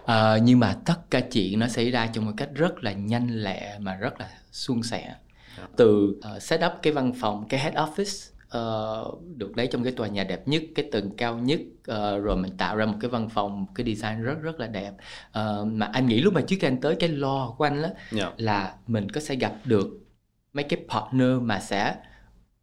Ờ, 0.04 0.38
nhưng 0.42 0.60
mà 0.60 0.76
tất 0.84 1.10
cả 1.10 1.20
chuyện 1.20 1.58
nó 1.58 1.68
xảy 1.68 1.90
ra 1.90 2.06
trong 2.06 2.24
một 2.26 2.32
cách 2.36 2.48
rất 2.54 2.84
là 2.84 2.92
nhanh 2.92 3.28
lẹ 3.28 3.78
mà 3.78 3.94
rất 3.94 4.20
là 4.20 4.28
suôn 4.52 4.82
sẻ. 4.82 5.14
Từ 5.76 6.16
ờ, 6.22 6.38
set 6.38 6.60
up 6.66 6.72
cái 6.82 6.92
văn 6.92 7.12
phòng 7.20 7.46
cái 7.48 7.60
head 7.60 7.74
office 7.74 8.35
ờ, 8.48 9.04
được 9.36 9.56
lấy 9.56 9.66
trong 9.66 9.84
cái 9.84 9.92
tòa 9.92 10.08
nhà 10.08 10.24
đẹp 10.24 10.48
nhất 10.48 10.62
cái 10.74 10.88
tầng 10.92 11.16
cao 11.16 11.38
nhất 11.38 11.60
ờ, 11.86 12.18
rồi 12.18 12.36
mình 12.36 12.56
tạo 12.56 12.76
ra 12.76 12.86
một 12.86 12.96
cái 13.00 13.10
văn 13.10 13.28
phòng 13.28 13.60
một 13.60 13.68
cái 13.74 13.94
design 13.94 14.22
rất 14.22 14.42
rất 14.42 14.60
là 14.60 14.66
đẹp 14.66 14.92
Ờ, 15.32 15.64
mà 15.64 15.86
anh 15.92 16.06
nghĩ 16.06 16.20
lúc 16.20 16.34
mà 16.34 16.40
trước 16.40 16.56
khi 16.60 16.66
anh 16.68 16.80
tới 16.80 16.96
cái 17.00 17.08
lo 17.08 17.54
của 17.58 17.64
anh 17.64 17.82
á 17.82 17.90
Yeah. 18.16 18.34
là 18.40 18.74
mình 18.86 19.10
có 19.10 19.20
sẽ 19.20 19.34
gặp 19.34 19.54
được 19.64 19.88
mấy 20.52 20.64
cái 20.64 20.80
partner 20.88 21.28
mà 21.42 21.60
sẽ 21.60 21.96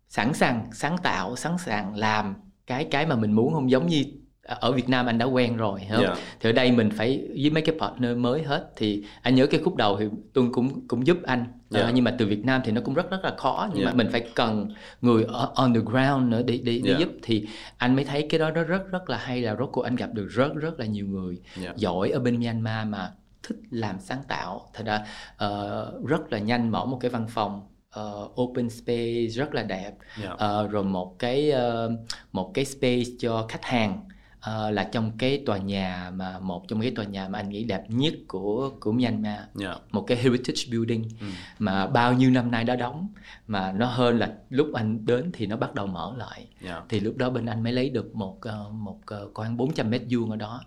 sẵn 0.09 0.33
sàng 0.33 0.69
sáng 0.73 0.97
tạo 1.03 1.35
sẵn 1.35 1.57
sàng 1.57 1.95
làm 1.95 2.35
cái 2.67 2.87
cái 2.91 3.05
mà 3.05 3.15
mình 3.15 3.33
muốn 3.33 3.53
không 3.53 3.71
giống 3.71 3.87
như 3.87 4.05
ở 4.43 4.71
Việt 4.71 4.89
Nam 4.89 5.05
anh 5.05 5.17
đã 5.17 5.25
quen 5.25 5.57
rồi 5.57 5.81
không? 5.89 6.03
Yeah. 6.03 6.17
thì 6.39 6.49
ở 6.49 6.53
đây 6.53 6.71
mình 6.71 6.89
phải 6.89 7.27
với 7.41 7.49
mấy 7.49 7.61
cái 7.63 7.75
partner 7.79 8.17
mới 8.17 8.43
hết 8.43 8.67
thì 8.75 9.03
anh 9.21 9.35
nhớ 9.35 9.47
cái 9.47 9.61
khúc 9.63 9.75
đầu 9.75 9.97
thì 9.99 10.05
tôi 10.33 10.49
cũng 10.53 10.87
cũng 10.87 11.07
giúp 11.07 11.17
anh 11.23 11.45
Ờ, 11.71 11.79
Yeah. 11.81 11.93
nhưng 11.95 12.03
mà 12.03 12.15
từ 12.17 12.25
Việt 12.27 12.45
Nam 12.45 12.61
thì 12.65 12.71
nó 12.71 12.81
cũng 12.85 12.93
rất 12.93 13.11
rất 13.11 13.19
là 13.23 13.33
khó 13.37 13.69
nhưng 13.73 13.83
Yeah. 13.83 13.93
mà 13.95 13.97
mình 14.03 14.11
phải 14.11 14.21
cần 14.35 14.73
người 15.01 15.23
ở 15.23 15.51
on 15.55 15.73
the 15.73 15.79
ground 15.79 16.31
nữa 16.31 16.41
để 16.45 16.59
để, 16.63 16.81
để 16.83 16.89
Yeah. 16.89 16.99
giúp 16.99 17.09
thì 17.23 17.47
anh 17.77 17.95
mới 17.95 18.05
thấy 18.05 18.27
cái 18.29 18.39
đó 18.39 18.51
nó 18.51 18.63
rất 18.63 18.91
rất 18.91 19.09
là 19.09 19.17
hay 19.17 19.41
là 19.41 19.55
rốt 19.55 19.69
cuộc 19.71 19.81
anh 19.81 19.95
gặp 19.95 20.09
được 20.13 20.27
rất 20.27 20.55
rất 20.55 20.79
là 20.79 20.85
nhiều 20.85 21.07
người 21.07 21.37
Yeah. 21.63 21.77
giỏi 21.77 22.09
ở 22.09 22.19
bên 22.19 22.39
Myanmar 22.39 22.87
mà 22.87 23.11
thích 23.43 23.57
làm 23.71 23.99
sáng 23.99 24.21
tạo 24.27 24.69
thật 24.73 24.83
ra 24.85 25.05
ờ, 25.37 25.93
rất 26.07 26.31
là 26.31 26.39
nhanh 26.39 26.69
mở 26.71 26.85
một 26.85 26.97
cái 27.01 27.11
văn 27.11 27.27
phòng 27.29 27.61
ờ, 27.89 28.27
open 28.41 28.69
space 28.69 29.27
rất 29.27 29.53
là 29.53 29.63
đẹp 29.63 29.91
Yeah. 30.21 30.37
Ờ, 30.37 30.67
rồi 30.67 30.83
một 30.83 31.15
cái 31.19 31.51
ờ, 31.51 31.91
một 32.31 32.51
cái 32.53 32.65
space 32.65 33.03
cho 33.19 33.45
khách 33.49 33.65
hàng 33.65 33.99
ờ, 34.43 34.71
là 34.71 34.83
trong 34.83 35.11
cái 35.17 35.43
tòa 35.45 35.57
nhà 35.57 36.11
mà 36.15 36.39
một 36.39 36.67
trong 36.67 36.81
cái 36.81 36.91
tòa 36.91 37.05
nhà 37.05 37.27
mà 37.29 37.39
anh 37.39 37.49
nghĩ 37.49 37.63
đẹp 37.63 37.83
nhất 37.87 38.13
của 38.27 38.71
của 38.79 38.91
Myanmar 38.91 39.39
Yeah. 39.61 39.77
một 39.91 40.01
cái 40.07 40.17
heritage 40.17 40.61
building 40.71 41.03
Ừ. 41.21 41.25
mà 41.59 41.87
bao 41.87 42.13
nhiêu 42.13 42.29
năm 42.31 42.51
nay 42.51 42.63
đã 42.63 42.75
đóng 42.75 43.07
mà 43.47 43.71
nó 43.71 43.85
hơn 43.85 44.19
là 44.19 44.33
lúc 44.49 44.67
anh 44.73 45.05
đến 45.05 45.29
thì 45.33 45.45
nó 45.45 45.57
bắt 45.57 45.75
đầu 45.75 45.87
mở 45.87 46.13
lại 46.17 46.47
Yeah. 46.63 46.83
thì 46.89 46.99
lúc 46.99 47.17
đó 47.17 47.29
bên 47.29 47.45
anh 47.45 47.63
mới 47.63 47.73
lấy 47.73 47.89
được 47.89 48.15
một 48.15 48.37
ờ, 48.41 48.69
một 48.71 48.99
ờ, 49.05 49.29
khoảng 49.33 49.57
400 49.57 49.89
mét 49.89 50.01
vuông 50.09 50.29
ở 50.31 50.35
đó 50.37 50.61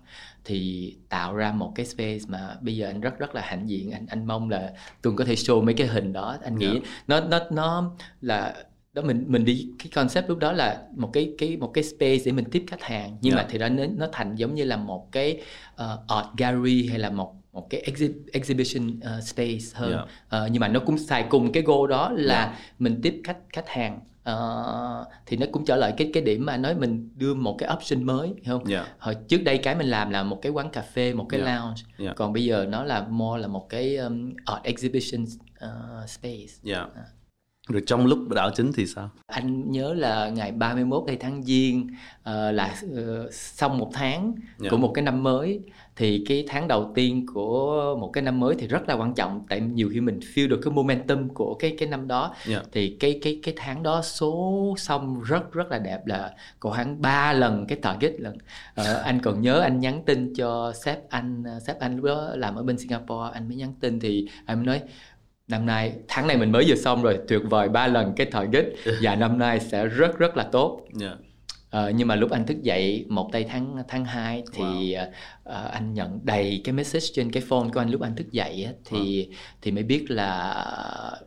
thì 0.45 0.95
tạo 1.09 1.35
ra 1.35 1.51
một 1.51 1.71
cái 1.75 1.85
space 1.85 2.19
mà 2.27 2.55
bây 2.61 2.75
giờ 2.77 2.87
anh 2.87 3.01
rất 3.01 3.19
rất 3.19 3.35
là 3.35 3.41
hãnh 3.41 3.69
diện 3.69 3.91
anh 3.91 4.05
anh 4.09 4.25
mong 4.27 4.49
là 4.49 4.71
tuần 5.01 5.15
có 5.15 5.25
thể 5.25 5.33
show 5.33 5.63
mấy 5.63 5.73
cái 5.73 5.87
hình 5.87 6.13
đó 6.13 6.37
anh 6.43 6.57
nghĩ 6.57 6.67
Yeah. 6.71 6.83
nó 7.07 7.19
nó 7.19 7.39
nó 7.51 7.91
là 8.21 8.55
đó 9.01 9.07
mình 9.07 9.23
mình 9.27 9.45
đi 9.45 9.69
cái 9.79 9.87
concept 9.95 10.29
lúc 10.29 10.37
đó 10.37 10.51
là 10.51 10.81
một 10.95 11.09
cái 11.13 11.33
cái 11.37 11.57
một 11.57 11.71
cái 11.73 11.83
space 11.83 12.17
để 12.25 12.31
mình 12.31 12.45
tiếp 12.51 12.63
khách 12.67 12.81
hàng 12.83 13.17
nhưng 13.21 13.33
Yeah. 13.33 13.45
mà 13.45 13.49
thì 13.51 13.57
đó 13.57 13.69
nó, 13.69 13.83
nó 13.97 14.07
thành 14.11 14.35
giống 14.35 14.55
như 14.55 14.63
là 14.63 14.77
một 14.77 15.11
cái 15.11 15.41
ờ, 15.75 15.99
art 16.07 16.27
gallery 16.37 16.87
hay 16.87 16.99
là 16.99 17.09
một 17.09 17.33
một 17.53 17.69
cái 17.69 17.83
exhi- 17.87 18.13
exhibition 18.31 18.99
ờ, 19.01 19.21
space 19.21 19.65
hơn 19.73 19.91
Yeah. 19.93 20.07
Ờ, 20.29 20.47
nhưng 20.51 20.59
mà 20.59 20.67
nó 20.67 20.79
cũng 20.79 20.97
xài 20.97 21.25
cùng 21.29 21.51
cái 21.51 21.63
goal 21.63 21.89
đó 21.89 22.11
là 22.15 22.43
Yeah. 22.45 22.55
mình 22.79 22.99
tiếp 23.03 23.21
khách 23.23 23.37
khách 23.53 23.69
hàng 23.69 23.99
Ờ, 24.23 25.05
thì 25.25 25.37
nó 25.37 25.45
cũng 25.51 25.65
trở 25.65 25.75
lại 25.75 25.93
cái 25.97 26.09
cái 26.13 26.23
điểm 26.23 26.45
mà 26.45 26.57
nói 26.57 26.75
mình 26.75 27.09
đưa 27.15 27.33
một 27.33 27.55
cái 27.59 27.69
option 27.75 28.03
mới 28.03 28.33
không 28.47 28.63
Yeah. 28.65 28.87
hồi 28.99 29.15
trước 29.27 29.43
đây 29.43 29.57
cái 29.57 29.75
mình 29.75 29.87
làm 29.87 30.09
là 30.09 30.23
một 30.23 30.39
cái 30.41 30.51
quán 30.51 30.69
cà 30.69 30.81
phê 30.81 31.13
một 31.13 31.25
cái 31.29 31.39
Yeah. 31.41 31.61
lounge 31.61 31.81
Yeah. 31.97 32.15
còn 32.15 32.33
bây 32.33 32.45
giờ 32.45 32.65
nó 32.69 32.83
là 32.83 33.07
more 33.09 33.41
là 33.41 33.47
một 33.47 33.69
cái 33.69 33.95
um, 33.97 34.33
art 34.45 34.63
exhibition 34.63 35.23
uh, 35.23 36.09
space 36.09 36.47
Yeah. 36.65 36.87
Rồi 37.67 37.83
trong 37.87 38.05
lúc 38.05 38.19
đảo 38.29 38.49
chính 38.55 38.71
thì 38.73 38.85
sao? 38.85 39.09
anh 39.27 39.71
nhớ 39.71 39.93
là 39.93 40.29
ngày 40.29 40.51
31 40.51 41.03
đây 41.07 41.17
tháng 41.19 41.43
giêng 41.43 41.87
ờ, 42.23 42.51
là 42.51 42.75
ờ, 42.95 43.31
xong 43.31 43.77
một 43.77 43.89
tháng 43.93 44.33
Yeah. 44.61 44.71
của 44.71 44.77
một 44.77 44.91
cái 44.95 45.03
năm 45.03 45.23
mới 45.23 45.59
thì 45.95 46.23
cái 46.27 46.45
tháng 46.47 46.67
đầu 46.67 46.91
tiên 46.95 47.25
của 47.33 47.95
một 47.99 48.09
cái 48.13 48.21
năm 48.23 48.39
mới 48.39 48.55
thì 48.59 48.67
rất 48.67 48.89
là 48.89 48.93
quan 48.95 49.13
trọng 49.13 49.45
tại 49.49 49.59
nhiều 49.61 49.89
khi 49.93 50.01
mình 50.01 50.19
feel 50.19 50.47
được 50.47 50.59
cái 50.63 50.73
momentum 50.73 51.27
của 51.29 51.53
cái 51.59 51.75
cái 51.79 51.89
năm 51.89 52.07
đó 52.07 52.33
Yeah. 52.49 52.63
thì 52.71 52.97
cái 52.99 53.19
cái 53.23 53.39
cái 53.43 53.53
tháng 53.57 53.83
đó 53.83 54.01
số 54.01 54.75
xong 54.77 55.21
rất 55.23 55.51
rất 55.53 55.67
là 55.71 55.79
đẹp 55.79 56.05
là 56.07 56.33
có 56.59 56.69
khoảng 56.69 57.01
3 57.01 57.33
lần 57.33 57.65
cái 57.67 57.77
target 57.81 58.19
lần 58.19 58.37
Ờ, 58.75 58.93
anh 59.05 59.19
còn 59.21 59.41
nhớ 59.41 59.59
anh 59.59 59.79
nhắn 59.79 60.03
tin 60.05 60.33
cho 60.35 60.73
sếp 60.83 61.09
anh 61.09 61.43
sếp 61.67 61.79
anh 61.79 61.95
lúc 61.95 62.05
đó 62.05 62.29
làm 62.35 62.55
ở 62.55 62.63
bên 62.63 62.77
Singapore 62.77 63.29
anh 63.33 63.47
mới 63.47 63.57
nhắn 63.57 63.73
tin 63.79 63.99
thì 63.99 64.27
anh 64.45 64.65
nói 64.65 64.81
năm 65.47 65.65
nay 65.65 65.93
tháng 66.07 66.27
này 66.27 66.37
mình 66.37 66.51
mới 66.51 66.65
vừa 66.67 66.75
xong 66.75 67.03
rồi 67.03 67.19
tuyệt 67.27 67.41
vời 67.49 67.69
ba 67.69 67.87
lần 67.87 68.13
cái 68.15 68.25
target 68.25 68.65
và 69.01 69.15
năm 69.15 69.39
nay 69.39 69.59
sẽ 69.59 69.85
rất 69.85 70.17
rất 70.17 70.37
là 70.37 70.43
tốt. 70.43 70.81
Yeah. 71.01 71.17
Ờ, 71.69 71.89
nhưng 71.89 72.07
mà 72.07 72.15
lúc 72.15 72.31
anh 72.31 72.45
thức 72.45 72.61
dậy 72.61 73.05
một 73.09 73.29
tây 73.31 73.45
tháng 73.49 73.83
tháng 73.87 74.05
2 74.05 74.43
thì 74.53 74.93
ờ, 74.93 75.09
ờ, 75.43 75.69
anh 75.71 75.93
nhận 75.93 76.19
đầy 76.23 76.61
cái 76.63 76.73
message 76.73 77.05
trên 77.13 77.31
cái 77.31 77.43
phone 77.47 77.69
của 77.73 77.79
anh 77.79 77.89
lúc 77.89 78.01
anh 78.01 78.15
thức 78.15 78.31
dậy 78.31 78.63
á, 78.63 78.71
thì 78.85 79.29
thì 79.61 79.71
mới 79.71 79.83
biết 79.83 80.05
là 80.11 80.65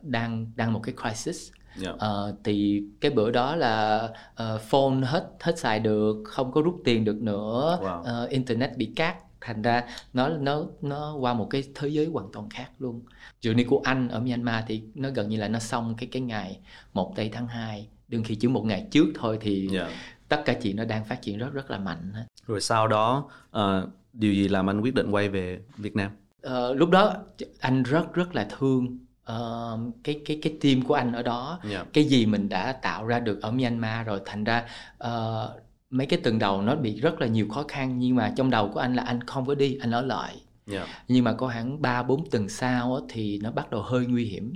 đang 0.01 0.51
đang 0.55 0.73
một 0.73 0.79
cái 0.83 0.95
crisis. 1.01 1.51
Yeah. 1.83 1.95
Ờ, 1.99 2.35
thì 2.43 2.83
cái 3.01 3.11
bữa 3.11 3.31
đó 3.31 3.55
là 3.55 4.07
ờ, 4.35 4.57
phone 4.57 4.95
hết 5.03 5.23
hết 5.39 5.59
xài 5.59 5.79
được 5.79 6.17
không 6.25 6.51
có 6.51 6.61
rút 6.61 6.81
tiền 6.85 7.05
được 7.05 7.21
nữa. 7.21 7.79
Wow. 7.81 8.03
ờ, 8.03 8.27
internet 8.29 8.77
bị 8.77 8.91
cắt 8.95 9.15
thành 9.41 9.61
ra 9.61 9.83
nó 10.13 10.29
nó 10.29 10.63
nó 10.81 11.15
qua 11.15 11.33
một 11.33 11.47
cái 11.49 11.63
thế 11.75 11.87
giới 11.87 12.05
hoàn 12.05 12.25
toàn 12.33 12.49
khác 12.49 12.69
luôn. 12.79 13.01
Journey 13.41 13.65
của 13.69 13.81
anh 13.83 14.07
ở 14.09 14.19
Myanmar 14.19 14.63
thì 14.67 14.81
nó 14.95 15.09
gần 15.09 15.29
như 15.29 15.37
là 15.37 15.47
nó 15.47 15.59
xong 15.59 15.95
cái 15.97 16.09
cái 16.11 16.21
ngày 16.21 16.59
một 16.93 17.13
tây 17.15 17.29
tháng 17.33 17.47
2 17.47 17.87
đương 18.07 18.23
khi 18.23 18.35
chỉ 18.35 18.47
một 18.47 18.65
ngày 18.65 18.87
trước 18.91 19.05
thôi 19.15 19.37
thì 19.41 19.69
Dạ. 19.71 19.89
tất 20.27 20.41
cả 20.45 20.53
chuyện 20.53 20.75
nó 20.75 20.85
đang 20.85 21.05
phát 21.05 21.21
triển 21.21 21.37
rất 21.37 21.53
rất 21.53 21.71
là 21.71 21.77
mạnh 21.77 22.13
rồi 22.47 22.61
sau 22.61 22.87
đó 22.87 23.29
ờ, 23.51 23.87
điều 24.13 24.33
gì 24.33 24.47
làm 24.47 24.69
anh 24.69 24.81
quyết 24.81 24.95
định 24.95 25.11
quay 25.11 25.29
về 25.29 25.59
Việt 25.77 25.95
Nam? 25.95 26.11
Ờ, 26.41 26.73
lúc 26.73 26.89
đó 26.89 27.13
anh 27.59 27.83
rất 27.83 28.13
rất 28.13 28.35
là 28.35 28.47
thương 28.57 28.97
ờ, 29.23 29.79
cái 30.03 30.21
cái 30.25 30.39
cái 30.41 30.53
team 30.61 30.81
của 30.81 30.93
anh 30.93 31.13
ở 31.13 31.23
đó. 31.23 31.59
Dạ. 31.71 31.83
cái 31.93 32.03
gì 32.03 32.25
mình 32.25 32.49
đã 32.49 32.71
tạo 32.73 33.05
ra 33.05 33.19
được 33.19 33.41
ở 33.41 33.51
Myanmar 33.51 34.07
rồi 34.07 34.21
thành 34.25 34.43
ra 34.43 34.65
ờ, 34.97 35.55
mấy 35.91 36.07
cái 36.07 36.19
tuần 36.23 36.39
đầu 36.39 36.61
nó 36.61 36.75
bị 36.75 36.99
rất 37.01 37.21
là 37.21 37.27
nhiều 37.27 37.47
khó 37.49 37.63
khăn 37.67 37.99
nhưng 37.99 38.15
mà 38.15 38.33
trong 38.37 38.49
đầu 38.49 38.69
của 38.73 38.79
anh 38.79 38.95
là 38.95 39.03
anh 39.03 39.23
không 39.23 39.45
có 39.45 39.55
đi 39.55 39.77
anh 39.81 39.91
ở 39.91 40.01
lại 40.01 40.41
Dạ. 40.67 40.87
nhưng 41.07 41.23
mà 41.23 41.33
có 41.33 41.47
hẳn 41.47 41.81
3 41.81 42.03
4 42.03 42.29
tuần 42.29 42.49
sau 42.49 42.99
thì 43.09 43.39
nó 43.43 43.51
bắt 43.51 43.69
đầu 43.71 43.81
hơi 43.81 44.05
nguy 44.05 44.25
hiểm 44.25 44.53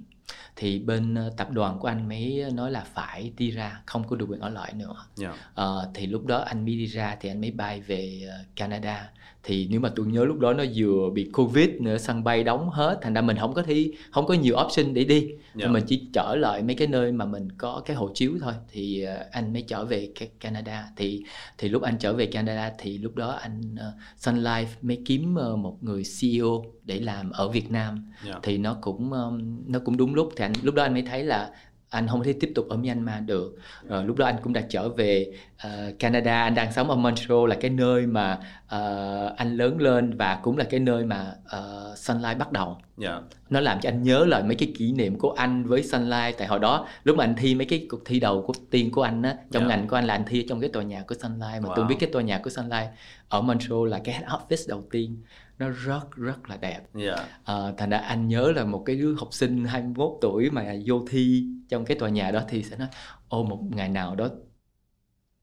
thì 0.55 0.79
bên 0.79 1.15
ờ, 1.15 1.31
tập 1.37 1.51
đoàn 1.51 1.79
của 1.79 1.87
anh 1.87 2.07
mới 2.09 2.43
nói 2.53 2.71
là 2.71 2.83
phải 2.93 3.31
đi 3.37 3.51
ra 3.51 3.81
không 3.85 4.07
có 4.07 4.15
được 4.15 4.25
quyền 4.29 4.39
ở 4.39 4.49
lại 4.49 4.73
nữa 4.73 4.95
Dạ. 5.15 5.33
Ờ, 5.53 5.89
thì 5.93 6.07
lúc 6.07 6.25
đó 6.25 6.37
anh 6.37 6.65
mới 6.65 6.75
đi 6.75 6.85
ra 6.85 7.17
thì 7.21 7.29
anh 7.29 7.41
mới 7.41 7.51
bay 7.51 7.81
về 7.81 8.21
ờ, 8.29 8.37
Canada 8.55 9.09
thì 9.43 9.67
nếu 9.71 9.79
mà 9.79 9.89
tôi 9.95 10.05
nhớ 10.05 10.25
lúc 10.25 10.39
đó 10.39 10.53
nó 10.53 10.63
vừa 10.75 11.09
bị 11.13 11.29
covid 11.33 11.69
nữa 11.79 11.97
sân 11.97 12.23
bay 12.23 12.43
đóng 12.43 12.69
hết 12.69 12.99
thành 13.01 13.13
ra 13.13 13.21
mình 13.21 13.37
không 13.37 13.53
có 13.53 13.61
thi 13.61 13.91
không 14.11 14.25
có 14.25 14.33
nhiều 14.33 14.55
option 14.65 14.93
để 14.93 15.03
đi 15.03 15.31
Dạ. 15.55 15.67
mình 15.67 15.83
chỉ 15.87 16.07
trở 16.13 16.35
lại 16.35 16.63
mấy 16.63 16.75
cái 16.75 16.87
nơi 16.87 17.11
mà 17.11 17.25
mình 17.25 17.47
có 17.57 17.81
cái 17.85 17.95
hộ 17.95 18.11
chiếu 18.13 18.31
thôi 18.41 18.53
thì 18.71 19.01
ờ, 19.01 19.25
anh 19.31 19.53
mới 19.53 19.61
trở 19.61 19.85
về 19.85 20.09
Canada 20.39 20.87
thì 20.95 21.23
thì 21.57 21.69
lúc 21.69 21.81
anh 21.81 21.97
trở 21.99 22.13
về 22.13 22.25
Canada 22.25 22.71
thì 22.79 22.97
lúc 22.97 23.15
đó 23.15 23.29
anh 23.31 23.61
uh, 23.75 24.01
Sun 24.17 24.35
Life 24.43 24.65
mới 24.81 25.01
kiếm 25.05 25.35
ờ, 25.35 25.55
một 25.55 25.77
người 25.81 26.03
CEO 26.21 26.65
để 26.83 26.99
làm 26.99 27.31
ở 27.31 27.49
Việt 27.49 27.71
Nam 27.71 28.11
Dạ. 28.25 28.33
thì 28.43 28.57
nó 28.57 28.77
cũng 28.81 29.13
um, 29.13 29.61
nó 29.67 29.79
cũng 29.79 29.97
đúng 29.97 30.15
lúc 30.15 30.29
thì 30.35 30.44
anh 30.45 30.53
lúc 30.61 30.75
đó 30.75 30.83
anh 30.83 30.93
mới 30.93 31.01
thấy 31.01 31.23
là 31.23 31.49
anh 31.89 32.07
không 32.07 32.23
thể 32.23 32.33
tiếp 32.39 32.51
tục 32.55 32.65
ở 32.69 32.77
Myanmar 32.77 33.23
được 33.25 33.55
Rồi 33.87 34.05
lúc 34.05 34.17
đó 34.17 34.25
anh 34.25 34.35
cũng 34.43 34.53
đã 34.53 34.61
trở 34.69 34.89
về 34.89 35.31
ờ, 35.57 35.91
Canada 35.99 36.41
anh 36.43 36.55
đang 36.55 36.73
sống 36.73 36.89
ở 36.89 36.95
Montreal 36.95 37.47
là 37.49 37.55
cái 37.61 37.71
nơi 37.71 38.07
mà 38.07 38.39
ờ, 38.67 39.33
anh 39.37 39.57
lớn 39.57 39.77
lên 39.81 40.17
và 40.17 40.39
cũng 40.43 40.57
là 40.57 40.63
cái 40.63 40.79
nơi 40.79 41.05
mà 41.05 41.33
uh, 41.57 41.97
Sunlight 41.97 42.37
bắt 42.37 42.51
đầu 42.51 42.77
Dạ. 42.97 43.19
nó 43.49 43.59
làm 43.59 43.79
cho 43.79 43.89
anh 43.89 44.03
nhớ 44.03 44.25
lại 44.25 44.43
mấy 44.43 44.55
cái 44.55 44.73
kỷ 44.77 44.91
niệm 44.91 45.19
của 45.19 45.31
anh 45.31 45.63
với 45.65 45.83
Sunlight 45.83 46.37
tại 46.37 46.47
hồi 46.47 46.59
đó 46.59 46.87
lúc 47.03 47.17
mà 47.17 47.23
anh 47.23 47.35
thi 47.37 47.55
mấy 47.55 47.65
cái 47.65 47.87
cuộc 47.89 47.99
thi 48.05 48.19
đầu 48.19 48.43
của 48.47 48.53
tiên 48.71 48.91
của 48.91 49.01
anh 49.01 49.21
á 49.23 49.35
trong 49.51 49.63
Dạ. 49.63 49.69
ngành 49.69 49.87
của 49.87 49.95
anh 49.95 50.05
là 50.05 50.13
anh 50.13 50.23
thi 50.27 50.45
trong 50.49 50.59
cái 50.61 50.69
tòa 50.69 50.83
nhà 50.83 51.03
của 51.07 51.15
Sunlight 51.15 51.61
mà 51.63 51.69
Wow. 51.69 51.73
tôi 51.75 51.85
biết 51.85 51.95
cái 51.99 52.09
tòa 52.13 52.21
nhà 52.21 52.37
của 52.43 52.49
Sunlight 52.49 52.87
ở 53.35 53.41
Montreal 53.41 53.87
là 53.89 53.99
cái 54.03 54.15
head 54.15 54.25
office 54.27 54.65
đầu 54.67 54.83
tiên 54.91 55.23
nó 55.59 55.69
rất 55.69 56.11
rất 56.15 56.49
là 56.49 56.57
đẹp 56.57 56.81
Dạ. 56.93 57.15
Ờ, 57.43 57.73
thành 57.77 57.89
ra 57.89 57.97
anh 57.97 58.27
nhớ 58.27 58.51
là 58.55 58.65
một 58.65 58.83
cái 58.85 58.95
đứa 58.95 59.13
học 59.13 59.27
sinh 59.31 59.65
21 59.65 60.11
tuổi 60.21 60.49
mà 60.49 60.75
vô 60.85 61.05
thi 61.09 61.45
trong 61.69 61.85
cái 61.85 61.99
tòa 61.99 62.09
nhà 62.09 62.31
đó 62.31 62.41
thì 62.49 62.63
sẽ 62.63 62.77
nói 62.77 62.87
ô 63.27 63.43
một 63.43 63.59
ngày 63.71 63.89
nào 63.89 64.15
đó 64.15 64.29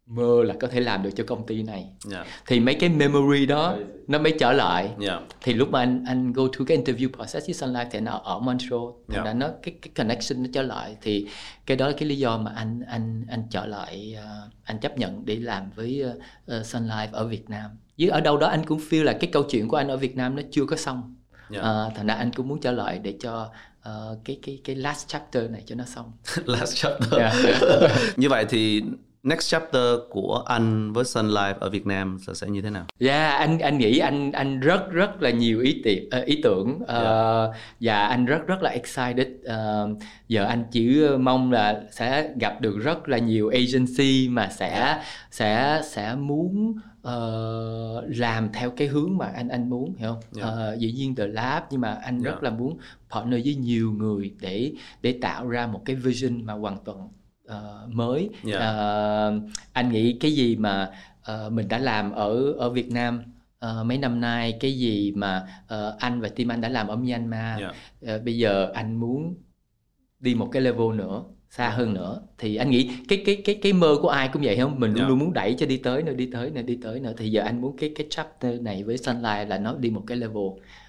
mơ 0.06 0.42
là 0.44 0.54
có 0.60 0.68
thể 0.68 0.80
làm 0.80 1.02
được 1.02 1.10
cho 1.16 1.24
công 1.26 1.46
ty 1.46 1.62
này 1.62 1.86
Dạ. 2.04 2.24
thì 2.46 2.60
mấy 2.60 2.74
cái 2.74 2.88
memory 2.90 3.46
đó 3.46 3.76
nó 4.08 4.18
mới 4.18 4.34
trở 4.38 4.52
lại 4.52 4.90
Dạ. 5.00 5.20
thì 5.42 5.52
lúc 5.54 5.70
mà 5.70 5.78
anh 5.80 6.04
anh 6.08 6.32
go 6.32 6.42
through 6.52 6.68
cái 6.68 6.78
interview 6.78 7.08
process 7.12 7.46
với 7.46 7.54
Sun 7.54 7.72
Life 7.72 7.86
thì 7.90 8.00
nó 8.00 8.12
ở 8.12 8.38
Montreal 8.38 8.80
thành 9.08 9.14
Yeah. 9.14 9.26
ra 9.26 9.32
nó 9.32 9.48
cái 9.62 9.74
cái 9.82 9.90
connection 9.94 10.42
nó 10.42 10.48
trở 10.54 10.62
lại 10.62 10.96
thì 11.02 11.26
cái 11.66 11.76
đó 11.76 11.86
là 11.88 11.94
cái 11.98 12.08
lý 12.08 12.18
do 12.18 12.38
mà 12.38 12.52
anh 12.56 12.80
anh 12.88 13.24
anh 13.28 13.42
trở 13.50 13.66
lại 13.66 14.16
ờ, 14.24 14.48
anh 14.64 14.78
chấp 14.80 14.98
nhận 14.98 15.24
để 15.24 15.36
làm 15.36 15.70
với 15.74 16.04
uh, 16.60 16.66
Sun 16.66 16.86
Life 16.88 17.08
ở 17.12 17.26
Việt 17.26 17.50
Nam 17.50 17.70
với 17.98 18.08
ở 18.08 18.20
đâu 18.20 18.36
đó 18.36 18.46
anh 18.46 18.64
cũng 18.66 18.78
feel 18.90 19.02
là 19.04 19.12
cái 19.12 19.30
câu 19.32 19.42
chuyện 19.42 19.68
của 19.68 19.76
anh 19.76 19.88
ở 19.88 19.96
Việt 19.96 20.16
Nam 20.16 20.36
nó 20.36 20.42
chưa 20.50 20.64
có 20.66 20.76
xong 20.76 21.16
Dạ. 21.50 21.60
Ờ, 21.60 21.90
thành 21.94 22.06
ra 22.06 22.14
anh 22.14 22.30
cũng 22.32 22.48
muốn 22.48 22.60
trở 22.60 22.72
lại 22.72 22.98
để 22.98 23.14
cho 23.20 23.48
ờ, 23.82 24.18
cái 24.24 24.38
cái 24.42 24.60
cái 24.64 24.76
last 24.76 25.08
chapter 25.08 25.50
này 25.50 25.62
cho 25.66 25.74
nó 25.74 25.84
xong 25.84 26.12
Last 26.46 26.74
chapter. 26.76 27.12
Yeah. 27.12 27.34
Như 28.16 28.28
vậy 28.28 28.44
thì 28.48 28.82
next 29.22 29.48
chapter 29.50 29.98
của 30.10 30.42
anh 30.46 30.92
với 30.92 31.04
Sun 31.04 31.28
Life 31.28 31.54
ở 31.60 31.70
Việt 31.70 31.86
Nam 31.86 32.18
sẽ 32.26 32.34
sẽ 32.34 32.46
như 32.48 32.62
thế 32.62 32.70
nào? 32.70 32.84
Yeah, 32.98 33.38
anh 33.38 33.58
anh 33.58 33.78
nghĩ 33.78 33.98
anh 33.98 34.32
anh 34.32 34.60
rất 34.60 34.90
rất 34.90 35.22
là 35.22 35.30
nhiều 35.30 35.60
ý 35.60 35.80
tiện 35.84 36.10
ờ, 36.10 36.22
ý 36.22 36.40
tưởng 36.42 36.78
ờ, 36.86 37.52
và 37.80 38.06
anh 38.06 38.24
rất 38.24 38.46
rất 38.46 38.62
là 38.62 38.70
excited. 38.70 39.28
Ờ, 39.44 39.88
giờ 40.28 40.44
anh 40.44 40.64
chỉ 40.70 41.00
mong 41.20 41.52
là 41.52 41.82
sẽ 41.90 42.28
gặp 42.40 42.60
được 42.60 42.78
rất 42.78 43.08
là 43.08 43.18
nhiều 43.18 43.48
agency 43.48 44.28
mà 44.28 44.48
sẽ 44.48 45.02
sẽ 45.30 45.80
sẽ 45.84 46.14
muốn 46.14 46.74
ờ, 47.02 48.06
làm 48.08 48.52
theo 48.52 48.70
cái 48.70 48.88
hướng 48.88 49.16
mà 49.18 49.26
anh 49.26 49.48
anh 49.48 49.70
muốn 49.70 49.94
hiểu 49.98 50.08
không? 50.10 50.20
Yeah. 50.42 50.48
Ờ, 50.54 50.76
dĩ 50.78 50.92
nhiên 50.92 51.14
The 51.14 51.26
Lab 51.26 51.62
nhưng 51.70 51.80
mà 51.80 51.94
anh 52.02 52.22
rất 52.22 52.30
Yeah. 52.30 52.42
là 52.42 52.50
muốn 52.50 52.78
partner 53.10 53.44
với 53.44 53.54
nhiều 53.54 53.92
người 53.92 54.34
để 54.40 54.72
để 55.02 55.18
tạo 55.22 55.48
ra 55.48 55.66
một 55.66 55.82
cái 55.84 55.96
vision 55.96 56.44
mà 56.46 56.52
hoàn 56.52 56.76
toàn 56.84 57.08
ờ, 57.52 57.88
mới. 57.92 58.28
Yeah. 58.46 58.60
Ờ, 58.60 59.32
anh 59.72 59.92
nghĩ 59.92 60.16
cái 60.20 60.32
gì 60.32 60.56
mà 60.56 60.90
ờ, 61.22 61.50
mình 61.50 61.68
đã 61.68 61.78
làm 61.78 62.12
ở 62.12 62.52
ở 62.52 62.70
Việt 62.70 62.90
Nam 62.90 63.22
ờ, 63.58 63.84
mấy 63.84 63.98
năm 63.98 64.20
nay 64.20 64.56
cái 64.60 64.72
gì 64.78 65.12
mà 65.16 65.46
ờ, 65.68 65.96
anh 65.98 66.20
và 66.20 66.28
team 66.28 66.48
anh 66.52 66.60
đã 66.60 66.68
làm 66.68 66.88
ở 66.88 66.96
Myanmar 66.96 67.60
Dạ. 67.60 67.72
ờ, 68.06 68.18
bây 68.18 68.38
giờ 68.38 68.70
anh 68.74 68.96
muốn 69.00 69.34
đi 70.20 70.34
một 70.34 70.48
cái 70.52 70.62
level 70.62 70.96
nữa 70.96 71.24
xa 71.50 71.68
hơn 71.68 71.94
nữa 71.94 72.20
thì 72.38 72.56
anh 72.56 72.70
nghĩ 72.70 72.90
cái 73.08 73.22
cái 73.26 73.36
cái 73.44 73.54
cái 73.62 73.72
mơ 73.72 73.96
của 74.02 74.08
ai 74.08 74.28
cũng 74.32 74.42
vậy 74.42 74.56
không 74.56 74.80
mình 74.80 74.90
luôn 74.92 75.00
Dạ. 75.02 75.08
luôn 75.08 75.18
muốn 75.18 75.32
đẩy 75.32 75.54
cho 75.58 75.66
đi 75.66 75.76
tới 75.76 76.02
nữa 76.02 76.12
đi 76.14 76.28
tới 76.32 76.50
nữa 76.50 76.62
đi 76.62 76.78
tới 76.82 77.00
nữa 77.00 77.12
thì 77.16 77.30
giờ 77.30 77.42
anh 77.42 77.60
muốn 77.60 77.76
cái 77.76 77.92
cái 77.96 78.06
chapter 78.10 78.60
này 78.60 78.82
với 78.84 78.98
Sunlight 78.98 79.48
là 79.48 79.58
nó 79.58 79.74
đi 79.74 79.90
một 79.90 80.02
cái 80.06 80.16
level 80.16 80.42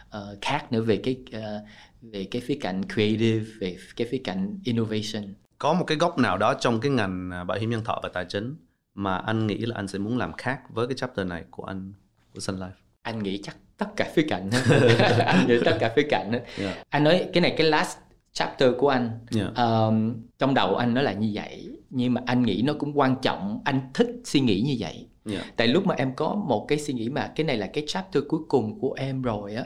ờ, 0.09 0.37
khác 0.41 0.71
nữa 0.71 0.81
về 0.81 0.97
cái 0.97 1.17
ờ, 1.33 1.61
về 2.01 2.23
cái 2.31 2.41
phía 2.45 2.57
cạnh 2.61 2.81
creative 2.93 3.45
về 3.59 3.77
cái 3.95 4.07
phía 4.11 4.21
cạnh 4.23 4.59
innovation 4.63 5.23
Có 5.57 5.73
một 5.73 5.83
cái 5.87 5.97
góc 5.97 6.17
nào 6.17 6.37
đó 6.37 6.53
trong 6.53 6.79
cái 6.79 6.91
ngành 6.91 7.29
à, 7.33 7.43
bảo 7.43 7.57
hiểm 7.59 7.69
nhân 7.69 7.83
thọ 7.83 7.99
và 8.03 8.09
tài 8.13 8.25
chính 8.29 8.55
mà 8.95 9.15
anh 9.17 9.47
nghĩ 9.47 9.57
là 9.57 9.75
anh 9.75 9.87
sẽ 9.87 9.99
muốn 9.99 10.17
làm 10.17 10.33
khác 10.33 10.61
với 10.69 10.87
cái 10.87 10.95
chapter 10.97 11.27
này 11.27 11.43
của 11.51 11.63
anh 11.63 11.93
của 12.33 12.39
Sun 12.39 12.55
Life. 12.55 12.69
anh 13.01 13.23
nghĩ 13.23 13.39
chắc 13.43 13.57
tất 13.77 13.85
cả 13.95 14.11
khía 14.15 14.25
cạnh 14.29 14.49
anh 15.25 15.47
nghĩ 15.47 15.55
tất 15.65 15.77
cả 15.79 15.93
khía 15.95 16.07
cạnh. 16.09 16.31
Yeah. 16.59 16.77
anh 16.89 17.03
nói 17.03 17.29
cái 17.33 17.41
này 17.41 17.53
cái 17.57 17.67
last 17.67 17.97
chapter 18.31 18.69
của 18.77 18.89
anh 18.89 19.19
Yeah. 19.35 19.55
um, 19.55 20.13
trong 20.39 20.53
đầu 20.53 20.75
anh 20.75 20.93
nó 20.93 21.01
là 21.01 21.13
như 21.13 21.31
vậy 21.33 21.77
nhưng 21.89 22.13
mà 22.13 22.21
anh 22.25 22.43
nghĩ 22.43 22.61
nó 22.65 22.73
cũng 22.79 22.99
quan 22.99 23.15
trọng 23.21 23.61
anh 23.65 23.79
thích 23.93 24.07
suy 24.25 24.39
nghĩ 24.39 24.61
như 24.61 24.75
vậy 24.79 25.07
Yeah. 25.31 25.45
tại 25.57 25.67
lúc 25.67 25.85
mà 25.85 25.95
em 25.97 26.15
có 26.15 26.35
một 26.35 26.65
cái 26.67 26.79
suy 26.79 26.93
nghĩ 26.93 27.09
mà 27.09 27.31
cái 27.35 27.45
này 27.45 27.57
là 27.57 27.67
cái 27.73 27.83
chapter 27.87 28.23
cuối 28.27 28.39
cùng 28.47 28.79
của 28.79 28.93
em 28.93 29.21
rồi 29.21 29.55
á 29.55 29.63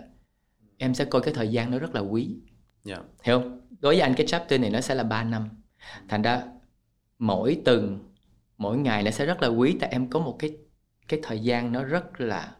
em 0.78 0.93
sẽ 0.93 1.06
coi 1.06 1.21
cái 1.21 1.34
thời 1.34 1.47
gian 1.47 1.71
nó 1.71 1.80
rất 1.80 1.95
là 1.95 2.02
quý 2.02 2.36
Yeah. 2.88 3.02
hiểu 3.23 3.39
không 3.39 3.62
đối 3.80 3.93
với 3.95 4.02
anh 4.02 4.13
cái 4.13 4.28
chapter 4.28 4.62
này 4.62 4.69
nó 4.69 4.82
sẽ 4.82 4.95
là 4.95 5.04
3 5.04 5.23
năm 5.23 5.50
thành 6.08 6.21
ra 6.21 6.43
mỗi 7.19 7.62
tuần 7.65 8.00
mỗi 8.58 8.78
ngày 8.78 9.04
nó 9.04 9.12
sẽ 9.12 9.26
rất 9.26 9.41
là 9.41 9.47
quý 9.47 9.78
tại 9.80 9.89
em 9.89 10.10
có 10.10 10.19
một 10.19 10.36
cái 10.39 10.58
cái 11.08 11.19
thời 11.23 11.39
gian 11.39 11.71
nó 11.71 11.84
rất 11.84 12.21
là 12.21 12.52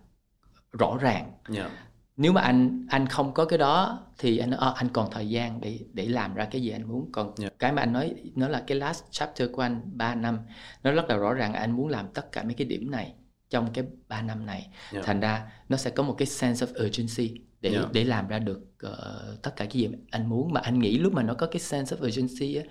rõ 0.72 0.98
ràng 1.02 1.32
Yeah. 1.56 1.72
nếu 2.18 2.34
mà 2.34 2.42
anh 2.42 2.88
anh 2.90 3.08
không 3.08 3.34
có 3.34 3.46
cái 3.46 3.60
đó 3.60 4.00
thì 4.18 4.38
anh 4.38 4.50
nói 4.50 4.60
"Ờ, 4.62 4.74
anh 4.78 4.90
còn 4.90 5.12
thời 5.12 5.30
gian 5.30 5.62
để 5.62 5.80
để 5.94 6.06
làm 6.06 6.34
ra 6.34 6.46
cái 6.52 6.62
gì 6.62 6.70
anh 6.70 6.88
muốn 6.88 7.10
còn 7.12 7.34
Yeah. 7.40 7.54
cái 7.60 7.72
mà 7.72 7.82
anh 7.82 7.94
nói 7.94 8.16
nó 8.36 8.48
là 8.48 8.64
cái 8.68 8.78
last 8.78 9.04
chapter 9.12 9.50
của 9.54 9.62
anh 9.62 9.82
3 9.94 10.16
năm 10.16 10.40
nó 10.84 10.92
rất 10.92 11.06
là 11.10 11.16
rõ 11.16 11.34
ràng 11.34 11.54
anh 11.54 11.72
muốn 11.72 11.88
làm 11.88 12.08
tất 12.14 12.32
cả 12.32 12.44
mấy 12.44 12.54
cái 12.54 12.68
điểm 12.68 12.92
này 12.92 13.14
trong 13.50 13.74
cái 13.74 13.86
3 14.08 14.22
năm 14.22 14.46
này 14.46 14.68
Yeah. 14.94 15.06
thành 15.06 15.20
ra 15.20 15.52
nó 15.70 15.78
sẽ 15.78 15.90
có 15.90 16.04
một 16.04 16.16
cái 16.18 16.26
sense 16.26 16.66
of 16.66 16.86
urgency 16.88 17.42
để 17.62 17.70
Yeah. 17.72 17.92
để 17.94 18.04
làm 18.04 18.28
ra 18.28 18.40
được 18.40 18.60
ờ, 18.80 19.38
tất 19.42 19.56
cả 19.56 19.66
cái 19.66 19.82
gì 19.82 19.88
mà 19.88 19.98
anh 20.12 20.30
muốn 20.30 20.54
mà 20.54 20.62
anh 20.64 20.80
nghĩ 20.80 20.98
lúc 20.98 21.14
mà 21.14 21.24
nó 21.24 21.34
có 21.34 21.48
cái 21.48 21.60
sense 21.60 21.96
of 21.96 22.08
urgency 22.08 22.56
á 22.56 22.64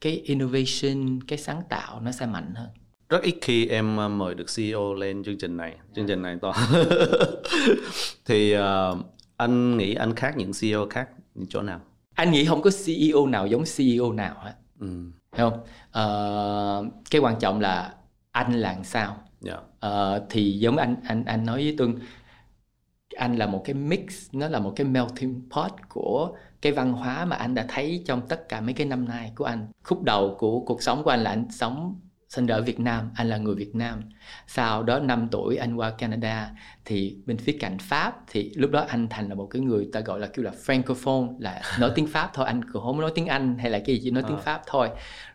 cái 0.00 0.12
innovation 0.24 1.20
cái 1.28 1.38
sáng 1.38 1.62
tạo 1.68 2.00
nó 2.00 2.12
sẽ 2.12 2.26
mạnh 2.26 2.54
hơn 2.54 2.68
Rất 3.08 3.22
ít 3.22 3.34
khi 3.40 3.66
em 3.66 3.98
uh, 4.06 4.10
mời 4.10 4.34
được 4.34 4.46
CEO 4.56 4.94
lên 4.94 5.24
chương 5.24 5.38
trình 5.38 5.56
này. 5.56 5.76
Chương 5.94 6.06
trình 6.06 6.22
này 6.22 6.36
to. 6.42 6.52
thì 8.24 8.56
uh, 8.56 8.62
anh 9.36 9.76
nghĩ 9.76 9.94
anh 9.94 10.14
khác 10.14 10.34
những 10.36 10.50
CEO 10.60 10.86
khác 10.90 11.08
những 11.34 11.46
chỗ 11.48 11.62
nào? 11.62 11.80
anh 12.14 12.30
nghĩ 12.30 12.44
không 12.44 12.62
có 12.62 12.70
CEO 12.86 13.26
nào 13.26 13.46
giống 13.46 13.64
CEO 13.76 14.12
nào 14.12 14.36
hết 14.40 14.54
Ừ. 14.80 14.86
Thấy 15.32 15.50
không 15.50 15.60
Ờ, 15.90 16.84
cái 17.10 17.20
quan 17.20 17.38
trọng 17.38 17.60
là 17.60 17.94
anh 18.32 18.52
là 18.52 18.72
làm 18.72 18.84
sao 18.84 19.23
Yeah. 19.44 19.60
Ờ, 19.80 20.26
thì 20.30 20.58
giống 20.58 20.76
anh 20.76 20.96
anh 21.04 21.24
anh 21.24 21.46
nói 21.46 21.62
với 21.62 21.74
Tuân 21.78 21.98
anh 23.16 23.36
là 23.36 23.46
một 23.46 23.62
cái 23.64 23.74
mix 23.74 24.28
nó 24.32 24.48
là 24.48 24.58
một 24.60 24.72
cái 24.76 24.86
melting 24.86 25.48
pot 25.50 25.72
của 25.88 26.36
cái 26.62 26.72
văn 26.72 26.92
hóa 26.92 27.24
mà 27.24 27.36
anh 27.36 27.54
đã 27.54 27.66
thấy 27.68 28.02
trong 28.06 28.28
tất 28.28 28.48
cả 28.48 28.60
mấy 28.60 28.74
cái 28.74 28.86
năm 28.86 29.08
nay 29.08 29.32
của 29.36 29.44
anh 29.44 29.68
khúc 29.82 30.02
đầu 30.02 30.36
của 30.38 30.60
cuộc 30.60 30.82
sống 30.82 31.02
của 31.04 31.10
anh 31.10 31.20
là 31.20 31.30
anh 31.30 31.46
sống 31.50 32.00
sinh 32.34 32.46
ra 32.46 32.54
ở 32.54 32.62
Việt 32.62 32.80
Nam 32.80 33.10
anh 33.14 33.28
là 33.28 33.36
người 33.36 33.54
Việt 33.54 33.74
Nam. 33.74 34.02
Sau 34.46 34.82
đó 34.82 34.98
5 34.98 35.28
tuổi 35.30 35.56
anh 35.56 35.76
qua 35.76 35.90
Canada 35.90 36.50
thì 36.84 37.16
bên 37.26 37.38
phía 37.38 37.56
cạnh 37.60 37.78
Pháp 37.78 38.20
thì 38.26 38.52
lúc 38.54 38.70
đó 38.70 38.84
anh 38.88 39.08
thành 39.08 39.28
là 39.28 39.34
một 39.34 39.46
cái 39.46 39.62
người 39.62 39.88
ta 39.92 40.00
gọi 40.00 40.20
là 40.20 40.26
kiểu 40.26 40.44
là 40.44 40.52
francophone 40.66 41.36
là 41.38 41.62
nói 41.80 41.92
tiếng 41.94 42.06
Pháp 42.06 42.30
thôi. 42.34 42.46
Anh 42.46 42.64
cũng 42.72 42.82
không 42.82 43.00
nói 43.00 43.12
tiếng 43.14 43.26
Anh 43.26 43.58
hay 43.58 43.70
là 43.70 43.78
cái 43.78 43.96
gì 43.96 44.00
chỉ 44.04 44.10
nói 44.10 44.22
tiếng 44.28 44.36
À. 44.36 44.42
Pháp 44.42 44.62
thôi. 44.66 44.88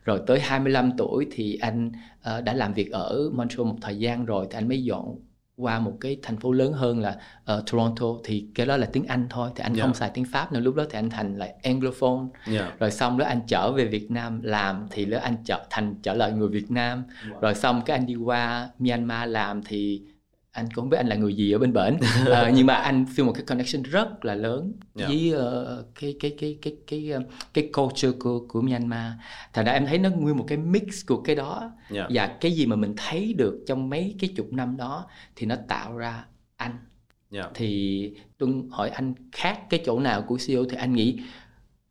Rồi 0.06 0.22
tới 0.28 0.39
25 0.39 0.91
tuổi 0.97 1.28
thì 1.32 1.56
anh 1.62 1.91
ờ, 2.22 2.41
đã 2.41 2.54
làm 2.54 2.74
việc 2.74 2.91
ở 2.91 3.30
Montreal 3.34 3.68
một 3.68 3.78
thời 3.82 3.97
gian 3.97 4.26
rồi 4.26 4.47
thì 4.50 4.58
anh 4.58 4.68
mới 4.68 4.84
dọn 4.84 5.16
qua 5.60 5.80
một 5.80 5.97
cái 6.01 6.18
thành 6.24 6.38
phố 6.38 6.51
lớn 6.51 6.74
hơn 6.74 6.99
là 6.99 7.18
uh, 7.53 7.72
Toronto 7.72 8.05
thì 8.24 8.45
cái 8.55 8.66
đó 8.66 8.78
là 8.78 8.88
tiếng 8.93 9.05
Anh 9.05 9.28
thôi 9.30 9.49
thì 9.55 9.64
anh 9.64 9.74
Dạ. 9.74 9.84
không 9.84 9.93
xài 9.93 10.10
tiếng 10.14 10.26
Pháp 10.26 10.53
nữa 10.53 10.60
lúc 10.60 10.76
đó 10.76 10.84
thì 10.89 10.99
anh 10.99 11.10
thành 11.10 11.38
lại 11.38 11.53
anglophone 11.64 12.26
yeah. 12.53 12.80
rồi 12.80 12.91
xong 12.91 13.18
đó 13.18 13.26
anh 13.26 13.41
trở 13.47 13.72
về 13.72 13.86
Việt 13.86 14.12
Nam 14.12 14.41
làm 14.43 14.88
thì 14.91 15.05
đó 15.05 15.20
anh 15.22 15.36
trở 15.45 15.66
thành 15.70 15.95
trở 16.03 16.14
lại 16.14 16.32
người 16.32 16.47
Việt 16.49 16.72
Nam 16.72 17.03
rồi 17.41 17.55
xong 17.55 17.82
cái 17.86 17.97
anh 17.97 18.05
đi 18.05 18.16
qua 18.16 18.70
Myanmar 18.80 19.30
làm 19.30 19.64
thì 19.64 20.01
anh 20.52 20.66
cũng 20.66 20.84
không 20.84 20.89
biết 20.89 20.97
anh 20.97 21.08
là 21.08 21.16
người 21.16 21.34
gì 21.36 21.52
ở 21.52 21.58
bên 21.60 21.74
bển 21.74 21.97
Ờ, 22.26 22.52
nhưng 22.56 22.66
mà 22.66 22.74
anh 22.74 23.06
feel 23.16 23.26
một 23.26 23.32
cái 23.36 23.43
connection 23.43 23.84
rất 23.84 24.26
là 24.26 24.36
lớn 24.36 24.74
Dạ. 24.95 25.08
với 25.08 25.32
ờ, 25.32 25.86
cái 26.00 26.16
cái 26.20 26.36
cái 26.39 26.58
cái 26.62 26.76
cái 26.88 27.12
ờ, 27.12 27.22
cái 27.54 27.70
culture 27.74 28.12
của 28.20 28.39
của 28.47 28.62
Myanmar 28.62 29.12
thành 29.54 29.66
ra 29.66 29.72
em 29.72 29.86
thấy 29.86 29.97
nó 29.97 30.10
nguyên 30.10 30.38
một 30.38 30.45
cái 30.47 30.58
mix 30.58 31.06
của 31.08 31.22
cái 31.22 31.36
đó 31.36 31.72
Yeah. 31.93 32.08
và 32.14 32.28
cái 32.28 32.52
gì 32.52 32.66
mà 32.66 32.76
mình 32.76 32.93
thấy 32.97 33.34
được 33.34 33.64
trong 33.68 33.89
mấy 33.89 34.16
cái 34.20 34.30
chục 34.36 34.54
năm 34.54 34.78
đó 34.78 35.06
thì 35.36 35.45
nó 35.45 35.56
tạo 35.68 35.97
ra 35.97 36.26
anh 36.56 36.72
Yeah. 37.32 37.52
thì 37.54 38.12
Tuân 38.38 38.70
hỏi 38.72 38.89
anh 38.89 39.14
khác 39.32 39.60
cái 39.70 39.84
chỗ 39.86 40.00
nào 40.00 40.22
của 40.22 40.38
CEO 40.47 40.64
thì 40.70 40.78
anh 40.78 40.93
nghĩ 40.93 41.18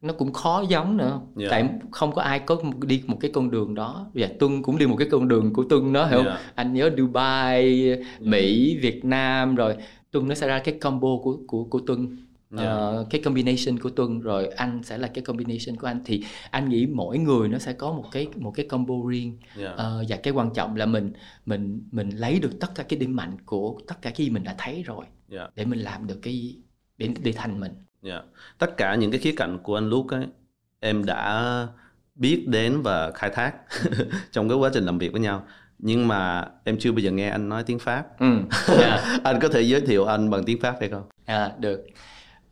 nó 0.00 0.12
cũng 0.12 0.32
khó 0.32 0.64
giống 0.68 0.96
nữa 0.96 1.20
Dạ. 1.36 1.46
tại 1.50 1.68
không 1.90 2.12
có 2.12 2.22
ai 2.22 2.38
có 2.38 2.56
đi 2.86 3.02
một 3.06 3.16
cái 3.20 3.30
con 3.34 3.50
đường 3.50 3.74
đó 3.74 4.10
và 4.14 4.28
Tuân 4.38 4.62
cũng 4.62 4.78
đi 4.78 4.86
một 4.86 4.96
cái 4.98 5.08
con 5.10 5.28
đường 5.28 5.52
của 5.52 5.64
Tuân 5.64 5.92
đó 5.92 6.06
hiểu 6.06 6.18
không 6.18 6.26
Dạ. 6.26 6.38
anh 6.54 6.72
nhớ 6.74 6.90
Dubai 6.98 7.90
Mỹ 8.20 8.78
Việt 8.82 9.04
Nam 9.04 9.54
rồi 9.54 9.76
Tuân 10.10 10.28
nó 10.28 10.34
sẽ 10.34 10.46
ra 10.48 10.58
cái 10.58 10.74
combo 10.78 11.08
của 11.22 11.38
của 11.46 11.64
của 11.64 11.78
Tuân 11.86 12.16
Dạ. 12.50 12.62
Ờ, 12.64 13.06
cái 13.10 13.20
combination 13.20 13.78
của 13.78 13.90
Tuân 13.90 14.20
rồi 14.20 14.46
anh 14.46 14.80
sẽ 14.82 14.98
là 14.98 15.08
cái 15.08 15.24
combination 15.24 15.76
của 15.76 15.86
anh 15.86 16.00
thì 16.04 16.22
anh 16.50 16.68
nghĩ 16.68 16.86
mỗi 16.86 17.18
người 17.18 17.48
nó 17.48 17.58
sẽ 17.58 17.72
có 17.72 17.92
một 17.92 18.04
cái 18.12 18.26
một 18.36 18.50
cái 18.50 18.66
combo 18.68 18.94
riêng 19.08 19.38
Yeah. 19.58 19.76
Ờ, 19.76 20.04
và 20.08 20.16
cái 20.16 20.32
quan 20.32 20.50
trọng 20.54 20.76
là 20.76 20.86
mình 20.86 21.12
mình 21.46 21.82
mình 21.92 22.10
lấy 22.10 22.38
được 22.40 22.60
tất 22.60 22.68
cả 22.74 22.82
cái 22.82 22.98
điểm 22.98 23.16
mạnh 23.16 23.36
của 23.46 23.80
tất 23.86 24.02
cả 24.02 24.10
cái 24.10 24.26
gì 24.26 24.30
mình 24.32 24.44
đã 24.44 24.54
thấy 24.58 24.82
rồi 24.82 25.04
Yeah. 25.32 25.50
để 25.54 25.64
mình 25.64 25.78
làm 25.78 26.06
được 26.06 26.18
cái 26.22 26.56
để 26.98 27.08
để 27.22 27.32
thành 27.32 27.60
mình 27.60 27.72
Yeah. 28.02 28.24
Tất 28.58 28.76
cả 28.76 28.94
những 28.94 29.10
cái 29.10 29.20
khía 29.20 29.32
cạnh 29.36 29.58
của 29.62 29.74
anh 29.74 29.88
Luke 29.88 30.16
ấy, 30.16 30.26
em 30.80 31.04
đã 31.04 31.66
biết 32.14 32.44
đến 32.48 32.82
và 32.82 33.10
khai 33.10 33.30
thác 33.30 33.54
trong 34.32 34.48
cái 34.48 34.58
quá 34.58 34.70
trình 34.74 34.84
làm 34.84 34.98
việc 34.98 35.12
với 35.12 35.20
nhau. 35.20 35.42
Nhưng 35.78 36.08
mà 36.08 36.44
em 36.64 36.78
chưa 36.78 36.92
bao 36.92 36.98
giờ 36.98 37.10
nghe 37.10 37.28
anh 37.28 37.48
nói 37.48 37.62
tiếng 37.64 37.78
Pháp. 37.78 38.18
ừ. 38.20 38.26
yeah. 38.80 39.00
anh 39.24 39.40
có 39.40 39.48
thể 39.48 39.62
giới 39.62 39.80
thiệu 39.80 40.04
anh 40.04 40.30
bằng 40.30 40.44
tiếng 40.44 40.60
Pháp 40.60 40.76
hay 40.80 40.88
không? 40.88 41.02
à, 41.26 41.52
được 41.60 41.80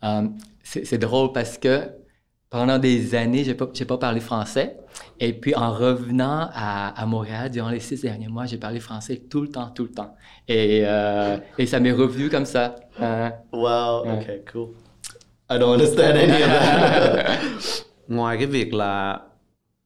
Euh, 0.02 0.22
c'est 0.62 0.98
drôle 1.00 1.32
parce 1.32 1.56
que 1.58 1.80
pendant 2.50 2.78
des 2.78 3.14
années, 3.14 3.44
je 3.44 3.50
n'ai 3.50 3.56
pas, 3.56 3.66
j'ai 3.72 3.86
pas 3.86 3.96
parlé 3.98 4.20
français. 4.20 4.76
Et 5.18 5.32
puis 5.32 5.54
en 5.54 5.72
revenant 5.72 6.48
à, 6.54 6.88
à 7.02 7.06
Montréal, 7.06 7.50
durant 7.50 7.70
les 7.70 7.80
six 7.80 8.02
derniers 8.02 8.28
mois, 8.28 8.44
j'ai 8.46 8.58
parlé 8.58 8.78
français 8.78 9.16
tout 9.30 9.40
le 9.40 9.48
temps, 9.48 9.70
tout 9.74 9.84
le 9.84 9.90
temps. 9.92 10.14
Et, 10.48 10.82
euh, 10.86 11.38
et 11.58 11.66
ça 11.66 11.80
m'est 11.80 11.92
revenu 11.92 12.28
comme 12.28 12.44
ça. 12.44 12.76
Euh, 13.00 13.30
Wow, 13.52 14.04
okay, 14.18 14.44
cool. 14.52 14.68
I 15.48 15.58
don't 15.58 15.70
understand 15.72 16.16
any 16.18 16.42
of 16.42 16.48
that. 16.48 17.40
Ngoài 18.08 18.36
cái 18.36 18.46
việc 18.46 18.74
là 18.74 19.20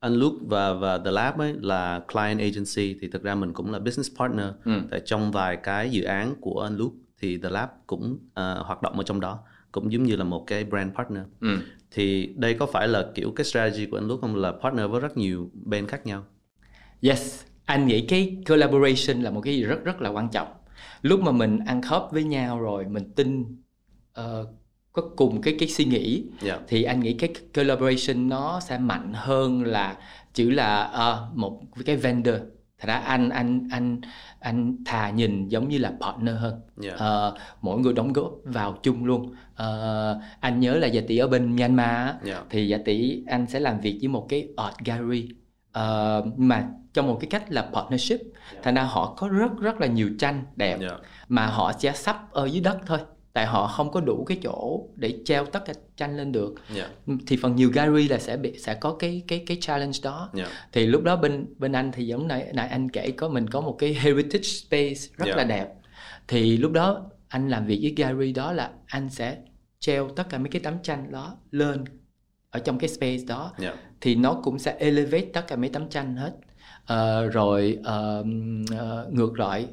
anh 0.00 0.14
Luke 0.14 0.36
và 0.48 0.72
và 0.72 0.98
The 0.98 1.10
Lab 1.10 1.40
ấy 1.40 1.54
là 1.60 2.00
client 2.12 2.38
agency 2.38 2.98
thì 3.00 3.08
thực 3.12 3.22
ra 3.22 3.34
mình 3.34 3.52
cũng 3.52 3.72
là 3.72 3.78
business 3.78 4.10
partner. 4.18 4.46
Ừ. 4.64 4.72
Tại 4.90 5.00
trong 5.04 5.32
vài 5.32 5.56
cái 5.56 5.90
dự 5.90 6.02
án 6.02 6.34
của 6.40 6.60
anh 6.60 6.76
Luke 6.76 6.96
thì 7.20 7.38
The 7.38 7.50
Lab 7.50 7.68
cũng 7.86 8.18
ờ, 8.34 8.62
hoạt 8.62 8.82
động 8.82 8.96
ở 8.96 9.02
trong 9.02 9.20
đó, 9.20 9.38
cũng 9.72 9.92
giống 9.92 10.02
như 10.02 10.16
là 10.16 10.24
một 10.24 10.44
cái 10.46 10.64
brand 10.64 10.94
partner. 10.96 11.22
ừ. 11.40 11.58
Thì 11.90 12.34
đây 12.36 12.54
có 12.54 12.66
phải 12.66 12.88
là 12.88 13.06
kiểu 13.14 13.32
cái 13.36 13.44
strategy 13.44 13.86
của 13.86 13.98
anh 13.98 14.08
Luke 14.08 14.20
không 14.20 14.36
là 14.36 14.52
partner 14.62 14.90
với 14.90 15.00
rất 15.00 15.16
nhiều 15.16 15.50
bên 15.54 15.86
khác 15.86 16.06
nhau? 16.06 16.24
Yes, 17.02 17.42
anh 17.64 17.86
nghĩ 17.86 18.06
cái 18.06 18.36
collaboration 18.48 19.22
là 19.22 19.30
một 19.30 19.40
cái 19.40 19.54
gì 19.54 19.62
rất 19.62 19.84
rất 19.84 20.00
là 20.00 20.10
quan 20.10 20.28
trọng. 20.28 20.48
Lúc 21.02 21.20
mà 21.20 21.32
mình 21.32 21.58
ăn 21.66 21.82
khớp 21.82 22.02
với 22.12 22.24
nhau 22.24 22.60
rồi, 22.60 22.84
mình 22.84 23.12
tin 23.16 23.56
ờ, 24.12 24.46
có 24.92 25.02
cùng 25.16 25.40
cái 25.42 25.56
cái 25.58 25.68
suy 25.68 25.84
nghĩ 25.84 26.24
Yeah. 26.44 26.60
thì 26.68 26.82
anh 26.82 27.00
nghĩ 27.00 27.12
cái 27.12 27.30
collaboration 27.54 28.28
nó 28.28 28.60
sẽ 28.60 28.78
mạnh 28.78 29.12
hơn 29.14 29.62
là 29.64 29.96
chỉ 30.34 30.50
là 30.50 30.82
ờ, 30.82 31.28
một 31.34 31.60
cái 31.86 31.96
vendor. 31.96 32.34
Thật 32.78 32.86
ra 32.86 32.94
anh 32.94 33.28
anh 33.30 33.68
anh 33.72 34.00
anh 34.40 34.76
thà 34.84 35.10
nhìn 35.10 35.48
giống 35.48 35.68
như 35.68 35.78
là 35.78 35.92
partner 36.00 36.34
hơn. 36.38 36.60
Yeah. 36.84 36.98
Ờ, 36.98 37.34
mỗi 37.62 37.80
người 37.80 37.92
đóng 37.92 38.12
góp 38.12 38.32
vào 38.44 38.78
chung 38.82 39.04
luôn. 39.04 39.34
Ờ, 39.54 40.20
anh 40.40 40.60
nhớ 40.60 40.74
là 40.74 40.86
giờ 40.86 41.02
tỷ 41.08 41.18
ở 41.18 41.28
bên 41.28 41.56
Myanmar 41.56 42.10
Yeah. 42.26 42.44
thì 42.50 42.68
giả 42.68 42.78
tỷ 42.84 43.24
anh 43.26 43.46
sẽ 43.46 43.60
làm 43.60 43.80
việc 43.80 43.98
với 44.00 44.08
một 44.08 44.26
cái 44.28 44.48
art 44.56 44.74
gallery 44.84 45.28
Ờ, 45.72 46.24
mà 46.36 46.68
trong 46.92 47.06
một 47.06 47.18
cái 47.20 47.28
cách 47.30 47.52
là 47.52 47.62
partnership 47.72 48.20
thành 48.62 48.74
ra 48.74 48.82
họ 48.82 49.14
có 49.18 49.28
rất 49.28 49.50
rất 49.60 49.80
là 49.80 49.86
nhiều 49.86 50.10
tranh 50.18 50.44
đẹp 50.56 50.80
Yeah. 50.80 51.00
mà 51.28 51.46
họ 51.46 51.72
sẽ 51.78 51.92
sắp 51.92 52.32
ở 52.32 52.46
dưới 52.46 52.60
đất 52.60 52.78
thôi 52.86 52.98
tại 53.32 53.46
họ 53.46 53.66
không 53.66 53.90
có 53.90 54.00
đủ 54.00 54.24
cái 54.24 54.38
chỗ 54.42 54.88
để 54.96 55.18
treo 55.24 55.46
tất 55.46 55.64
cả 55.64 55.72
tranh 55.96 56.16
lên 56.16 56.32
được 56.32 56.54
Yeah. 56.76 56.90
thì 57.26 57.36
phần 57.36 57.56
nhiều 57.56 57.70
gallery 57.74 58.08
là 58.08 58.18
sẽ 58.18 58.36
bị 58.36 58.58
sẽ 58.58 58.74
có 58.74 58.96
cái 58.98 59.22
cái 59.28 59.44
cái 59.46 59.58
challenge 59.60 59.98
đó 60.02 60.30
Yeah. 60.36 60.48
thì 60.72 60.86
lúc 60.86 61.02
đó 61.02 61.16
bên 61.16 61.46
bên 61.58 61.72
anh 61.72 61.92
thì 61.92 62.06
giống 62.06 62.28
nãy 62.28 62.50
nãy 62.54 62.68
anh 62.68 62.88
kể 62.90 63.10
có 63.10 63.28
mình 63.28 63.50
có 63.50 63.60
một 63.60 63.76
cái 63.78 63.94
heritage 63.94 64.42
space 64.42 65.00
rất 65.16 65.26
Yeah. 65.26 65.36
là 65.36 65.44
đẹp 65.44 65.68
thì 66.28 66.56
lúc 66.56 66.72
đó 66.72 67.02
anh 67.28 67.48
làm 67.48 67.66
việc 67.66 67.78
với 67.82 67.94
gallery 67.96 68.32
đó 68.32 68.52
là 68.52 68.70
anh 68.86 69.08
sẽ 69.10 69.36
treo 69.80 70.08
tất 70.08 70.28
cả 70.28 70.38
mấy 70.38 70.48
cái 70.48 70.60
tấm 70.64 70.74
tranh 70.82 71.12
đó 71.12 71.36
lên 71.50 71.84
ở 72.50 72.60
trong 72.60 72.78
cái 72.78 72.88
space 72.88 73.24
đó 73.28 73.52
Yeah. 73.62 73.74
thì 74.00 74.14
nó 74.14 74.34
cũng 74.44 74.58
sẽ 74.58 74.76
elevate 74.78 75.26
tất 75.32 75.46
cả 75.46 75.56
mấy 75.56 75.70
tấm 75.70 75.88
tranh 75.88 76.16
hết 76.16 76.32
Ờ, 76.86 77.26
rồi 77.28 77.78
ờ, 77.84 78.24
ờ, 78.78 79.08
ngược 79.12 79.38
lại 79.38 79.66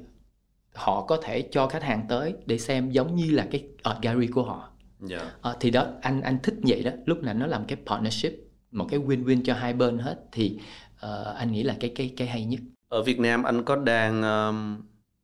họ 0.77 1.01
có 1.01 1.17
thể 1.23 1.41
cho 1.51 1.67
khách 1.67 1.83
hàng 1.83 2.05
tới 2.09 2.33
để 2.45 2.57
xem 2.57 2.91
giống 2.91 3.15
như 3.15 3.31
là 3.31 3.47
cái 3.51 3.63
art 3.83 3.97
gallery 4.01 4.27
của 4.27 4.43
họ 4.43 4.69
Yeah. 5.09 5.21
Ờ, 5.41 5.55
thì 5.59 5.71
đó 5.71 5.85
anh 6.01 6.21
anh 6.21 6.37
thích 6.43 6.55
vậy 6.63 6.83
đó 6.83 6.91
lúc 7.05 7.23
nào 7.23 7.33
nó 7.33 7.45
làm 7.47 7.65
cái 7.65 7.77
partnership 7.85 8.31
một 8.71 8.85
cái 8.89 8.99
win-win 8.99 9.41
cho 9.45 9.53
hai 9.53 9.73
bên 9.73 9.97
hết 9.97 10.15
thì 10.31 10.59
ờ, 10.99 11.35
anh 11.37 11.51
nghĩ 11.51 11.63
là 11.63 11.75
cái 11.79 11.91
cái 11.95 12.13
cái 12.17 12.27
hay 12.27 12.45
nhất 12.45 12.59
Ở 12.89 13.03
Việt 13.03 13.19
Nam 13.19 13.43
anh 13.43 13.63
có 13.63 13.75
đang 13.75 14.21
um, 14.23 14.81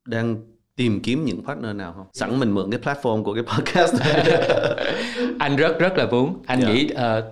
đang 0.08 0.36
tìm 0.76 1.00
kiếm 1.04 1.26
những 1.26 1.46
partner 1.46 1.76
nào 1.76 1.94
không? 1.94 2.08
Sẵn 2.14 2.40
mình 2.40 2.52
mượn 2.52 2.72
cái 2.72 2.80
platform 2.80 3.24
của 3.24 3.34
cái 3.34 3.44
podcast 3.44 3.94
anh 5.40 5.56
rất 5.56 5.80
rất 5.80 5.98
là 5.98 6.06
muốn 6.12 6.42
anh 6.48 6.60
Dạ. 6.62 6.68
nghĩ 6.68 6.90
ờ, 6.90 7.32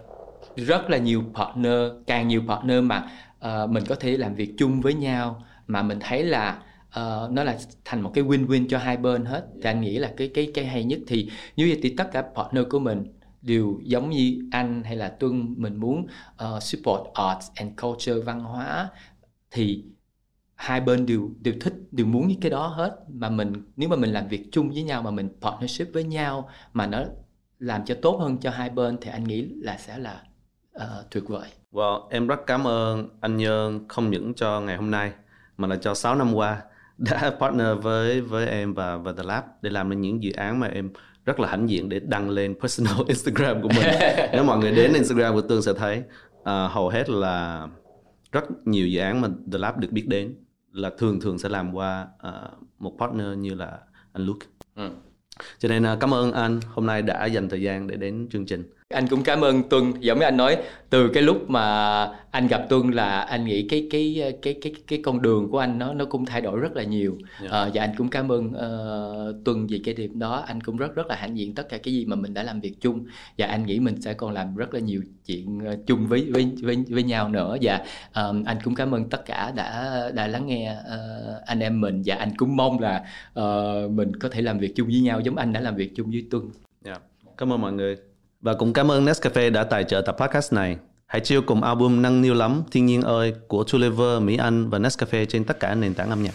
rất 0.56 0.90
là 0.90 0.98
nhiều 0.98 1.24
partner 1.34 1.92
càng 2.08 2.28
nhiều 2.28 2.42
partner 2.48 2.84
mà 2.84 3.10
ờ, 3.40 3.68
mình 3.68 3.84
có 3.90 3.96
thể 3.96 4.18
làm 4.18 4.36
việc 4.36 4.54
chung 4.58 4.82
với 4.82 4.94
nhau 4.94 5.44
mà 5.68 5.82
mình 5.82 5.98
thấy 6.02 6.24
là 6.24 6.60
uh, 7.00 7.32
nó 7.32 7.44
là 7.44 7.58
thành 7.86 8.02
một 8.02 8.12
cái 8.14 8.24
win-win 8.24 8.68
cho 8.70 8.78
hai 8.78 8.98
bên 8.98 9.26
hết. 9.26 9.48
Thì 9.56 9.70
anh 9.70 9.82
nghĩ 9.82 9.98
là 9.98 10.14
cái 10.18 10.32
cái 10.34 10.52
cái 10.54 10.66
hay 10.66 10.84
nhất 10.84 11.00
thì 11.08 11.30
như 11.56 11.66
vậy 11.70 11.80
thì 11.84 11.96
tất 11.98 12.12
cả 12.12 12.24
partner 12.36 12.66
của 12.70 12.80
mình 12.80 13.04
đều 13.42 13.80
giống 13.84 14.10
như 14.10 14.50
anh 14.52 14.84
hay 14.84 14.96
là 14.96 15.10
Tuân 15.10 15.56
mình 15.58 15.76
muốn 15.76 16.08
uh, 16.44 16.64
support 16.64 17.02
arts 17.14 17.50
and 17.56 17.72
culture 17.82 18.22
văn 18.26 18.40
hóa. 18.40 18.90
Thì 19.52 19.84
hai 20.56 20.82
bên 20.82 21.06
đều 21.06 21.30
đều 21.42 21.54
thích 21.62 21.74
đều 21.92 22.06
muốn 22.06 22.28
những 22.28 22.40
cái 22.40 22.52
đó 22.52 22.68
hết. 22.68 22.98
Mà 23.10 23.30
mình 23.30 23.54
nếu 23.76 23.90
mà 23.90 23.96
mình 23.96 24.12
làm 24.12 24.28
việc 24.28 24.50
chung 24.52 24.70
với 24.70 24.84
nhau 24.84 25.02
mà 25.02 25.12
mình 25.12 25.30
partnership 25.42 25.94
với 25.94 26.04
nhau 26.04 26.50
mà 26.74 26.88
nó 26.88 27.04
làm 27.60 27.86
cho 27.86 27.96
tốt 28.02 28.18
hơn 28.22 28.38
cho 28.38 28.50
hai 28.50 28.70
bên 28.70 28.98
thì 29.02 29.12
anh 29.12 29.24
nghĩ 29.24 29.50
là 29.62 29.78
sẽ 29.78 29.98
là 29.98 30.22
uh, 30.76 31.12
tuyệt 31.12 31.24
vời. 31.28 31.50
Well, 31.72 32.08
em 32.10 32.28
rất 32.28 32.40
cảm 32.48 32.68
ơn 32.68 33.10
anh 33.22 33.38
Nhân 33.38 33.86
không 33.88 34.12
những 34.12 34.34
cho 34.34 34.62
ngày 34.62 34.78
hôm 34.78 34.92
nay 34.92 35.12
mà 35.58 35.68
là 35.68 35.76
cho 35.76 35.94
6 35.94 36.16
năm 36.16 36.34
qua 36.34 36.62
đã 37.02 37.32
partner 37.40 37.68
với 37.82 38.22
với 38.22 38.48
em 38.48 38.74
và 38.74 38.98
và 38.98 39.14
The 39.14 39.24
Lab 39.24 39.44
để 39.62 39.70
làm 39.70 39.90
nên 39.90 40.02
những 40.02 40.24
dự 40.24 40.32
án 40.32 40.60
mà 40.60 40.68
em 40.68 40.90
rất 41.26 41.40
là 41.40 41.48
hãnh 41.48 41.70
diện 41.70 41.90
để 41.90 42.00
đăng 42.00 42.30
lên 42.30 42.56
personal 42.62 42.94
Instagram 43.08 43.62
của 43.62 43.70
mình. 43.70 43.86
Nếu 44.34 44.44
mọi 44.44 44.58
người 44.58 44.72
đến 44.72 44.94
Instagram 44.94 45.34
của 45.34 45.42
Tương 45.42 45.62
sẽ 45.62 45.74
thấy 45.74 46.04
à, 46.44 46.68
hầu 46.68 46.90
hết 46.90 47.10
là 47.10 47.68
rất 48.32 48.44
nhiều 48.66 48.88
dự 48.88 49.00
án 49.00 49.22
mà 49.22 49.28
The 49.52 49.58
Lab 49.58 49.78
được 49.78 49.92
biết 49.92 50.08
đến 50.08 50.36
là 50.72 50.92
thường 50.98 51.20
thường 51.22 51.40
sẽ 51.40 51.50
làm 51.50 51.74
qua 51.74 52.08
à, 52.20 52.32
một 52.80 52.94
partner 53.00 53.38
như 53.38 53.54
là 53.54 53.80
anh 54.14 54.26
Luke. 54.26 54.48
Ừ. 54.76 54.90
Cho 55.60 55.70
nên 55.70 55.84
à, 55.84 55.98
cảm 56.00 56.14
ơn 56.14 56.32
anh 56.32 56.60
hôm 56.68 56.86
nay 56.86 57.02
đã 57.02 57.26
dành 57.26 57.50
thời 57.50 57.62
gian 57.62 57.88
để 57.88 57.96
đến 57.96 58.28
chương 58.32 58.46
trình. 58.46 58.64
Anh 58.92 59.08
cũng 59.08 59.24
cảm 59.24 59.42
ơn 59.44 59.64
Tuân. 59.70 59.94
Giống 60.00 60.20
như 60.20 60.26
anh 60.26 60.38
nói 60.38 60.58
từ 60.90 61.10
cái 61.14 61.24
lúc 61.24 61.50
mà 61.50 61.62
anh 62.32 62.48
gặp 62.48 62.66
Tuân 62.70 62.92
là 62.92 63.20
anh 63.22 63.46
nghĩ 63.46 63.68
cái 63.68 63.88
cái 63.92 64.34
cái 64.42 64.56
cái 64.62 64.74
cái 64.88 65.00
con 65.04 65.22
đường 65.22 65.50
của 65.52 65.60
anh 65.60 65.80
nó 65.80 65.94
nó 65.94 66.06
cũng 66.06 66.26
thay 66.26 66.42
đổi 66.42 66.60
rất 66.60 66.76
là 66.76 66.84
nhiều. 66.84 67.18
Dạ. 67.42 67.48
Ờ, 67.50 67.72
và 67.74 67.82
anh 67.82 67.92
cũng 67.98 68.10
cảm 68.10 68.32
ơn 68.32 68.54
ờ, 68.54 69.36
Tuân 69.46 69.68
vì 69.68 69.82
cái 69.86 69.94
điểm 69.94 70.20
đó. 70.20 70.44
Anh 70.48 70.62
cũng 70.62 70.78
rất 70.78 70.96
rất 70.96 71.08
là 71.08 71.16
hãnh 71.16 71.38
diện 71.38 71.56
tất 71.56 71.70
cả 71.70 71.78
cái 71.78 71.94
gì 71.94 72.06
mà 72.06 72.16
mình 72.16 72.34
đã 72.34 72.44
làm 72.44 72.62
việc 72.62 72.74
chung. 72.82 73.06
Và 73.38 73.48
anh 73.48 73.66
nghĩ 73.66 73.80
mình 73.80 74.02
sẽ 74.02 74.14
còn 74.14 74.34
làm 74.34 74.56
rất 74.56 74.74
là 74.74 74.80
nhiều 74.80 75.02
chuyện 75.26 75.60
ờ, 75.66 75.76
chung 75.88 76.08
với 76.08 76.28
với 76.32 76.52
với 76.62 76.78
với 76.90 77.04
nhau 77.04 77.30
nữa. 77.30 77.58
Và 77.62 77.86
ờ, 78.14 78.36
anh 78.46 78.58
cũng 78.64 78.76
cảm 78.76 78.92
ơn 78.92 79.10
tất 79.10 79.26
cả 79.26 79.52
đã 79.56 80.12
đã 80.14 80.28
lắng 80.28 80.48
nghe 80.48 80.76
ờ, 80.86 81.42
anh 81.46 81.60
em 81.60 81.82
mình. 81.82 82.02
Và 82.06 82.16
anh 82.16 82.32
cũng 82.38 82.56
mong 82.56 82.80
là 82.80 83.04
ờ, 83.34 83.74
mình 83.92 84.16
có 84.16 84.30
thể 84.30 84.42
làm 84.42 84.60
việc 84.60 84.76
chung 84.76 84.88
với 84.88 85.02
nhau 85.02 85.20
giống 85.20 85.36
anh 85.36 85.54
đã 85.54 85.60
làm 85.60 85.76
việc 85.76 85.92
chung 85.96 86.12
với 86.12 86.24
Tuân. 86.32 86.44
Dạ. 86.86 86.96
Cảm 87.38 87.54
ơn 87.54 87.62
mọi 87.62 87.74
người. 87.74 87.98
Và 88.42 88.54
cũng 88.54 88.74
cảm 88.74 88.92
ơn 88.92 89.06
Nescafe 89.06 89.52
đã 89.52 89.64
tài 89.64 89.84
trợ 89.84 90.02
tập 90.02 90.16
podcast 90.20 90.54
này. 90.54 90.78
Hãy 91.08 91.22
chiêu 91.22 91.42
cùng 91.42 91.64
album 91.64 92.02
Nâng 92.02 92.22
niu 92.22 92.34
lắm, 92.34 92.64
Thiên 92.72 92.86
nhiên 92.86 93.02
ơi 93.02 93.34
của 93.48 93.64
Tulliver, 93.64 94.22
Mỹ 94.22 94.38
Anh 94.38 94.70
và 94.70 94.80
Nescafe 94.80 95.26
trên 95.26 95.44
tất 95.44 95.60
cả 95.60 95.76
nền 95.76 95.94
tảng 95.94 96.10
âm 96.10 96.24
nhạc. 96.24 96.34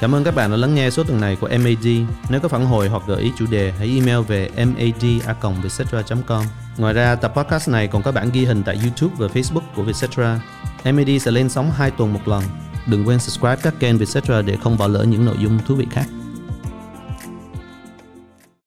Cảm 0.00 0.14
ơn 0.14 0.24
các 0.24 0.34
bạn 0.34 0.50
đã 0.50 0.56
lắng 0.56 0.74
nghe 0.74 0.90
số 0.90 1.04
tuần 1.04 1.20
này 1.20 1.36
của 1.40 1.48
MAD. 1.48 1.86
Nếu 2.30 2.40
có 2.40 2.48
phản 2.48 2.66
hồi 2.66 2.88
hoặc 2.88 3.02
gợi 3.06 3.22
ý 3.22 3.32
chủ 3.38 3.46
đề, 3.50 3.72
hãy 3.78 3.88
email 3.98 4.20
về 4.28 4.48
mad.vietcetera.com. 4.56 6.44
Ngoài 6.78 6.94
ra, 6.94 7.14
tập 7.14 7.32
podcast 7.36 7.68
này 7.68 7.88
còn 7.88 8.02
có 8.02 8.12
bản 8.12 8.30
ghi 8.32 8.44
hình 8.44 8.62
tại 8.62 8.78
YouTube 8.82 9.14
và 9.18 9.26
Facebook 9.26 9.74
của 9.76 9.82
Vietcetera. 9.82 10.40
MAD 10.84 11.08
sẽ 11.20 11.30
lên 11.30 11.48
sóng 11.48 11.70
2 11.70 11.90
tuần 11.90 12.12
một 12.12 12.28
lần. 12.28 12.42
Đừng 12.86 13.08
quên 13.08 13.18
subscribe 13.18 13.56
các 13.62 13.74
kênh 13.80 13.98
Vietcetera 13.98 14.42
để 14.42 14.56
không 14.62 14.78
bỏ 14.78 14.86
lỡ 14.86 15.04
những 15.08 15.24
nội 15.24 15.36
dung 15.38 15.58
thú 15.66 15.74
vị 15.74 15.86
khác. 15.90 16.06